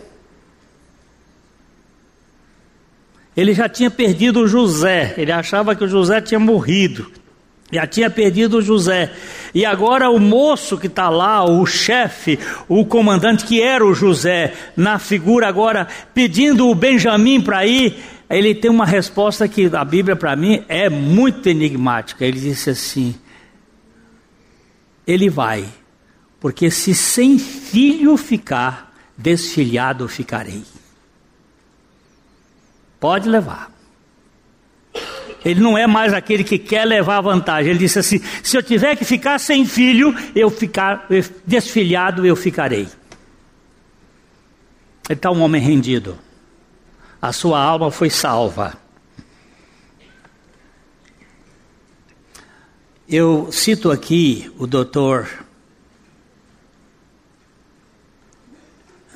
Ele 3.38 3.54
já 3.54 3.70
tinha 3.70 3.92
perdido 3.92 4.42
o 4.42 4.48
José, 4.48 5.14
ele 5.18 5.32
achava 5.32 5.76
que 5.76 5.84
o 5.84 5.88
José 5.88 6.22
tinha 6.22 6.40
morrido, 6.40 7.12
já 7.72 7.86
tinha 7.86 8.10
perdido 8.10 8.58
o 8.58 8.62
José. 8.62 9.12
E 9.54 9.66
agora 9.66 10.10
o 10.10 10.20
moço 10.20 10.78
que 10.78 10.88
está 10.88 11.10
lá, 11.10 11.44
o 11.44 11.66
chefe, 11.66 12.40
o 12.68 12.86
comandante 12.86 13.46
que 13.46 13.62
era 13.62 13.86
o 13.86 13.94
José, 13.94 14.54
na 14.76 14.98
figura 14.98 15.48
agora, 15.48 15.88
pedindo 16.14 16.70
o 16.70 16.76
Benjamim 16.76 17.42
para 17.42 17.66
ir, 17.68 17.96
ele 18.30 18.56
tem 18.56 18.72
uma 18.72 18.86
resposta 18.86 19.48
que 19.48 19.70
a 19.74 19.86
Bíblia 19.86 20.16
para 20.16 20.36
mim 20.36 20.64
é 20.68 20.90
muito 20.90 21.48
enigmática. 21.48 22.26
Ele 22.26 22.40
disse 22.40 22.72
assim: 22.72 23.16
Ele 25.06 25.30
vai, 25.30 25.66
porque 26.40 26.72
se 26.72 26.96
sem 26.96 27.38
filho 27.38 28.18
ficar, 28.18 28.94
desfilhado 29.16 30.08
ficarei. 30.08 30.64
Pode 33.00 33.30
levar. 33.30 33.72
Ele 35.44 35.60
não 35.60 35.78
é 35.78 35.86
mais 35.86 36.12
aquele 36.12 36.44
que 36.44 36.58
quer 36.58 36.86
levar 36.86 37.22
vantagem. 37.22 37.70
Ele 37.70 37.80
disse 37.80 38.00
assim: 38.00 38.20
se 38.42 38.58
eu 38.58 38.64
tiver 38.64 38.96
que 38.96 39.06
ficar 39.06 39.38
sem 39.38 39.64
filho, 39.64 40.16
eu 40.36 40.50
ficar 40.50 41.08
desfilhado 41.46 42.26
eu 42.26 42.36
ficarei. 42.36 42.88
Ele 45.08 45.14
está 45.18 45.30
um 45.30 45.42
homem 45.42 45.62
rendido 45.62 46.25
a 47.28 47.34
sua 47.34 47.60
alma 47.60 47.90
foi 47.90 48.08
salva. 48.08 48.78
Eu 53.10 53.50
cito 53.52 53.90
aqui 53.90 54.52
o 54.60 54.68
doutor. 54.68 55.28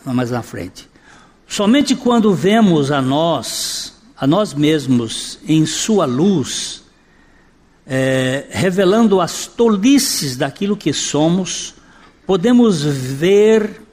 Mais 0.03 0.31
na 0.31 0.41
frente. 0.41 0.89
Somente 1.47 1.95
quando 1.95 2.33
vemos 2.33 2.91
a 2.91 2.99
nós, 2.99 3.93
a 4.17 4.25
nós 4.25 4.55
mesmos, 4.55 5.37
em 5.47 5.67
Sua 5.67 6.05
luz, 6.05 6.83
é, 7.85 8.47
revelando 8.49 9.21
as 9.21 9.45
tolices 9.45 10.35
daquilo 10.35 10.75
que 10.75 10.91
somos, 10.93 11.75
podemos 12.25 12.81
ver 12.81 13.83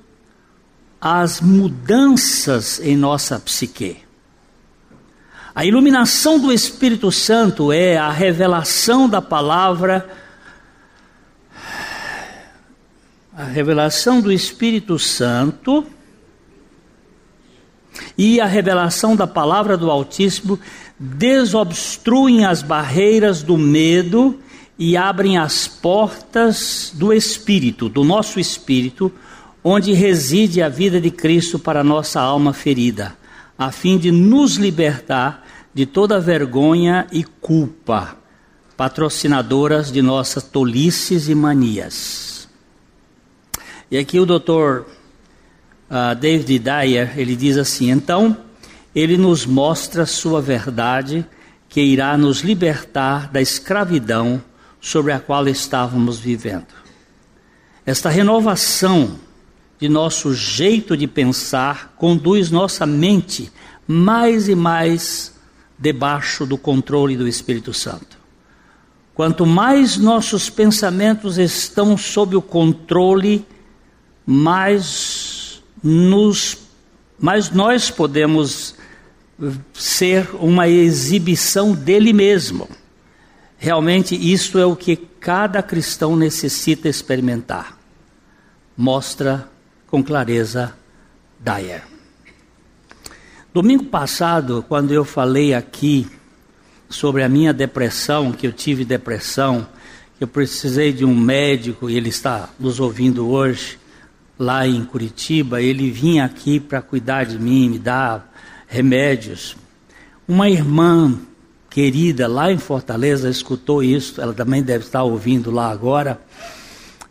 as 0.99 1.39
mudanças 1.43 2.81
em 2.81 2.97
nossa 2.97 3.39
psique. 3.39 4.06
A 5.57 5.65
iluminação 5.65 6.39
do 6.39 6.53
Espírito 6.53 7.11
Santo 7.11 7.73
é 7.73 7.97
a 7.97 8.11
revelação 8.11 9.09
da 9.09 9.23
palavra. 9.23 10.07
A 13.35 13.45
revelação 13.45 14.21
do 14.21 14.31
Espírito 14.31 14.99
Santo 14.99 15.87
e 18.19 18.39
a 18.39 18.45
revelação 18.45 19.17
da 19.17 19.27
palavra 19.27 19.79
do 19.79 19.91
Altíssimo 19.91 20.61
desobstruem 21.01 22.45
as 22.45 22.61
barreiras 22.61 23.43
do 23.43 23.57
medo 23.57 24.39
e 24.79 24.95
abrem 24.95 25.39
as 25.39 25.67
portas 25.67 26.93
do 26.93 27.15
Espírito, 27.15 27.89
do 27.89 28.05
nosso 28.05 28.39
Espírito, 28.39 29.11
onde 29.65 29.95
reside 29.95 30.61
a 30.61 30.69
vida 30.69 31.01
de 31.01 31.11
Cristo 31.11 31.59
para 31.59 31.81
a 31.81 31.85
nossa 31.85 32.21
alma 32.21 32.53
ferida, 32.53 33.17
a 33.57 33.73
fim 33.73 33.97
de 33.97 34.13
nos 34.13 34.57
libertar 34.57 35.46
de 35.77 35.85
toda 35.85 36.19
vergonha 36.19 37.07
e 37.13 37.23
culpa, 37.23 38.17
patrocinadoras 38.79 39.93
de 39.93 40.01
nossas 40.01 40.43
tolices 40.43 41.29
e 41.29 41.35
manias. 41.35 42.49
E 43.91 43.99
aqui 43.99 44.19
o 44.19 44.25
doutor 44.25 44.87
uh, 45.91 46.15
David 46.19 46.61
Dyer, 46.61 47.19
ele 47.19 47.37
diz 47.37 47.59
assim, 47.59 47.91
então, 47.91 48.39
ele 48.95 49.19
nos 49.19 49.45
mostra 49.45 50.07
sua 50.07 50.41
verdade 50.41 51.27
que 51.69 51.83
irá 51.83 52.17
nos 52.17 52.41
libertar 52.41 53.31
da 53.31 53.43
escravidão 53.43 54.43
sobre 54.81 55.13
a 55.13 55.21
qual 55.21 55.47
estávamos 55.47 56.19
vivendo. 56.19 56.73
Esta 57.85 58.09
renovação 58.09 59.19
de 59.79 59.91
nosso 59.91 60.33
jeito 60.33 60.97
de 60.97 61.07
pensar 61.07 61.93
conduz 61.99 62.51
nossa 62.51 62.87
mente 62.87 63.53
mais 63.87 64.49
e 64.49 64.55
mais 64.55 65.36
debaixo 65.79 66.47
do 66.47 66.57
controle 66.57 67.17
do 67.17 67.29
Espírito 67.29 67.73
Santo. 67.73 68.17
Quanto 69.15 69.47
mais 69.47 69.97
nossos 69.97 70.51
pensamentos 70.51 71.39
estão 71.39 71.97
sob 71.97 72.37
o 72.37 72.43
controle 72.43 73.47
mais 74.27 75.63
nos 75.83 76.59
nós 77.53 77.91
podemos 77.91 78.75
ser 79.73 80.29
uma 80.35 80.69
exibição 80.69 81.73
dele 81.73 82.13
mesmo. 82.13 82.69
Realmente 83.57 84.15
isto 84.15 84.59
é 84.59 84.67
o 84.67 84.77
que 84.77 84.97
cada 84.97 85.63
cristão 85.63 86.15
necessita 86.15 86.89
experimentar. 86.89 87.79
Mostra 88.77 89.49
com 89.87 90.03
clareza 90.05 90.75
Dyer. 91.41 91.96
Domingo 93.57 93.85
passado, 93.85 94.63
quando 94.69 94.93
eu 94.93 95.03
falei 95.03 95.55
aqui 95.55 96.07
sobre 96.91 97.23
a 97.23 97.29
minha 97.29 97.55
depressão, 97.55 98.31
que 98.31 98.47
eu 98.47 98.53
tive 98.53 98.85
depressão, 98.85 99.67
que 100.19 100.25
eu 100.25 100.29
precisei 100.29 100.93
de 100.93 101.07
um 101.07 101.17
médico 101.17 101.89
e 101.89 101.97
ele 101.97 102.11
está 102.11 102.51
nos 102.61 102.81
ouvindo 102.81 103.27
hoje, 103.27 103.79
lá 104.39 104.69
em 104.69 104.85
Curitiba, 104.85 105.63
ele 105.63 105.91
vinha 105.91 106.27
aqui 106.27 106.61
para 106.61 106.83
cuidar 106.83 107.25
de 107.25 107.39
mim, 107.39 107.71
me 107.71 107.79
dar 107.79 108.31
remédios. 108.69 109.57
Uma 110.29 110.51
irmã 110.51 111.19
querida 111.71 112.29
lá 112.29 112.53
em 112.53 112.59
Fortaleza 112.59 113.31
escutou 113.31 113.83
isso, 113.83 114.21
ela 114.21 114.35
também 114.35 114.63
deve 114.63 114.85
estar 114.85 115.03
ouvindo 115.03 115.51
lá 115.51 115.71
agora, 115.71 116.21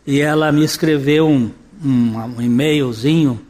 e 0.06 0.20
ela 0.20 0.52
me 0.52 0.62
escreveu 0.64 1.26
um, 1.28 1.50
um, 1.84 2.16
um 2.36 2.40
e-mailzinho 2.40 3.44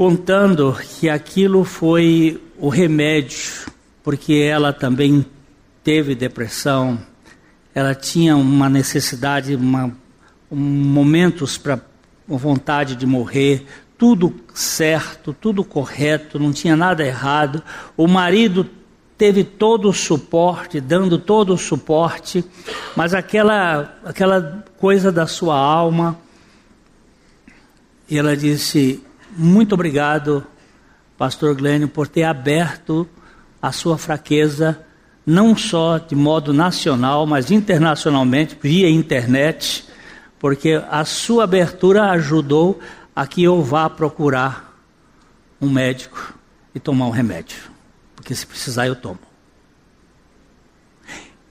contando 0.00 0.74
que 0.98 1.10
aquilo 1.10 1.62
foi 1.62 2.42
o 2.58 2.70
remédio, 2.70 3.70
porque 4.02 4.32
ela 4.32 4.72
também 4.72 5.26
teve 5.84 6.14
depressão, 6.14 6.98
ela 7.74 7.94
tinha 7.94 8.34
uma 8.34 8.66
necessidade, 8.70 9.54
uma, 9.54 9.94
um, 10.50 10.56
momentos 10.56 11.58
para 11.58 11.78
vontade 12.26 12.96
de 12.96 13.04
morrer, 13.04 13.66
tudo 13.98 14.34
certo, 14.54 15.34
tudo 15.34 15.62
correto, 15.62 16.38
não 16.38 16.50
tinha 16.50 16.74
nada 16.74 17.06
errado. 17.06 17.62
O 17.94 18.08
marido 18.08 18.66
teve 19.18 19.44
todo 19.44 19.90
o 19.90 19.92
suporte, 19.92 20.80
dando 20.80 21.18
todo 21.18 21.52
o 21.52 21.58
suporte, 21.58 22.42
mas 22.96 23.12
aquela, 23.12 23.98
aquela 24.02 24.64
coisa 24.78 25.12
da 25.12 25.26
sua 25.26 25.58
alma, 25.58 26.18
e 28.08 28.16
ela 28.16 28.34
disse: 28.34 29.04
Muito 29.36 29.74
obrigado, 29.74 30.46
Pastor 31.16 31.54
Glênio, 31.54 31.88
por 31.88 32.08
ter 32.08 32.24
aberto 32.24 33.08
a 33.62 33.72
sua 33.72 33.96
fraqueza, 33.96 34.80
não 35.24 35.56
só 35.56 35.98
de 35.98 36.14
modo 36.14 36.52
nacional, 36.52 37.26
mas 37.26 37.50
internacionalmente, 37.50 38.56
via 38.60 38.88
internet 38.88 39.88
porque 40.40 40.82
a 40.90 41.04
sua 41.04 41.44
abertura 41.44 42.10
ajudou 42.12 42.80
a 43.14 43.26
que 43.26 43.42
eu 43.44 43.62
vá 43.62 43.88
procurar 43.90 44.74
um 45.60 45.68
médico 45.68 46.34
e 46.74 46.80
tomar 46.80 47.06
um 47.06 47.10
remédio. 47.10 47.58
Porque 48.16 48.34
se 48.34 48.46
precisar, 48.46 48.86
eu 48.86 48.96
tomo. 48.96 49.18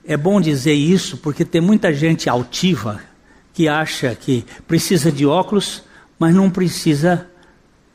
É 0.03 0.17
bom 0.17 0.41
dizer 0.41 0.73
isso 0.73 1.17
porque 1.17 1.45
tem 1.45 1.61
muita 1.61 1.93
gente 1.93 2.27
altiva 2.27 2.99
que 3.53 3.67
acha 3.67 4.15
que 4.15 4.43
precisa 4.67 5.11
de 5.11 5.23
óculos, 5.23 5.83
mas 6.17 6.33
não 6.33 6.49
precisa 6.49 7.28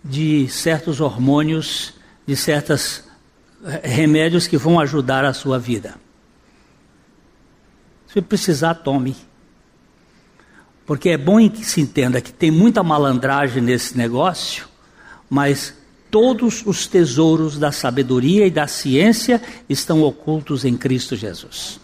de 0.05 0.47
certos 0.49 1.01
hormônios, 1.01 1.95
de 2.27 2.37
certos 2.37 3.05
eh, 3.65 3.81
remédios 3.83 4.47
que 4.47 4.59
vão 4.59 4.79
ajudar 4.79 5.25
a 5.25 5.33
sua 5.33 5.59
vida. 5.59 5.95
Se 8.13 8.21
precisar, 8.21 8.75
tome. 8.75 9.17
Porque 10.87 11.09
é 11.09 11.17
bom 11.17 11.49
que 11.49 11.65
se 11.65 11.81
entenda 11.81 12.21
que 12.21 12.33
tem 12.33 12.51
muita 12.51 12.83
malandragem 12.83 13.63
nesse 13.63 13.97
negócio, 13.97 14.69
mas 15.31 15.75
todos 16.11 16.63
os 16.67 16.87
tesouros 16.87 17.59
da 17.59 17.73
sabedoria 17.73 18.47
e 18.47 18.51
da 18.51 18.67
ciência 18.67 19.43
estão 19.69 20.03
ocultos 20.03 20.65
em 20.65 20.77
Cristo 20.77 21.17
Jesus. 21.17 21.81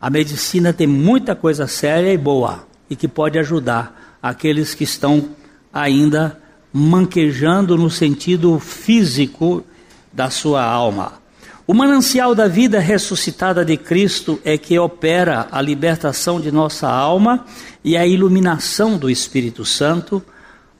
A 0.00 0.10
medicina 0.10 0.72
tem 0.72 0.86
muita 0.86 1.34
coisa 1.34 1.66
séria 1.66 2.12
e 2.12 2.18
boa 2.18 2.68
e 2.90 2.94
que 2.94 3.08
pode 3.08 3.38
ajudar 3.38 4.18
aqueles 4.22 4.74
que 4.74 4.84
estão 4.84 5.30
ainda 5.72 6.43
manquejando 6.76 7.76
no 7.76 7.88
sentido 7.88 8.58
físico 8.58 9.62
da 10.12 10.28
sua 10.28 10.64
alma. 10.64 11.12
O 11.68 11.72
manancial 11.72 12.34
da 12.34 12.48
vida 12.48 12.80
ressuscitada 12.80 13.64
de 13.64 13.76
Cristo 13.76 14.40
é 14.44 14.58
que 14.58 14.76
opera 14.76 15.46
a 15.52 15.62
libertação 15.62 16.40
de 16.40 16.50
nossa 16.50 16.88
alma 16.88 17.46
e 17.84 17.96
a 17.96 18.04
iluminação 18.04 18.98
do 18.98 19.08
Espírito 19.08 19.64
Santo 19.64 20.20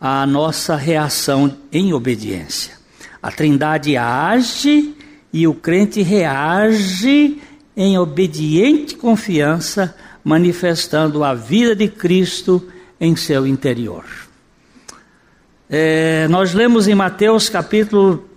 à 0.01 0.27
nossa 0.27 0.75
reação 0.75 1.57
em 1.73 1.93
obediência. 1.93 2.75
A 3.23 3.31
Trindade 3.31 3.97
age 3.97 4.95
e 5.33 5.47
o 5.47 5.55
crente 5.55 6.03
reage 6.03 7.41
em 7.77 7.97
obediente 7.97 8.97
confiança, 8.97 9.95
manifestando 10.25 11.23
a 11.23 11.35
vida 11.35 11.75
de 11.75 11.87
Cristo 11.87 12.67
em 13.01 13.15
seu 13.15 13.47
interior. 13.47 14.24
É, 15.77 16.29
nós 16.29 16.55
lemos 16.55 16.87
em 16.87 16.95
Mateus 16.95 17.49
capítulo 17.49 18.29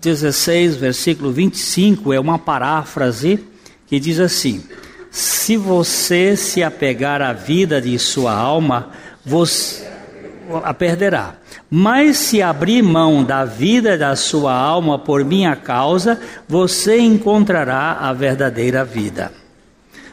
16, 0.00 0.74
versículo 0.76 1.30
25, 1.30 2.10
é 2.10 2.18
uma 2.18 2.38
paráfrase 2.38 3.44
que 3.86 4.00
diz 4.00 4.18
assim: 4.18 4.64
Se 5.10 5.58
você 5.58 6.34
se 6.34 6.62
apegar 6.62 7.20
à 7.20 7.34
vida 7.34 7.82
de 7.82 7.98
sua 7.98 8.32
alma, 8.32 8.92
você 9.26 9.86
a 10.64 10.72
perderá. 10.72 11.34
Mas 11.68 12.16
se 12.16 12.40
abrir 12.40 12.80
mão 12.80 13.22
da 13.22 13.44
vida 13.44 13.98
da 13.98 14.16
sua 14.16 14.54
alma 14.54 14.98
por 14.98 15.22
minha 15.22 15.54
causa, 15.54 16.18
você 16.48 16.98
encontrará 16.98 17.92
a 18.00 18.10
verdadeira 18.14 18.86
vida. 18.86 19.32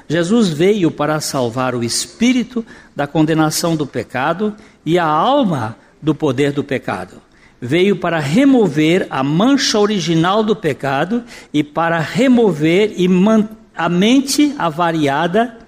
Jesus 0.09 0.49
veio 0.49 0.91
para 0.91 1.21
salvar 1.21 1.73
o 1.73 1.81
espírito 1.81 2.65
da 2.93 3.07
condenação 3.07 3.73
do 3.73 3.87
pecado 3.87 4.53
e 4.85 4.99
a 4.99 5.05
alma 5.05 5.77
do 6.03 6.13
poder 6.13 6.51
do 6.51 6.63
pecado 6.63 7.19
veio 7.65 7.95
para 7.95 8.19
remover 8.19 9.07
a 9.09 9.23
mancha 9.23 9.79
original 9.79 10.43
do 10.43 10.53
pecado 10.53 11.23
e 11.53 11.63
para 11.63 11.97
remover 11.97 12.93
a 13.73 13.87
mente 13.87 14.53
avariada 14.57 15.59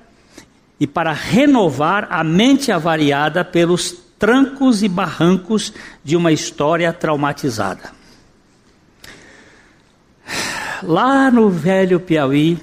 e 0.78 0.86
para 0.86 1.14
renovar 1.14 2.06
a 2.10 2.22
mente 2.22 2.70
avariada 2.70 3.46
pelos 3.46 3.96
trancos 4.20 4.84
e 4.84 4.90
barrancos 4.90 5.72
de 6.04 6.18
uma 6.18 6.34
história 6.34 6.92
traumatizada. 6.92 7.94
Lá 10.84 11.32
no 11.32 11.50
velho 11.50 11.98
Piauí 12.02 12.60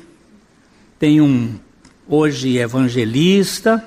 tem 0.99 1.23
um 1.23 1.59
hoje 2.07 2.59
evangelista, 2.59 3.83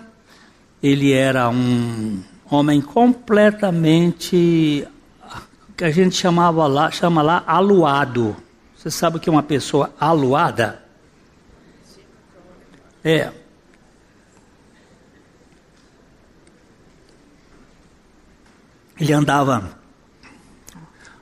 ele 0.81 1.13
era 1.13 1.47
um 1.49 2.19
homem 2.49 2.81
completamente 2.81 4.87
que 5.75 5.83
a 5.83 5.91
gente 5.91 6.15
chamava 6.15 6.67
lá, 6.67 6.89
chama 6.91 7.21
lá 7.21 7.43
aluado. 7.45 8.35
Você 8.75 8.89
sabe 8.89 9.17
o 9.17 9.19
que 9.19 9.29
é 9.29 9.31
uma 9.31 9.43
pessoa 9.43 9.93
aluada? 9.99 10.83
É. 13.03 13.31
Ele 18.97 19.11
andava 19.11 19.77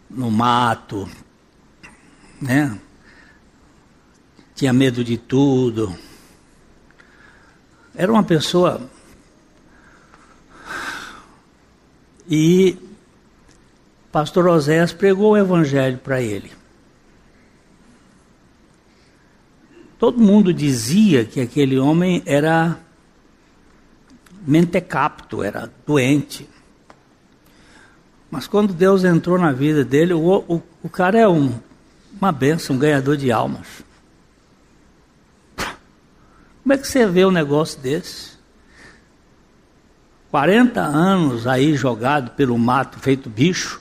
no 0.10 0.30
mato, 0.30 1.10
né? 2.40 2.80
Tinha 4.54 4.72
medo 4.72 5.04
de 5.04 5.18
tudo. 5.18 5.98
Era 7.96 8.12
uma 8.12 8.24
pessoa. 8.24 8.88
E 12.30 12.78
pastor 14.12 14.48
Oséias 14.48 14.94
pregou 14.94 15.32
o 15.32 15.38
evangelho 15.38 15.98
para 15.98 16.22
ele. 16.22 16.52
Todo 19.98 20.20
mundo 20.20 20.54
dizia 20.54 21.24
que 21.26 21.40
aquele 21.40 21.80
homem 21.80 22.22
era 22.26 22.78
mentecapto, 24.46 25.42
era 25.42 25.72
doente. 25.86 26.48
Mas 28.30 28.48
quando 28.48 28.74
Deus 28.74 29.04
entrou 29.04 29.38
na 29.38 29.52
vida 29.52 29.86
dele, 29.86 30.14
o, 30.14 30.44
o, 30.48 30.62
o 30.84 30.90
cara 30.90 31.20
é 31.20 31.28
um, 31.28 31.58
uma 32.20 32.32
benção, 32.32 32.76
um 32.76 32.80
ganhador 32.80 33.16
de 33.16 33.32
almas. 33.32 33.84
Como 36.64 36.74
é 36.74 36.78
que 36.78 36.88
você 36.88 37.06
vê 37.06 37.26
um 37.26 37.32
negócio 37.32 37.80
desse? 37.80 38.33
40 40.34 40.82
anos 40.82 41.46
aí 41.46 41.76
jogado 41.76 42.32
pelo 42.32 42.58
mato, 42.58 42.98
feito 42.98 43.30
bicho, 43.30 43.80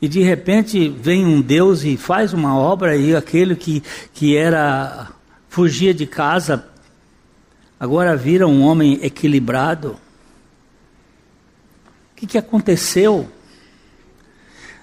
e 0.00 0.08
de 0.08 0.22
repente 0.22 0.88
vem 0.88 1.26
um 1.26 1.42
Deus 1.42 1.84
e 1.84 1.98
faz 1.98 2.32
uma 2.32 2.56
obra 2.56 2.96
e 2.96 3.14
aquele 3.14 3.54
que, 3.54 3.82
que 4.14 4.38
era 4.38 5.08
fugia 5.50 5.92
de 5.92 6.06
casa, 6.06 6.66
agora 7.78 8.16
vira 8.16 8.48
um 8.48 8.62
homem 8.62 9.00
equilibrado. 9.02 9.98
O 12.12 12.16
que, 12.16 12.26
que 12.26 12.38
aconteceu? 12.38 13.30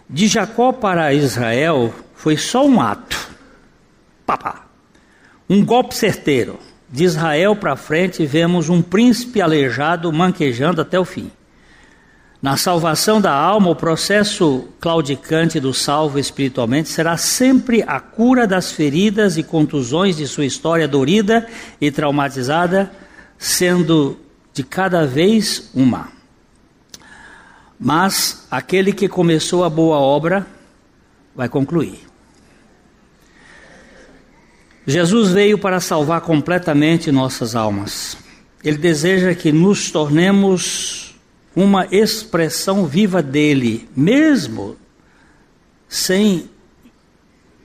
De 0.07 0.27
Jacó 0.27 0.71
para 0.71 1.11
Israel 1.11 1.91
foi 2.13 2.37
só 2.37 2.67
um 2.67 2.79
ato. 2.79 3.17
Papá. 4.27 4.67
Um 5.49 5.65
golpe 5.65 5.95
certeiro. 5.95 6.59
De 6.93 7.03
Israel 7.03 7.55
para 7.55 7.75
frente 7.75 8.23
vemos 8.23 8.69
um 8.69 8.79
príncipe 8.79 9.41
aleijado 9.41 10.13
manquejando 10.13 10.79
até 10.79 10.99
o 10.99 11.03
fim. 11.03 11.31
Na 12.39 12.55
salvação 12.55 13.19
da 13.19 13.33
alma, 13.33 13.71
o 13.71 13.75
processo 13.75 14.67
claudicante 14.79 15.59
do 15.59 15.73
salvo 15.73 16.19
espiritualmente 16.19 16.89
será 16.89 17.17
sempre 17.17 17.83
a 17.87 17.99
cura 17.99 18.45
das 18.45 18.71
feridas 18.71 19.37
e 19.37 19.43
contusões 19.43 20.17
de 20.17 20.27
sua 20.27 20.45
história 20.45 20.87
dorida 20.87 21.47
e 21.81 21.89
traumatizada, 21.89 22.91
sendo 23.39 24.19
de 24.53 24.61
cada 24.63 25.03
vez 25.03 25.71
uma. 25.73 26.09
Mas 27.79 28.45
aquele 28.51 28.93
que 28.93 29.09
começou 29.09 29.63
a 29.63 29.69
boa 29.69 29.97
obra 29.97 30.45
vai 31.35 31.49
concluir. 31.49 32.12
Jesus 34.85 35.31
veio 35.31 35.57
para 35.57 35.79
salvar 35.79 36.21
completamente 36.21 37.11
nossas 37.11 37.55
almas. 37.55 38.17
Ele 38.63 38.77
deseja 38.77 39.33
que 39.33 39.51
nos 39.51 39.91
tornemos 39.91 41.15
uma 41.55 41.87
expressão 41.91 42.85
viva 42.85 43.21
dele, 43.21 43.87
mesmo 43.95 44.75
sem 45.87 46.49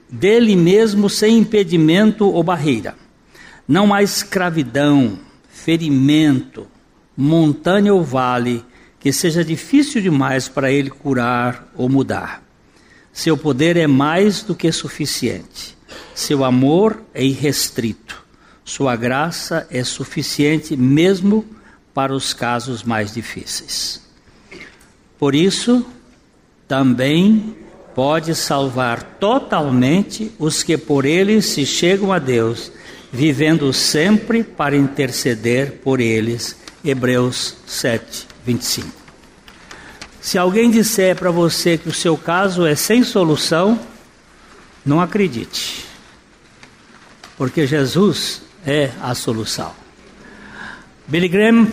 dele 0.09 0.55
mesmo 0.55 1.09
sem 1.09 1.37
impedimento 1.37 2.27
ou 2.27 2.43
barreira. 2.43 2.95
Não 3.67 3.93
há 3.93 4.01
escravidão, 4.01 5.19
ferimento, 5.49 6.65
montanha 7.15 7.93
ou 7.93 8.03
vale 8.03 8.65
que 8.99 9.13
seja 9.13 9.43
difícil 9.43 10.01
demais 10.01 10.49
para 10.49 10.71
ele 10.71 10.89
curar 10.89 11.71
ou 11.75 11.87
mudar. 11.87 12.43
Seu 13.13 13.37
poder 13.37 13.77
é 13.77 13.87
mais 13.87 14.41
do 14.41 14.55
que 14.55 14.71
suficiente. 14.71 15.78
Seu 16.19 16.43
amor 16.43 17.01
é 17.13 17.23
irrestrito. 17.23 18.25
Sua 18.65 18.97
graça 18.97 19.65
é 19.71 19.85
suficiente 19.85 20.75
mesmo 20.75 21.45
para 21.93 22.13
os 22.13 22.33
casos 22.33 22.83
mais 22.83 23.13
difíceis. 23.13 24.01
Por 25.17 25.33
isso, 25.33 25.85
também 26.67 27.55
pode 27.95 28.35
salvar 28.35 29.01
totalmente 29.01 30.29
os 30.37 30.61
que 30.61 30.77
por 30.77 31.05
ele 31.05 31.41
se 31.41 31.65
chegam 31.65 32.11
a 32.11 32.19
Deus, 32.19 32.69
vivendo 33.13 33.71
sempre 33.71 34.43
para 34.43 34.75
interceder 34.75 35.79
por 35.81 36.01
eles. 36.01 36.53
Hebreus 36.83 37.55
7, 37.65 38.27
25. 38.45 38.89
Se 40.19 40.37
alguém 40.37 40.69
disser 40.69 41.15
para 41.15 41.31
você 41.31 41.77
que 41.77 41.87
o 41.87 41.93
seu 41.93 42.17
caso 42.17 42.65
é 42.65 42.75
sem 42.75 43.05
solução, 43.05 43.79
não 44.85 44.99
acredite, 44.99 45.87
porque 47.39 47.65
Jesus 47.65 48.41
é 48.65 48.91
a 49.01 49.15
solução. 49.15 49.71
Billy 51.07 51.29
Graham, 51.29 51.71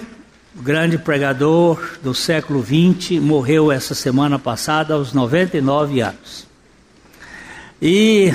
grande 0.55 0.97
pregador 0.97 1.99
do 2.05 2.15
século 2.15 2.65
XX, 2.65 3.21
morreu 3.21 3.73
essa 3.73 3.93
semana 3.93 4.39
passada 4.39 4.95
aos 4.95 5.13
99 5.13 6.01
anos. 6.01 6.47
E 7.83 8.33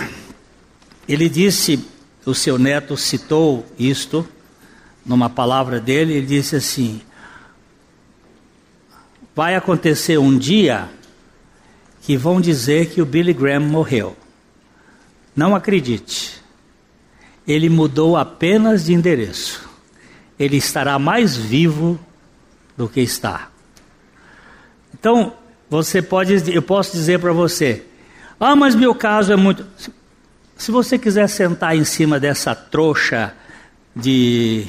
ele 1.08 1.30
disse, 1.30 1.88
o 2.26 2.36
seu 2.36 2.60
neto 2.60 2.98
citou 2.98 3.66
isto 3.80 4.28
numa 5.06 5.30
palavra 5.30 5.80
dele, 5.80 6.16
ele 6.16 6.28
disse 6.28 6.58
assim: 6.58 7.02
vai 9.34 9.56
acontecer 9.56 10.18
um 10.18 10.38
dia 10.38 10.90
que 12.02 12.18
vão 12.18 12.42
dizer 12.42 12.90
que 12.90 13.02
o 13.02 13.06
Billy 13.06 13.32
Graham 13.32 13.62
morreu. 13.62 14.18
Não 15.34 15.56
acredite. 15.56 16.41
Ele 17.48 17.70
mudou 17.70 18.16
apenas 18.18 18.86
de 18.86 18.94
endereço. 18.94 19.70
Ele 20.40 20.58
estará 20.58 20.98
mais 20.98 21.36
vivo 21.36 22.00
do 22.78 22.88
que 22.88 23.02
está. 23.02 23.50
Então, 24.94 25.34
você 25.70 26.02
pode, 26.02 26.54
eu 26.54 26.62
posso 26.62 26.92
dizer 26.94 27.20
para 27.20 27.34
você: 27.34 27.86
"Ah, 28.40 28.56
mas 28.56 28.76
meu 28.76 28.94
caso 28.94 29.32
é 29.34 29.36
muito 29.36 29.66
Se 30.58 30.72
você 30.72 30.98
quiser 30.98 31.28
sentar 31.28 31.76
em 31.76 31.84
cima 31.84 32.20
dessa 32.20 32.54
trouxa 32.54 33.34
de 33.96 34.68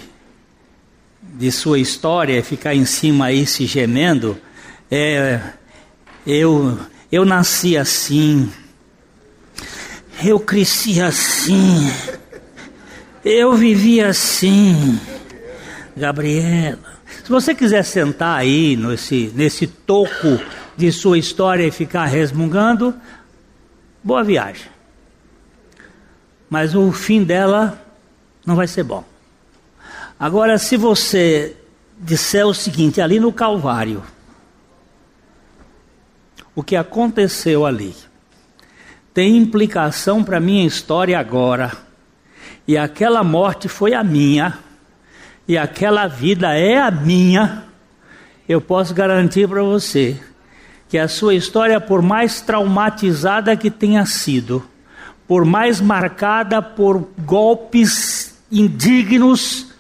de 1.23 1.51
sua 1.51 1.79
história 1.79 2.43
ficar 2.43 2.75
em 2.75 2.85
cima 2.85 3.27
aí 3.27 3.47
se 3.47 3.64
gemendo, 3.64 4.37
é, 4.91 5.41
eu, 6.27 6.79
eu 7.11 7.25
nasci 7.25 7.77
assim, 7.77 8.53
eu 10.23 10.39
cresci 10.39 11.01
assim, 11.01 11.91
eu 13.25 13.55
vivi 13.55 14.01
assim. 14.01 14.99
Gabriela, 15.97 16.79
se 17.23 17.31
você 17.31 17.55
quiser 17.55 17.85
sentar 17.85 18.39
aí 18.39 18.77
nesse, 18.77 19.33
nesse 19.35 19.66
toco 19.66 20.41
de 20.77 20.91
sua 20.91 21.18
história 21.18 21.66
e 21.66 21.70
ficar 21.70 22.07
resmungando, 22.07 22.95
boa 24.03 24.25
viagem. 24.25 24.66
Mas 26.49 26.75
o 26.75 26.91
fim 26.93 27.23
dela 27.23 27.81
não 28.45 28.57
vai 28.57 28.66
ser 28.66 28.83
bom. 28.83 29.05
Agora, 30.18 30.59
se 30.59 30.77
você 30.77 31.57
disser 31.99 32.47
o 32.47 32.55
seguinte, 32.55 33.01
ali 33.01 33.20
no 33.20 33.33
Calvário, 33.33 34.03
o 36.55 36.62
que 36.62 36.77
aconteceu 36.77 37.64
ali 37.64 37.95
tem 39.14 39.37
implicação 39.37 40.25
para 40.25 40.39
a 40.39 40.41
minha 40.41 40.66
história 40.66 41.18
agora. 41.18 41.73
E 42.67 42.77
aquela 42.77 43.25
morte 43.25 43.69
foi 43.69 43.95
a 43.95 44.05
minha, 44.05 44.59
e 45.47 45.59
aquela 45.59 46.07
vida 46.07 46.57
é 46.57 46.79
a 46.79 46.91
minha. 46.91 47.65
Eu 48.49 48.61
posso 48.61 48.95
garantir 48.95 49.49
para 49.49 49.63
você 49.63 50.21
que 50.89 50.99
a 50.99 51.09
sua 51.09 51.35
história, 51.35 51.81
por 51.81 52.03
mais 52.03 52.41
traumatizada 52.41 53.57
que 53.57 53.71
tenha 53.71 54.05
sido, 54.07 54.63
por 55.27 55.45
mais 55.45 55.81
marcada 55.81 56.61
por 56.61 57.09
golpes 57.19 58.39
indignos, 58.51 59.73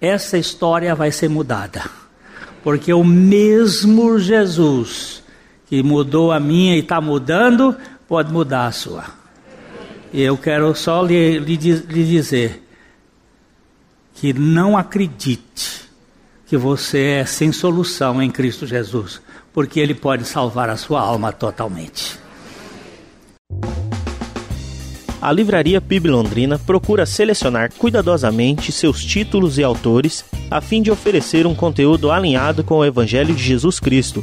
essa 0.00 0.36
história 0.36 0.94
vai 0.94 1.10
ser 1.10 1.28
mudada. 1.28 1.82
Porque 2.62 2.92
o 2.92 3.02
mesmo 3.02 4.18
Jesus 4.18 5.22
que 5.72 5.82
mudou 5.82 6.30
a 6.30 6.38
minha 6.38 6.76
e 6.76 6.80
está 6.80 7.00
mudando, 7.00 7.74
pode 8.06 8.30
mudar 8.30 8.66
a 8.66 8.72
sua. 8.72 9.21
E 10.12 10.20
eu 10.20 10.36
quero 10.36 10.74
só 10.74 11.02
lhe, 11.02 11.38
lhe, 11.38 11.56
lhe 11.56 12.04
dizer 12.04 12.62
que 14.14 14.32
não 14.32 14.76
acredite 14.76 15.82
que 16.46 16.56
você 16.56 17.02
é 17.02 17.24
sem 17.24 17.50
solução 17.50 18.22
em 18.22 18.30
Cristo 18.30 18.66
Jesus, 18.66 19.22
porque 19.54 19.80
Ele 19.80 19.94
pode 19.94 20.24
salvar 20.24 20.68
a 20.68 20.76
sua 20.76 21.00
alma 21.00 21.32
totalmente. 21.32 22.18
A 25.20 25.32
Livraria 25.32 25.80
PIB 25.80 26.08
Londrina 26.08 26.58
procura 26.58 27.06
selecionar 27.06 27.72
cuidadosamente 27.72 28.72
seus 28.72 29.04
títulos 29.04 29.56
e 29.56 29.62
autores 29.62 30.24
a 30.50 30.60
fim 30.60 30.82
de 30.82 30.90
oferecer 30.90 31.46
um 31.46 31.54
conteúdo 31.54 32.10
alinhado 32.10 32.62
com 32.62 32.78
o 32.78 32.84
Evangelho 32.84 33.34
de 33.34 33.42
Jesus 33.42 33.80
Cristo 33.80 34.22